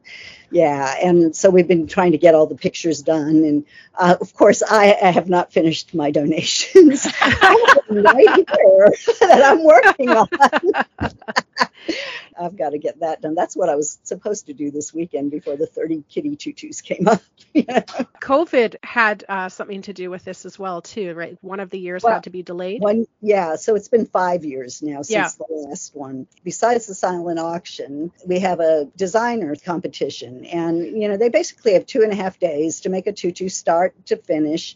yeah, 0.51 0.95
and 1.01 1.35
so 1.35 1.49
we've 1.49 1.67
been 1.67 1.87
trying 1.87 2.11
to 2.11 2.17
get 2.17 2.35
all 2.35 2.45
the 2.45 2.55
pictures 2.55 3.01
done, 3.01 3.43
and 3.43 3.65
uh, 3.97 4.17
of 4.19 4.33
course 4.33 4.61
I, 4.61 4.97
I, 5.01 5.11
have 5.11 5.29
not 5.29 5.53
finished 5.53 5.93
my 5.93 6.11
donations 6.11 7.05
right 7.89 7.89
here 7.89 8.93
that 9.21 9.41
I'm 9.43 9.63
working 9.63 10.09
on. 10.09 10.27
I've 12.41 12.57
got 12.57 12.71
to 12.71 12.77
get 12.77 12.99
that 13.01 13.21
done. 13.21 13.35
That's 13.35 13.55
what 13.55 13.69
I 13.69 13.75
was 13.75 13.99
supposed 14.03 14.47
to 14.47 14.53
do 14.53 14.71
this 14.71 14.93
weekend 14.93 15.31
before 15.31 15.57
the 15.57 15.67
30 15.67 16.03
kitty 16.09 16.35
tutus 16.35 16.81
came 16.81 17.07
up. 17.07 17.21
COVID 17.55 18.75
had 18.83 19.23
uh, 19.29 19.49
something 19.49 19.83
to 19.83 19.93
do 19.93 20.09
with 20.09 20.23
this 20.23 20.45
as 20.45 20.57
well, 20.57 20.81
too, 20.81 21.13
right? 21.13 21.37
One 21.41 21.59
of 21.59 21.69
the 21.69 21.79
years 21.79 22.03
well, 22.03 22.13
had 22.13 22.23
to 22.23 22.29
be 22.29 22.41
delayed. 22.41 22.81
One, 22.81 23.05
yeah. 23.21 23.57
So 23.57 23.75
it's 23.75 23.89
been 23.89 24.05
five 24.05 24.43
years 24.43 24.81
now 24.81 25.03
since 25.03 25.11
yeah. 25.11 25.29
the 25.37 25.53
last 25.53 25.95
one. 25.95 26.27
Besides 26.43 26.87
the 26.87 26.95
silent 26.95 27.39
auction, 27.39 28.11
we 28.25 28.39
have 28.39 28.59
a 28.59 28.85
designer 28.95 29.55
competition, 29.55 30.40
and 30.45 31.01
you 31.01 31.07
know 31.07 31.17
they 31.17 31.29
basically 31.29 31.73
have 31.73 31.85
two 31.85 32.01
and 32.01 32.11
a 32.11 32.15
half 32.15 32.39
days 32.39 32.81
to 32.81 32.89
make 32.89 33.07
a 33.07 33.11
tutu 33.11 33.49
start 33.49 34.05
to 34.07 34.17
finish, 34.17 34.75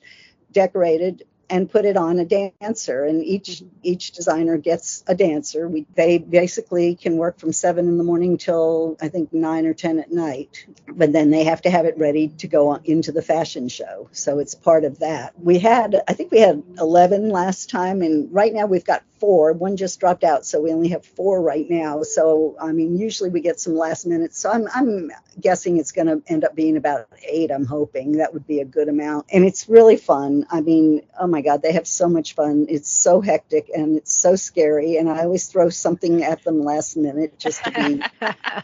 decorated 0.52 1.24
and 1.50 1.70
put 1.70 1.86
it 1.86 1.98
on 1.98 2.20
a 2.20 2.26
dancer. 2.26 3.04
And 3.04 3.24
each 3.24 3.64
each 3.84 4.12
designer 4.12 4.58
gets 4.58 5.04
a 5.08 5.16
dancer. 5.16 5.68
We, 5.68 5.86
they 5.96 6.18
basically 6.18 6.96
can 6.96 7.18
work 7.18 7.40
from 7.40 7.52
seven 7.54 7.88
in 7.88 7.98
the 7.98 8.04
morning 8.04 8.38
till 8.38 8.98
i 9.02 9.08
think 9.08 9.34
nine 9.34 9.66
or 9.66 9.74
ten 9.74 10.00
at 10.00 10.12
night. 10.12 10.66
But 10.88 11.14
then 11.14 11.30
they 11.30 11.44
have 11.44 11.62
to 11.64 11.70
have 11.70 11.86
it 11.86 11.98
ready 11.98 12.30
to 12.30 12.48
go 12.48 12.76
into 12.76 13.12
the 13.12 13.22
fashion 13.22 13.70
show. 13.70 14.10
So 14.12 14.40
it's 14.40 14.56
part 14.56 14.84
of 14.84 15.00
that. 15.00 15.34
We 15.40 15.60
had 15.60 16.02
i 16.08 16.14
think 16.14 16.32
we 16.32 16.40
had 16.40 16.64
11 16.80 17.30
last 17.30 17.70
time. 17.70 18.02
And 18.02 18.34
right 18.34 18.54
now 18.54 18.66
we've 18.66 18.86
got 18.86 19.04
four 19.26 19.54
one 19.54 19.78
just 19.78 20.00
dropped 20.00 20.24
out 20.24 20.46
so 20.46 20.62
we 20.62 20.72
only 20.74 20.90
have 20.90 21.06
four 21.06 21.42
right 21.42 21.70
now 21.70 22.04
so 22.04 22.56
i 22.62 22.72
mean 22.72 22.98
usually 22.98 23.32
we 23.32 23.42
get 23.42 23.60
some 23.60 23.76
last 23.76 24.06
minute 24.06 24.36
so 24.36 24.52
i'm, 24.52 24.68
I'm 24.76 25.12
guessing 25.42 25.78
it's 25.78 25.94
going 25.94 26.08
to 26.08 26.22
end 26.32 26.46
up 26.46 26.56
being 26.56 26.78
about 26.78 27.08
eight 27.28 27.52
i'm 27.52 27.66
hoping 27.66 28.18
that 28.18 28.34
would 28.34 28.48
be 28.48 28.62
a 28.62 28.66
good 28.66 28.90
amount 28.90 29.28
and 29.34 29.46
it's 29.46 29.70
really 29.70 29.98
fun 29.98 30.46
i 30.52 30.62
mean 30.62 31.02
oh 31.20 31.28
my 31.28 31.42
God, 31.42 31.62
they 31.64 31.74
have 31.74 31.88
so 31.88 32.10
much 32.10 32.36
fun. 32.36 32.68
It's 32.70 32.92
so 32.92 33.22
hectic 33.22 33.70
and 33.76 33.98
it's 33.98 34.14
so 34.16 34.36
scary. 34.36 34.98
And 34.98 35.10
I 35.10 35.24
always 35.24 35.48
throw 35.48 35.70
something 35.70 36.24
at 36.24 36.44
them 36.44 36.64
last 36.64 36.98
minute 36.98 37.40
just 37.40 37.64
to 37.66 37.72
be, 37.72 38.04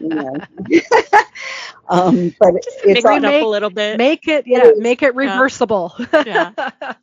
you 0.01 0.09
know. 0.09 0.35
um, 1.91 2.33
but 2.39 2.53
it's 2.55 2.85
make 2.85 2.97
it 2.97 3.25
up 3.25 3.43
a 3.43 3.45
little 3.45 3.69
bit. 3.69 3.97
Make 3.97 4.27
it, 4.27 4.47
yeah, 4.47 4.71
make 4.77 5.01
it 5.01 5.15
reversible. 5.15 5.93
Yeah. 6.25 6.51
yeah. 6.57 6.93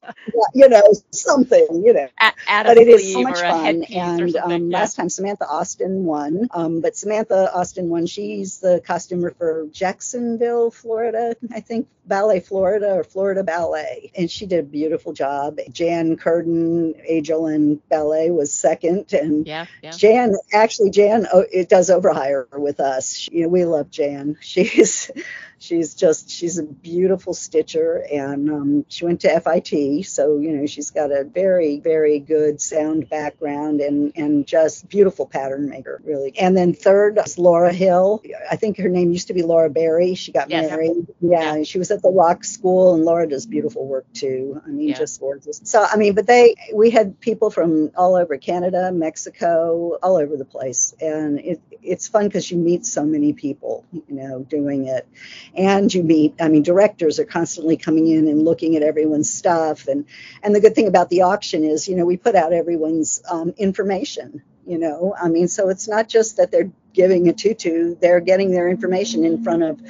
you 0.54 0.68
know, 0.68 0.82
something, 1.10 1.82
you 1.84 1.92
know. 1.92 2.08
At, 2.18 2.34
at 2.48 2.66
but 2.66 2.76
it 2.76 2.88
is 2.88 3.12
so 3.12 3.22
much 3.22 3.40
fun. 3.40 3.84
And 3.84 4.36
um, 4.36 4.70
yeah. 4.70 4.78
last 4.78 4.94
time 4.96 5.08
Samantha 5.08 5.46
Austin 5.46 6.04
won. 6.04 6.48
Um, 6.52 6.80
but 6.80 6.96
Samantha 6.96 7.52
Austin 7.52 7.88
won. 7.88 8.06
She's 8.06 8.58
the 8.60 8.80
costumer 8.86 9.30
for 9.30 9.66
Jacksonville, 9.72 10.70
Florida, 10.70 11.36
I 11.52 11.60
think, 11.60 11.88
Ballet 12.08 12.40
Florida 12.40 12.94
or 12.94 13.04
Florida 13.04 13.44
Ballet. 13.44 14.10
And 14.16 14.30
she 14.30 14.46
did 14.46 14.60
a 14.60 14.62
beautiful 14.62 15.12
job. 15.12 15.58
Jan 15.70 16.16
Curden, 16.16 16.94
Agelin 17.10 17.80
Ballet 17.88 18.30
was 18.30 18.52
second. 18.52 19.12
And 19.12 19.46
yeah, 19.46 19.66
yeah. 19.82 19.90
Jan, 19.90 20.34
actually, 20.52 20.90
Jan, 20.90 21.26
oh, 21.32 21.44
it 21.50 21.68
does 21.68 21.90
overhire 21.90 22.46
with 22.58 22.80
us. 22.80 23.16
She, 23.16 23.32
you 23.32 23.42
know, 23.42 23.48
we 23.48 23.64
love 23.64 23.90
Jan. 23.90 24.36
She's 24.78 25.10
she's 25.58 25.94
just 25.94 26.30
she's 26.30 26.58
a 26.58 26.62
beautiful 26.62 27.34
stitcher 27.34 28.04
and 28.12 28.50
um, 28.50 28.84
she 28.88 29.04
went 29.04 29.20
to 29.20 29.40
FIT 29.40 30.06
so 30.06 30.38
you 30.38 30.52
know 30.52 30.66
she's 30.66 30.90
got 30.90 31.10
a 31.10 31.24
very 31.24 31.80
very 31.80 32.18
good 32.18 32.60
sound 32.60 33.08
background 33.08 33.80
and 33.80 34.12
and 34.16 34.46
just 34.46 34.88
beautiful 34.88 35.26
pattern 35.26 35.68
maker 35.68 36.00
really. 36.04 36.32
And 36.38 36.56
then 36.56 36.74
third 36.74 37.18
is 37.24 37.38
Laura 37.38 37.72
Hill. 37.72 38.22
I 38.50 38.56
think 38.56 38.78
her 38.78 38.88
name 38.88 39.12
used 39.12 39.28
to 39.28 39.34
be 39.34 39.42
Laura 39.42 39.70
Berry. 39.70 40.14
She 40.14 40.32
got 40.32 40.50
yes. 40.50 40.70
married. 40.70 41.06
Yeah, 41.20 41.56
yeah. 41.56 41.62
she 41.64 41.78
was 41.78 41.90
at 41.90 42.02
the 42.02 42.10
Rock 42.10 42.44
School 42.44 42.94
and 42.94 43.04
Laura 43.04 43.28
does 43.28 43.46
beautiful 43.46 43.86
work 43.86 44.06
too. 44.12 44.60
I 44.64 44.68
mean 44.68 44.88
yeah. 44.88 44.98
just 44.98 45.20
gorgeous. 45.20 45.60
So 45.64 45.84
I 45.84 45.96
mean 45.96 46.14
but 46.14 46.26
they 46.26 46.54
we 46.72 46.90
had 46.90 47.20
people 47.20 47.50
from 47.50 47.90
all 47.96 48.16
over 48.16 48.36
Canada 48.36 48.92
Mexico 48.92 49.98
all 50.02 50.16
over 50.16 50.36
the 50.36 50.44
place. 50.44 50.94
And 51.00 51.38
it, 51.38 51.60
it's 51.82 52.08
fun 52.08 52.26
because 52.26 52.50
you 52.50 52.58
meet 52.58 52.86
so 52.86 53.04
many 53.04 53.32
people 53.32 53.84
you 53.92 54.02
know 54.08 54.40
doing 54.40 54.86
it 54.86 55.06
and 55.54 55.92
you 55.92 56.02
meet 56.02 56.34
i 56.40 56.48
mean 56.48 56.62
directors 56.62 57.18
are 57.18 57.24
constantly 57.24 57.76
coming 57.76 58.08
in 58.08 58.28
and 58.28 58.44
looking 58.44 58.76
at 58.76 58.82
everyone's 58.82 59.32
stuff. 59.32 59.88
And 59.88 60.04
and 60.42 60.54
the 60.54 60.60
good 60.60 60.74
thing 60.74 60.88
about 60.88 61.10
the 61.10 61.22
auction 61.22 61.64
is 61.64 61.88
you 61.88 61.96
know 61.96 62.04
we 62.04 62.16
put 62.16 62.34
out 62.34 62.52
everyone's 62.52 63.22
um, 63.30 63.54
information 63.56 64.42
you 64.66 64.78
know? 64.78 65.14
I 65.20 65.28
mean 65.28 65.48
so 65.48 65.68
it's 65.68 65.88
not 65.88 66.08
just 66.08 66.36
that 66.36 66.50
they're 66.50 66.70
giving 66.98 67.28
a 67.28 67.32
tutu 67.32 67.94
they're 68.00 68.20
getting 68.20 68.50
their 68.50 68.68
information 68.68 69.24
in 69.24 69.44
front 69.44 69.62
of 69.62 69.80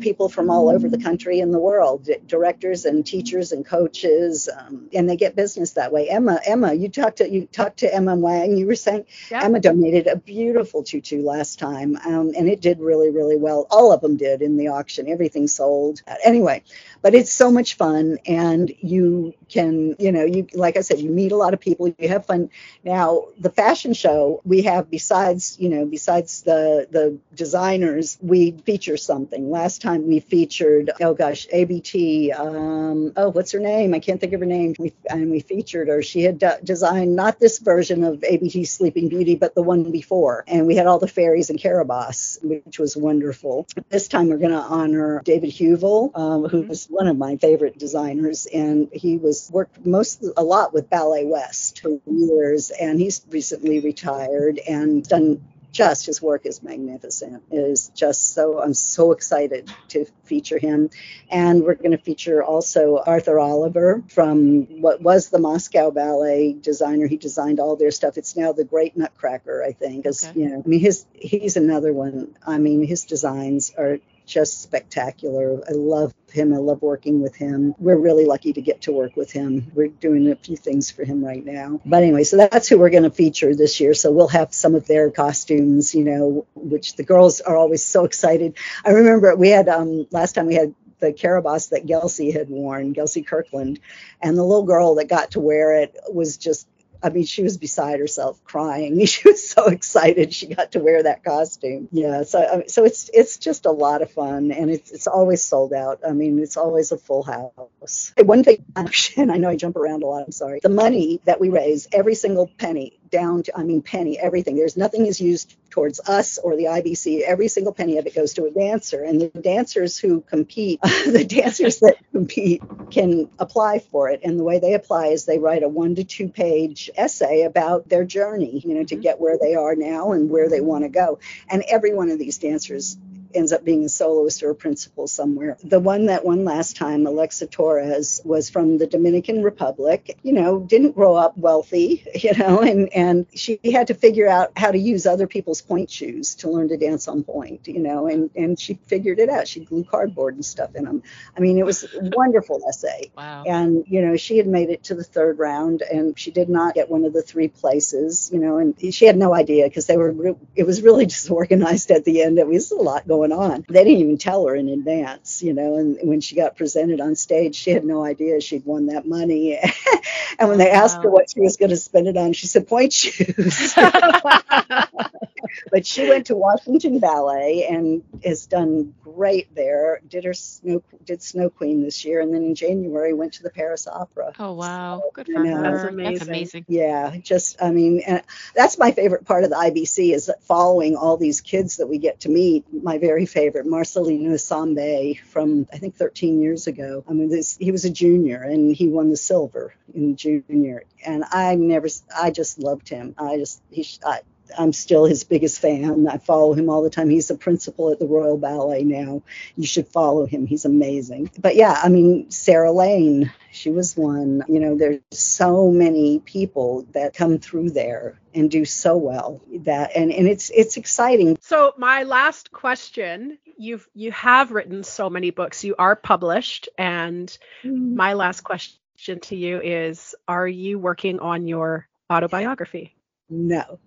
people 0.00 0.28
from 0.28 0.50
all 0.50 0.68
over 0.68 0.88
the 0.88 0.98
country 0.98 1.40
and 1.40 1.52
the 1.52 1.58
world, 1.58 2.08
directors 2.26 2.84
and 2.84 3.04
teachers 3.04 3.52
and 3.52 3.66
coaches, 3.66 4.48
um, 4.48 4.88
and 4.94 5.08
they 5.08 5.16
get 5.16 5.34
business 5.34 5.72
that 5.72 5.92
way. 5.92 6.08
Emma, 6.08 6.38
Emma, 6.46 6.72
you 6.72 6.88
talked 6.88 7.18
to 7.18 7.28
you 7.28 7.46
talked 7.46 7.78
to 7.78 7.92
Emma 7.92 8.14
Wang. 8.14 8.56
You 8.56 8.66
were 8.66 8.76
saying 8.76 9.06
yeah. 9.30 9.44
Emma 9.44 9.60
donated 9.60 10.06
a 10.06 10.16
beautiful 10.16 10.82
tutu 10.84 11.22
last 11.22 11.58
time, 11.58 11.96
um, 12.04 12.32
and 12.36 12.48
it 12.48 12.60
did 12.60 12.80
really, 12.80 13.10
really 13.10 13.36
well. 13.36 13.66
All 13.70 13.92
of 13.92 14.00
them 14.00 14.16
did 14.16 14.42
in 14.42 14.56
the 14.56 14.68
auction. 14.68 15.08
Everything 15.08 15.48
sold. 15.48 16.02
Anyway, 16.24 16.62
but 17.02 17.14
it's 17.14 17.32
so 17.32 17.50
much 17.50 17.76
fun, 17.76 18.18
and 18.26 18.72
you 18.80 19.34
can, 19.48 19.96
you 19.98 20.12
know, 20.12 20.24
you 20.24 20.46
like 20.54 20.76
I 20.76 20.80
said, 20.80 20.98
you 20.98 21.10
meet 21.10 21.32
a 21.32 21.36
lot 21.36 21.54
of 21.54 21.60
people. 21.60 21.94
You 21.98 22.08
have 22.08 22.26
fun. 22.26 22.50
Now, 22.84 23.26
the 23.38 23.50
fashion 23.50 23.94
show 23.94 24.40
we 24.44 24.62
have 24.62 24.90
besides, 24.90 25.56
you 25.58 25.68
know, 25.68 25.86
besides 25.86 26.42
the 26.42 26.86
the 26.90 27.18
designers, 27.34 28.18
we 28.20 28.52
feature 28.52 28.96
something. 28.96 29.50
Last 29.50 29.82
time 29.82 30.06
we 30.06 30.20
featured, 30.20 30.90
oh 31.00 31.14
gosh, 31.14 31.46
ABT. 31.52 32.32
Um, 32.32 33.12
oh, 33.16 33.30
what's 33.30 33.52
her 33.52 33.60
name? 33.60 33.94
I 33.94 33.98
can't 34.00 34.20
think 34.20 34.32
of 34.32 34.40
her 34.40 34.46
name. 34.46 34.74
We, 34.78 34.92
and 35.08 35.30
we 35.30 35.40
featured 35.40 35.88
her. 35.88 36.02
She 36.02 36.22
had 36.22 36.38
d- 36.38 36.48
designed 36.64 37.16
not 37.16 37.38
this 37.38 37.58
version 37.58 38.04
of 38.04 38.24
ABT 38.24 38.64
Sleeping 38.64 39.08
Beauty, 39.08 39.34
but 39.34 39.54
the 39.54 39.62
one 39.62 39.90
before. 39.90 40.44
And 40.46 40.66
we 40.66 40.76
had 40.76 40.86
all 40.86 40.98
the 40.98 41.08
fairies 41.08 41.50
and 41.50 41.58
Carabosse 41.58 42.38
which 42.42 42.78
was 42.78 42.96
wonderful. 42.96 43.66
This 43.88 44.08
time 44.08 44.28
we're 44.28 44.38
going 44.38 44.52
to 44.52 44.58
honor 44.58 45.20
David 45.24 45.50
Heuvel, 45.50 46.16
um, 46.16 46.48
who 46.48 46.62
was 46.62 46.88
one 46.96 47.06
of 47.08 47.16
my 47.18 47.36
favorite 47.36 47.78
designers. 47.78 48.46
And 48.46 48.88
he 48.92 49.18
was 49.18 49.50
worked 49.52 49.84
most 49.84 50.24
a 50.36 50.42
lot 50.42 50.72
with 50.72 50.88
Ballet 50.90 51.24
West 51.24 51.80
for 51.80 52.00
years. 52.06 52.70
And 52.70 52.98
he's 52.98 53.24
recently 53.30 53.80
retired 53.80 54.58
and 54.58 55.06
done 55.06 55.42
just 55.76 56.06
his 56.06 56.22
work 56.22 56.46
is 56.46 56.62
magnificent. 56.62 57.42
It 57.50 57.58
is 57.58 57.90
just 57.94 58.32
so 58.32 58.62
I'm 58.62 58.72
so 58.72 59.12
excited 59.12 59.70
to 59.88 60.06
feature 60.24 60.58
him, 60.58 60.88
and 61.30 61.62
we're 61.62 61.74
going 61.74 61.90
to 61.90 61.98
feature 61.98 62.42
also 62.42 62.96
Arthur 62.98 63.38
Oliver 63.38 64.02
from 64.08 64.80
what 64.80 65.02
was 65.02 65.28
the 65.28 65.38
Moscow 65.38 65.90
Ballet 65.90 66.54
designer. 66.54 67.06
He 67.06 67.18
designed 67.18 67.60
all 67.60 67.76
their 67.76 67.90
stuff. 67.90 68.16
It's 68.16 68.36
now 68.36 68.52
the 68.52 68.64
Great 68.64 68.96
Nutcracker, 68.96 69.62
I 69.62 69.72
think. 69.72 70.02
Because 70.02 70.26
okay. 70.26 70.40
you 70.40 70.48
know, 70.48 70.62
I 70.64 70.68
mean, 70.68 70.80
his 70.80 71.04
he's 71.12 71.58
another 71.58 71.92
one. 71.92 72.36
I 72.46 72.56
mean, 72.56 72.82
his 72.82 73.04
designs 73.04 73.72
are 73.76 73.98
just 74.26 74.62
spectacular. 74.62 75.62
I 75.68 75.72
love 75.72 76.12
him. 76.32 76.52
I 76.52 76.58
love 76.58 76.82
working 76.82 77.22
with 77.22 77.36
him. 77.36 77.74
We're 77.78 77.98
really 77.98 78.26
lucky 78.26 78.52
to 78.52 78.60
get 78.60 78.82
to 78.82 78.92
work 78.92 79.16
with 79.16 79.30
him. 79.30 79.70
We're 79.74 79.88
doing 79.88 80.30
a 80.30 80.36
few 80.36 80.56
things 80.56 80.90
for 80.90 81.04
him 81.04 81.24
right 81.24 81.44
now. 81.44 81.80
But 81.84 82.02
anyway, 82.02 82.24
so 82.24 82.36
that's 82.36 82.68
who 82.68 82.78
we're 82.78 82.90
going 82.90 83.04
to 83.04 83.10
feature 83.10 83.54
this 83.54 83.80
year. 83.80 83.94
So 83.94 84.10
we'll 84.10 84.28
have 84.28 84.52
some 84.52 84.74
of 84.74 84.86
their 84.86 85.10
costumes, 85.10 85.94
you 85.94 86.04
know, 86.04 86.46
which 86.54 86.96
the 86.96 87.04
girls 87.04 87.40
are 87.40 87.56
always 87.56 87.84
so 87.84 88.04
excited. 88.04 88.56
I 88.84 88.90
remember 88.90 89.34
we 89.36 89.50
had 89.50 89.68
um 89.68 90.06
last 90.10 90.34
time 90.34 90.46
we 90.46 90.54
had 90.54 90.74
the 90.98 91.12
Carabosse 91.12 91.68
that 91.68 91.86
Gelsey 91.86 92.32
had 92.32 92.48
worn, 92.48 92.94
Gelsey 92.94 93.26
Kirkland, 93.26 93.80
and 94.20 94.36
the 94.36 94.42
little 94.42 94.64
girl 94.64 94.94
that 94.96 95.08
got 95.08 95.32
to 95.32 95.40
wear 95.40 95.82
it 95.82 95.94
was 96.12 96.36
just 96.36 96.66
I 97.02 97.10
mean, 97.10 97.24
she 97.24 97.42
was 97.42 97.58
beside 97.58 98.00
herself 98.00 98.42
crying. 98.44 99.04
She 99.06 99.28
was 99.28 99.48
so 99.48 99.66
excited 99.66 100.34
she 100.34 100.46
got 100.46 100.72
to 100.72 100.80
wear 100.80 101.02
that 101.02 101.24
costume. 101.24 101.88
Yeah, 101.92 102.24
so 102.24 102.64
so 102.66 102.84
it's 102.84 103.08
it's 103.14 103.38
just 103.38 103.64
a 103.64 103.70
lot 103.70 104.02
of 104.02 104.10
fun, 104.10 104.50
and 104.50 104.70
it's 104.70 104.90
it's 104.90 105.06
always 105.06 105.42
sold 105.42 105.72
out. 105.72 106.00
I 106.06 106.12
mean, 106.12 106.38
it's 106.38 106.56
always 106.56 106.92
a 106.92 106.98
full 106.98 107.22
house. 107.22 108.12
One 108.18 108.42
thing, 108.44 108.64
and 109.16 109.32
I 109.32 109.36
know 109.36 109.48
I 109.48 109.56
jump 109.56 109.76
around 109.76 110.02
a 110.02 110.06
lot. 110.06 110.24
I'm 110.24 110.32
sorry. 110.32 110.60
The 110.62 110.68
money 110.68 111.20
that 111.24 111.40
we 111.40 111.48
raise, 111.48 111.88
every 111.92 112.14
single 112.14 112.50
penny, 112.58 112.98
down 113.10 113.42
to 113.44 113.56
I 113.56 113.62
mean 113.62 113.82
penny, 113.82 114.18
everything. 114.18 114.56
There's 114.56 114.76
nothing 114.76 115.06
is 115.06 115.20
used 115.20 115.56
towards 115.70 116.00
us 116.00 116.38
or 116.38 116.56
the 116.56 116.64
IBC. 116.64 117.22
Every 117.22 117.48
single 117.48 117.72
penny 117.72 117.98
of 117.98 118.06
it 118.06 118.14
goes 118.14 118.34
to 118.34 118.44
a 118.44 118.50
dancer, 118.50 119.02
and 119.02 119.20
the 119.20 119.28
dancers 119.28 119.98
who 119.98 120.20
compete, 120.20 120.80
the 120.82 121.24
dancers 121.24 121.80
that 121.80 121.96
compete 122.12 122.62
can 122.90 123.28
apply 123.38 123.80
for 123.80 124.10
it. 124.10 124.20
And 124.24 124.38
the 124.38 124.44
way 124.44 124.58
they 124.58 124.74
apply 124.74 125.08
is 125.08 125.24
they 125.24 125.38
write 125.38 125.62
a 125.62 125.68
one 125.68 125.94
to 125.96 126.04
two 126.04 126.28
page 126.28 126.90
essay 126.96 127.42
about 127.42 127.88
their 127.88 128.04
journey, 128.04 128.62
you 128.64 128.74
know, 128.74 128.84
to 128.84 128.94
mm-hmm. 128.94 129.02
get 129.02 129.20
where 129.20 129.38
they 129.38 129.54
are 129.54 129.74
now 129.74 130.12
and 130.12 130.30
where 130.30 130.48
they 130.48 130.60
want 130.60 130.84
to 130.84 130.88
go. 130.88 131.18
And 131.48 131.62
every 131.68 131.94
one 131.94 132.10
of 132.10 132.18
these 132.18 132.38
dancers 132.38 132.96
ends 133.34 133.52
up 133.52 133.64
being 133.64 133.84
a 133.84 133.88
soloist 133.88 134.42
or 134.42 134.50
a 134.50 134.54
principal 134.54 135.06
somewhere. 135.06 135.56
The 135.62 135.80
one 135.80 136.06
that 136.06 136.24
won 136.24 136.44
last 136.44 136.76
time, 136.76 137.06
Alexa 137.06 137.46
Torres, 137.46 138.20
was 138.24 138.50
from 138.50 138.78
the 138.78 138.86
Dominican 138.86 139.42
Republic. 139.42 140.18
You 140.22 140.32
know, 140.32 140.60
didn't 140.60 140.92
grow 140.92 141.16
up 141.16 141.36
wealthy, 141.36 142.04
you 142.14 142.34
know, 142.36 142.60
and 142.60 142.92
and 142.92 143.26
she 143.34 143.58
had 143.72 143.88
to 143.88 143.94
figure 143.94 144.28
out 144.28 144.52
how 144.56 144.70
to 144.70 144.78
use 144.78 145.06
other 145.06 145.26
people's 145.26 145.62
pointe 145.62 145.90
shoes 145.90 146.36
to 146.36 146.50
learn 146.50 146.68
to 146.68 146.76
dance 146.76 147.08
on 147.08 147.24
pointe, 147.24 147.68
you 147.68 147.80
know, 147.80 148.06
and 148.06 148.30
and 148.36 148.58
she 148.58 148.74
figured 148.86 149.18
it 149.18 149.28
out. 149.28 149.48
She 149.48 149.60
glued 149.60 149.88
cardboard 149.88 150.34
and 150.34 150.44
stuff 150.44 150.74
in 150.74 150.84
them. 150.84 151.02
I 151.36 151.40
mean, 151.40 151.58
it 151.58 151.64
was 151.64 151.84
a 151.84 151.88
wonderful 152.16 152.60
essay. 152.68 153.10
Wow. 153.16 153.44
And 153.46 153.84
you 153.86 154.02
know, 154.02 154.16
she 154.16 154.38
had 154.38 154.46
made 154.46 154.70
it 154.70 154.84
to 154.84 154.94
the 154.94 155.04
third 155.04 155.38
round, 155.38 155.82
and 155.82 156.18
she 156.18 156.30
did 156.30 156.48
not 156.48 156.74
get 156.74 156.90
one 156.90 157.04
of 157.04 157.12
the 157.12 157.22
three 157.22 157.48
places, 157.48 158.30
you 158.32 158.38
know, 158.38 158.58
and 158.58 158.74
she 158.94 159.06
had 159.06 159.16
no 159.16 159.34
idea 159.34 159.64
because 159.64 159.86
they 159.86 159.96
were. 159.96 160.36
It 160.54 160.64
was 160.64 160.82
really 160.82 161.06
disorganized 161.16 161.90
at 161.90 162.04
the 162.04 162.22
end. 162.22 162.38
It 162.38 162.46
was 162.46 162.70
a 162.70 162.76
lot 162.76 163.06
going 163.06 163.15
going 163.16 163.32
on. 163.32 163.64
They 163.68 163.84
didn't 163.84 164.00
even 164.00 164.18
tell 164.18 164.46
her 164.46 164.54
in 164.54 164.68
advance, 164.68 165.42
you 165.42 165.54
know, 165.54 165.76
and 165.76 165.98
when 166.02 166.20
she 166.20 166.36
got 166.36 166.56
presented 166.56 167.00
on 167.00 167.14
stage, 167.16 167.56
she 167.56 167.70
had 167.70 167.84
no 167.84 168.04
idea 168.04 168.40
she'd 168.40 168.64
won 168.64 168.86
that 168.86 169.06
money. 169.06 169.58
and 170.38 170.48
when 170.48 170.58
they 170.58 170.70
asked 170.70 170.98
wow. 170.98 171.04
her 171.04 171.10
what 171.10 171.30
she 171.30 171.40
was 171.40 171.56
going 171.56 171.70
to 171.70 171.76
spend 171.76 172.08
it 172.08 172.16
on, 172.16 172.32
she 172.32 172.46
said 172.46 172.68
pointe 172.68 172.92
shoes. 172.92 173.74
but 175.70 175.86
she 175.86 176.08
went 176.08 176.26
to 176.26 176.36
Washington 176.36 176.98
Ballet 176.98 177.66
and 177.68 178.02
has 178.24 178.46
done 178.46 178.94
great 179.02 179.54
there. 179.54 180.00
Did 180.08 180.24
her 180.24 180.34
snow 180.34 180.82
did 181.04 181.22
Snow 181.22 181.50
Queen 181.50 181.82
this 181.82 182.04
year, 182.04 182.20
and 182.20 182.32
then 182.34 182.42
in 182.42 182.54
January 182.54 183.12
went 183.12 183.34
to 183.34 183.42
the 183.42 183.50
Paris 183.50 183.86
Opera. 183.86 184.32
Oh 184.38 184.52
wow, 184.52 185.00
so, 185.00 185.10
good 185.12 185.26
for 185.26 185.42
know, 185.42 185.56
her. 185.56 185.72
That's 185.72 185.84
amazing. 185.84 186.14
That's 186.14 186.28
amazing. 186.28 186.64
Yeah, 186.68 187.16
just 187.18 187.62
I 187.62 187.70
mean, 187.70 188.02
and 188.06 188.22
that's 188.54 188.78
my 188.78 188.92
favorite 188.92 189.24
part 189.24 189.44
of 189.44 189.50
the 189.50 189.56
IBC 189.56 190.14
is 190.14 190.30
following 190.42 190.96
all 190.96 191.16
these 191.16 191.40
kids 191.40 191.76
that 191.78 191.86
we 191.86 191.98
get 191.98 192.20
to 192.20 192.28
meet. 192.28 192.64
My 192.72 192.98
very 192.98 193.26
favorite, 193.26 193.66
Marcelino 193.66 194.34
Sambe 194.34 195.20
from 195.20 195.66
I 195.72 195.78
think 195.78 195.96
13 195.96 196.40
years 196.40 196.66
ago. 196.66 197.04
I 197.08 197.12
mean, 197.12 197.28
this 197.28 197.56
he 197.56 197.70
was 197.70 197.84
a 197.84 197.90
junior 197.90 198.42
and 198.42 198.74
he 198.74 198.88
won 198.88 199.10
the 199.10 199.16
silver 199.16 199.74
in 199.94 200.16
junior, 200.16 200.84
and 201.04 201.24
I 201.30 201.54
never, 201.54 201.88
I 202.14 202.30
just 202.30 202.58
loved 202.58 202.88
him. 202.88 203.14
I 203.18 203.36
just 203.38 203.62
he, 203.70 203.86
I, 204.04 204.20
I'm 204.58 204.72
still 204.72 205.04
his 205.04 205.24
biggest 205.24 205.60
fan. 205.60 206.06
I 206.08 206.18
follow 206.18 206.52
him 206.52 206.68
all 206.70 206.82
the 206.82 206.90
time. 206.90 207.10
He's 207.10 207.30
a 207.30 207.36
principal 207.36 207.90
at 207.90 207.98
the 207.98 208.06
Royal 208.06 208.38
Ballet 208.38 208.84
now. 208.84 209.22
You 209.56 209.66
should 209.66 209.88
follow 209.88 210.26
him. 210.26 210.46
He's 210.46 210.64
amazing. 210.64 211.30
But 211.38 211.56
yeah, 211.56 211.78
I 211.82 211.88
mean, 211.88 212.30
Sarah 212.30 212.72
Lane, 212.72 213.32
she 213.52 213.70
was 213.70 213.96
one. 213.96 214.42
You 214.48 214.60
know, 214.60 214.76
there's 214.76 215.00
so 215.10 215.70
many 215.70 216.20
people 216.20 216.86
that 216.92 217.14
come 217.14 217.38
through 217.38 217.70
there 217.70 218.18
and 218.34 218.50
do 218.50 218.64
so 218.64 218.96
well 218.96 219.40
that 219.60 219.96
and, 219.96 220.12
and 220.12 220.28
it's 220.28 220.50
it's 220.50 220.76
exciting. 220.76 221.38
So 221.40 221.72
my 221.76 222.02
last 222.04 222.52
question, 222.52 223.38
you've 223.56 223.88
you 223.94 224.12
have 224.12 224.52
written 224.52 224.84
so 224.84 225.08
many 225.08 225.30
books. 225.30 225.64
You 225.64 225.74
are 225.78 225.96
published 225.96 226.68
and 226.76 227.26
mm-hmm. 227.64 227.96
my 227.96 228.12
last 228.12 228.42
question 228.42 229.20
to 229.22 229.36
you 229.36 229.60
is 229.60 230.14
are 230.28 230.48
you 230.48 230.78
working 230.78 231.20
on 231.20 231.46
your 231.46 231.88
autobiography? 232.10 232.95
No. 233.28 233.78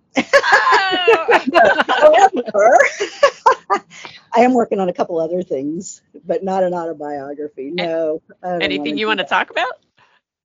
However, 1.88 2.78
I 4.32 4.40
am 4.40 4.54
working 4.54 4.80
on 4.80 4.88
a 4.88 4.92
couple 4.92 5.18
other 5.18 5.42
things, 5.42 6.02
but 6.24 6.42
not 6.44 6.62
an 6.62 6.74
autobiography. 6.74 7.70
No. 7.70 8.22
Anything 8.42 8.98
you 8.98 9.06
want 9.06 9.20
to 9.20 9.26
talk 9.26 9.50
about? 9.50 9.72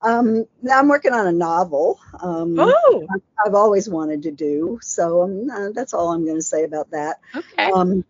Um, 0.01 0.45
I'm 0.71 0.87
working 0.87 1.13
on 1.13 1.27
a 1.27 1.31
novel. 1.31 1.99
Um, 2.21 2.57
oh. 2.59 3.07
I've 3.45 3.55
always 3.55 3.89
wanted 3.89 4.23
to 4.23 4.31
do. 4.31 4.79
So 4.81 5.23
um, 5.23 5.49
uh, 5.49 5.69
that's 5.73 5.93
all 5.93 6.11
I'm 6.11 6.25
going 6.25 6.37
to 6.37 6.43
say 6.43 6.63
about 6.63 6.91
that. 6.91 7.19
Okay. 7.35 7.71
Um, 7.71 8.05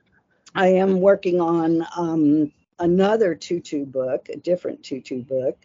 I 0.54 0.68
am 0.68 1.00
working 1.00 1.42
on 1.42 1.86
um, 1.98 2.52
another 2.80 3.36
tutu 3.36 3.86
book, 3.86 4.30
a 4.30 4.38
different 4.38 4.84
tutu 4.84 5.22
book. 5.22 5.58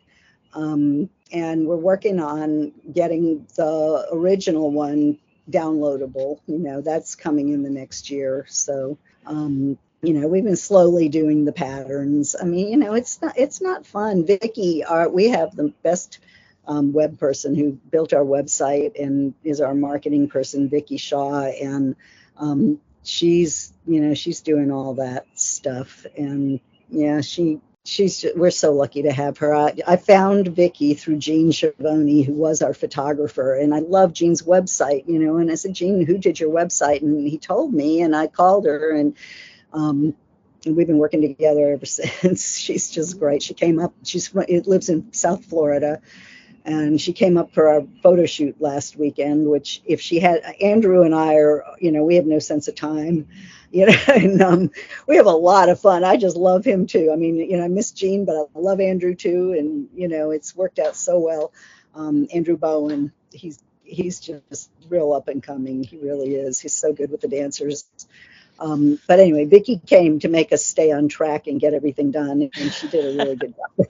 Um, 0.54 1.10
and 1.32 1.66
we're 1.66 1.76
working 1.76 2.20
on 2.20 2.72
getting 2.92 3.46
the 3.56 4.08
original 4.12 4.70
one 4.70 5.18
downloadable. 5.50 6.40
You 6.46 6.58
know, 6.58 6.80
that's 6.80 7.14
coming 7.14 7.50
in 7.50 7.62
the 7.62 7.70
next 7.70 8.10
year. 8.10 8.46
So, 8.48 8.98
um, 9.26 9.78
you 10.02 10.14
know, 10.14 10.28
we've 10.28 10.44
been 10.44 10.56
slowly 10.56 11.08
doing 11.08 11.44
the 11.44 11.52
patterns. 11.52 12.34
I 12.40 12.44
mean, 12.44 12.68
you 12.68 12.76
know, 12.76 12.94
it's 12.94 13.20
not 13.20 13.36
it's 13.36 13.60
not 13.60 13.86
fun. 13.86 14.26
Vicky, 14.26 14.84
our, 14.84 15.08
we 15.08 15.28
have 15.28 15.54
the 15.54 15.72
best 15.82 16.18
um, 16.66 16.92
web 16.92 17.18
person 17.18 17.54
who 17.54 17.72
built 17.90 18.12
our 18.12 18.24
website 18.24 19.00
and 19.00 19.34
is 19.44 19.60
our 19.60 19.74
marketing 19.74 20.28
person, 20.28 20.68
Vicky 20.68 20.96
Shaw, 20.96 21.44
and 21.44 21.96
um, 22.36 22.80
she's 23.02 23.72
you 23.86 24.00
know 24.00 24.14
she's 24.14 24.40
doing 24.40 24.70
all 24.70 24.94
that 24.94 25.26
stuff 25.34 26.06
and 26.16 26.60
yeah 26.90 27.20
she 27.20 27.60
she's 27.84 28.24
we're 28.36 28.50
so 28.50 28.72
lucky 28.72 29.02
to 29.02 29.12
have 29.12 29.38
her. 29.38 29.54
I, 29.54 29.74
I 29.86 29.96
found 29.96 30.48
vicky 30.48 30.94
through 30.94 31.16
gene 31.18 31.52
Schiavone, 31.52 32.22
who 32.22 32.34
was 32.34 32.62
our 32.62 32.74
photographer 32.74 33.54
and 33.54 33.74
i 33.74 33.78
love 33.78 34.12
gene's 34.12 34.42
website 34.42 35.08
you 35.08 35.18
know 35.18 35.38
and 35.38 35.50
i 35.50 35.54
said 35.54 35.74
gene 35.74 36.04
who 36.04 36.18
did 36.18 36.38
your 36.38 36.50
website? 36.50 37.02
And 37.02 37.26
he 37.26 37.38
told 37.38 37.72
me 37.72 38.02
and 38.02 38.14
i 38.14 38.26
called 38.26 38.66
her 38.66 38.90
and 38.94 39.16
um 39.72 40.14
and 40.66 40.76
we've 40.76 40.86
been 40.86 40.98
working 40.98 41.22
together 41.22 41.72
ever 41.72 41.86
since. 41.86 42.58
She's 42.58 42.90
just 42.90 43.18
great. 43.18 43.42
She 43.42 43.54
came 43.54 43.78
up 43.78 43.94
she's 44.04 44.30
it 44.48 44.66
lives 44.66 44.88
in 44.88 45.12
south 45.12 45.46
florida 45.46 46.00
and 46.64 47.00
she 47.00 47.12
came 47.12 47.36
up 47.38 47.52
for 47.52 47.68
our 47.68 47.82
photo 48.02 48.26
shoot 48.26 48.60
last 48.60 48.96
weekend 48.96 49.48
which 49.48 49.82
if 49.86 50.00
she 50.00 50.20
had 50.20 50.40
andrew 50.60 51.02
and 51.02 51.14
i 51.14 51.34
are 51.34 51.64
you 51.80 51.92
know 51.92 52.04
we 52.04 52.16
have 52.16 52.26
no 52.26 52.38
sense 52.38 52.68
of 52.68 52.74
time 52.74 53.26
you 53.72 53.86
know 53.86 53.96
and 54.08 54.42
um, 54.42 54.70
we 55.06 55.16
have 55.16 55.26
a 55.26 55.30
lot 55.30 55.68
of 55.68 55.80
fun. 55.80 56.02
I 56.02 56.16
just 56.16 56.36
love 56.36 56.64
him 56.64 56.86
too. 56.88 57.10
I 57.12 57.16
mean 57.16 57.36
you 57.36 57.56
know 57.56 57.64
i 57.64 57.68
miss 57.68 57.92
gene 57.92 58.24
but 58.24 58.34
i 58.34 58.58
love 58.58 58.80
andrew 58.80 59.14
too. 59.14 59.54
And 59.56 59.88
you 59.94 60.08
know 60.08 60.30
it's 60.32 60.56
worked 60.56 60.78
out 60.80 60.96
so 60.96 61.20
well. 61.20 61.52
Um, 61.94 62.26
andrew 62.34 62.56
bowen 62.56 63.12
he's 63.32 63.60
he's 63.84 64.20
just 64.20 64.70
real 64.88 65.12
up 65.12 65.28
and 65.28 65.42
coming. 65.42 65.82
He 65.84 65.98
really 65.98 66.34
is. 66.34 66.60
He's 66.60 66.74
so 66.74 66.92
good 66.92 67.10
with 67.10 67.20
the 67.20 67.28
dancers. 67.28 67.86
Um, 68.58 68.98
but 69.06 69.20
anyway, 69.20 69.46
Vicky 69.46 69.78
came 69.78 70.18
to 70.20 70.28
make 70.28 70.52
us 70.52 70.64
stay 70.64 70.92
on 70.92 71.08
track 71.08 71.46
and 71.46 71.60
get 71.60 71.74
everything 71.74 72.10
done, 72.10 72.50
and 72.54 72.72
she 72.72 72.88
did 72.88 73.14
a 73.14 73.16
really 73.24 73.36
good 73.36 73.54
job 73.56 73.86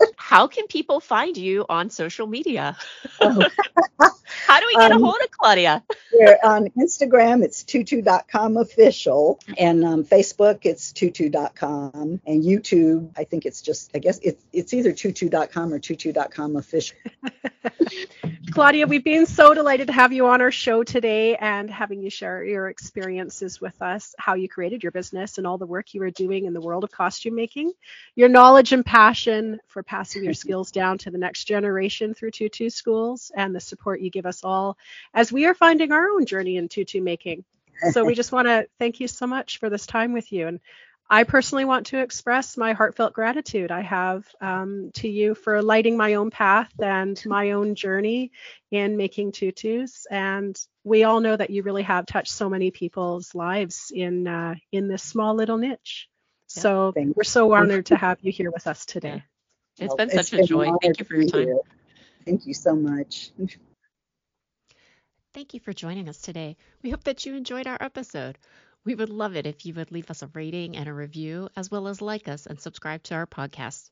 how 0.32 0.46
can 0.46 0.66
people 0.66 0.98
find 0.98 1.36
you 1.36 1.66
on 1.68 1.90
social 1.90 2.26
media? 2.26 2.74
Oh. 3.20 3.46
how 4.46 4.60
do 4.60 4.66
we 4.66 4.74
get 4.76 4.90
um, 4.90 5.02
a 5.02 5.04
hold 5.04 5.20
of 5.22 5.30
Claudia? 5.30 5.84
we're 6.14 6.38
on 6.42 6.68
Instagram, 6.70 7.42
it's 7.42 7.62
tutu.com 7.64 8.56
official, 8.56 9.38
and 9.58 9.84
um, 9.84 10.04
Facebook, 10.04 10.60
it's 10.62 10.92
tutu.com, 10.92 12.20
and 12.26 12.44
YouTube, 12.44 13.10
I 13.14 13.24
think 13.24 13.44
it's 13.44 13.60
just, 13.60 13.90
I 13.94 13.98
guess 13.98 14.20
it's 14.22 14.42
it's 14.54 14.72
either 14.72 14.92
tutu.com 14.92 15.72
or 15.72 15.78
tutu.com 15.78 16.56
official. 16.56 16.96
Claudia, 18.52 18.86
we've 18.86 19.04
been 19.04 19.24
so 19.24 19.54
delighted 19.54 19.86
to 19.86 19.94
have 19.94 20.12
you 20.12 20.26
on 20.26 20.42
our 20.42 20.50
show 20.50 20.84
today 20.84 21.36
and 21.36 21.70
having 21.70 22.02
you 22.02 22.10
share 22.10 22.44
your 22.44 22.68
experiences 22.68 23.62
with 23.62 23.80
us, 23.80 24.14
how 24.18 24.34
you 24.34 24.46
created 24.46 24.82
your 24.82 24.92
business 24.92 25.38
and 25.38 25.46
all 25.46 25.56
the 25.56 25.66
work 25.66 25.94
you 25.94 26.02
are 26.02 26.10
doing 26.10 26.44
in 26.44 26.52
the 26.52 26.60
world 26.60 26.84
of 26.84 26.90
costume 26.90 27.34
making, 27.34 27.72
your 28.14 28.28
knowledge 28.28 28.74
and 28.74 28.84
passion 28.84 29.58
for 29.68 29.82
passing 29.82 30.21
your 30.22 30.34
skills 30.34 30.70
down 30.70 30.98
to 30.98 31.10
the 31.10 31.18
next 31.18 31.44
generation 31.44 32.14
through 32.14 32.30
tutu 32.30 32.70
schools, 32.70 33.30
and 33.34 33.54
the 33.54 33.60
support 33.60 34.00
you 34.00 34.10
give 34.10 34.26
us 34.26 34.44
all 34.44 34.76
as 35.12 35.32
we 35.32 35.46
are 35.46 35.54
finding 35.54 35.92
our 35.92 36.08
own 36.10 36.26
journey 36.26 36.56
in 36.56 36.68
tutu 36.68 37.00
making. 37.00 37.44
So 37.90 38.04
we 38.04 38.14
just 38.14 38.32
want 38.32 38.46
to 38.46 38.68
thank 38.78 39.00
you 39.00 39.08
so 39.08 39.26
much 39.26 39.58
for 39.58 39.68
this 39.68 39.86
time 39.86 40.12
with 40.12 40.30
you. 40.32 40.46
And 40.46 40.60
I 41.10 41.24
personally 41.24 41.64
want 41.64 41.86
to 41.86 41.98
express 41.98 42.56
my 42.56 42.72
heartfelt 42.72 43.12
gratitude 43.12 43.70
I 43.70 43.82
have 43.82 44.24
um, 44.40 44.92
to 44.94 45.08
you 45.08 45.34
for 45.34 45.60
lighting 45.60 45.96
my 45.96 46.14
own 46.14 46.30
path 46.30 46.72
and 46.80 47.20
my 47.26 47.50
own 47.50 47.74
journey 47.74 48.32
in 48.70 48.96
making 48.96 49.32
tutus. 49.32 50.06
And 50.10 50.58
we 50.84 51.04
all 51.04 51.20
know 51.20 51.36
that 51.36 51.50
you 51.50 51.64
really 51.64 51.82
have 51.82 52.06
touched 52.06 52.32
so 52.32 52.48
many 52.48 52.70
people's 52.70 53.34
lives 53.34 53.92
in 53.94 54.26
uh, 54.26 54.54
in 54.70 54.88
this 54.88 55.02
small 55.02 55.34
little 55.34 55.58
niche. 55.58 56.08
Yeah, 56.56 56.62
so 56.62 56.92
we're 56.96 57.24
so 57.24 57.52
honored 57.52 57.86
to 57.86 57.96
have 57.96 58.18
you 58.22 58.32
here 58.32 58.50
with 58.50 58.66
us 58.66 58.86
today. 58.86 59.22
It's 59.78 59.94
been 59.94 60.10
such 60.10 60.20
it's 60.20 60.32
a 60.32 60.36
been 60.36 60.46
joy. 60.46 60.72
Thank 60.82 60.98
you 60.98 61.04
for 61.04 61.16
your 61.16 61.26
time. 61.26 61.58
Thank 62.24 62.46
you 62.46 62.54
so 62.54 62.76
much. 62.76 63.32
Thank 65.34 65.54
you 65.54 65.60
for 65.60 65.72
joining 65.72 66.08
us 66.08 66.20
today. 66.20 66.56
We 66.82 66.90
hope 66.90 67.04
that 67.04 67.24
you 67.24 67.34
enjoyed 67.34 67.66
our 67.66 67.78
episode. 67.80 68.38
We 68.84 68.94
would 68.94 69.08
love 69.08 69.34
it 69.34 69.46
if 69.46 69.64
you 69.64 69.74
would 69.74 69.90
leave 69.90 70.10
us 70.10 70.22
a 70.22 70.26
rating 70.34 70.76
and 70.76 70.88
a 70.88 70.92
review, 70.92 71.48
as 71.56 71.70
well 71.70 71.88
as 71.88 72.02
like 72.02 72.28
us 72.28 72.46
and 72.46 72.60
subscribe 72.60 73.02
to 73.04 73.14
our 73.14 73.26
podcast. 73.26 73.90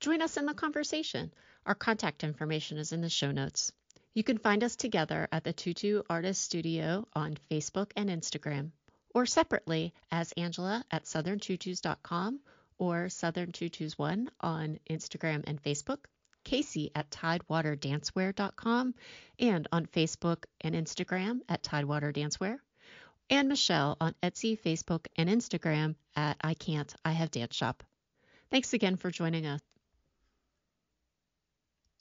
Join 0.00 0.20
us 0.20 0.36
in 0.36 0.46
the 0.46 0.54
conversation. 0.54 1.32
Our 1.64 1.74
contact 1.74 2.24
information 2.24 2.78
is 2.78 2.92
in 2.92 3.00
the 3.00 3.08
show 3.08 3.30
notes. 3.30 3.70
You 4.14 4.24
can 4.24 4.38
find 4.38 4.64
us 4.64 4.76
together 4.76 5.28
at 5.30 5.44
the 5.44 5.52
Tutu 5.52 6.02
Artist 6.10 6.42
Studio 6.42 7.06
on 7.14 7.36
Facebook 7.50 7.92
and 7.96 8.10
Instagram, 8.10 8.70
or 9.14 9.26
separately 9.26 9.92
as 10.10 10.32
Angela 10.32 10.84
at 10.90 11.04
southerntutus.com 11.04 12.40
or 12.78 13.08
Southern 13.08 13.52
Tutus 13.52 13.98
One 13.98 14.30
on 14.40 14.78
Instagram 14.90 15.44
and 15.46 15.62
Facebook, 15.62 15.98
Casey 16.44 16.90
at 16.94 17.10
tidewaterdancewear.com, 17.10 18.94
and 19.38 19.68
on 19.72 19.86
Facebook 19.86 20.44
and 20.60 20.74
Instagram 20.74 21.40
at 21.48 21.62
Tidewater 21.62 22.12
Dancewear 22.12 22.58
and 23.30 23.48
Michelle 23.48 23.96
on 24.00 24.14
Etsy, 24.22 24.58
Facebook, 24.58 25.06
and 25.16 25.28
Instagram 25.28 25.94
at 26.14 26.36
I 26.40 26.54
Can't, 26.54 26.94
I 27.04 27.12
Have 27.12 27.30
Dance 27.30 27.54
Shop. 27.54 27.82
Thanks 28.50 28.74
again 28.74 28.96
for 28.96 29.10
joining 29.10 29.46
us. 29.46 29.73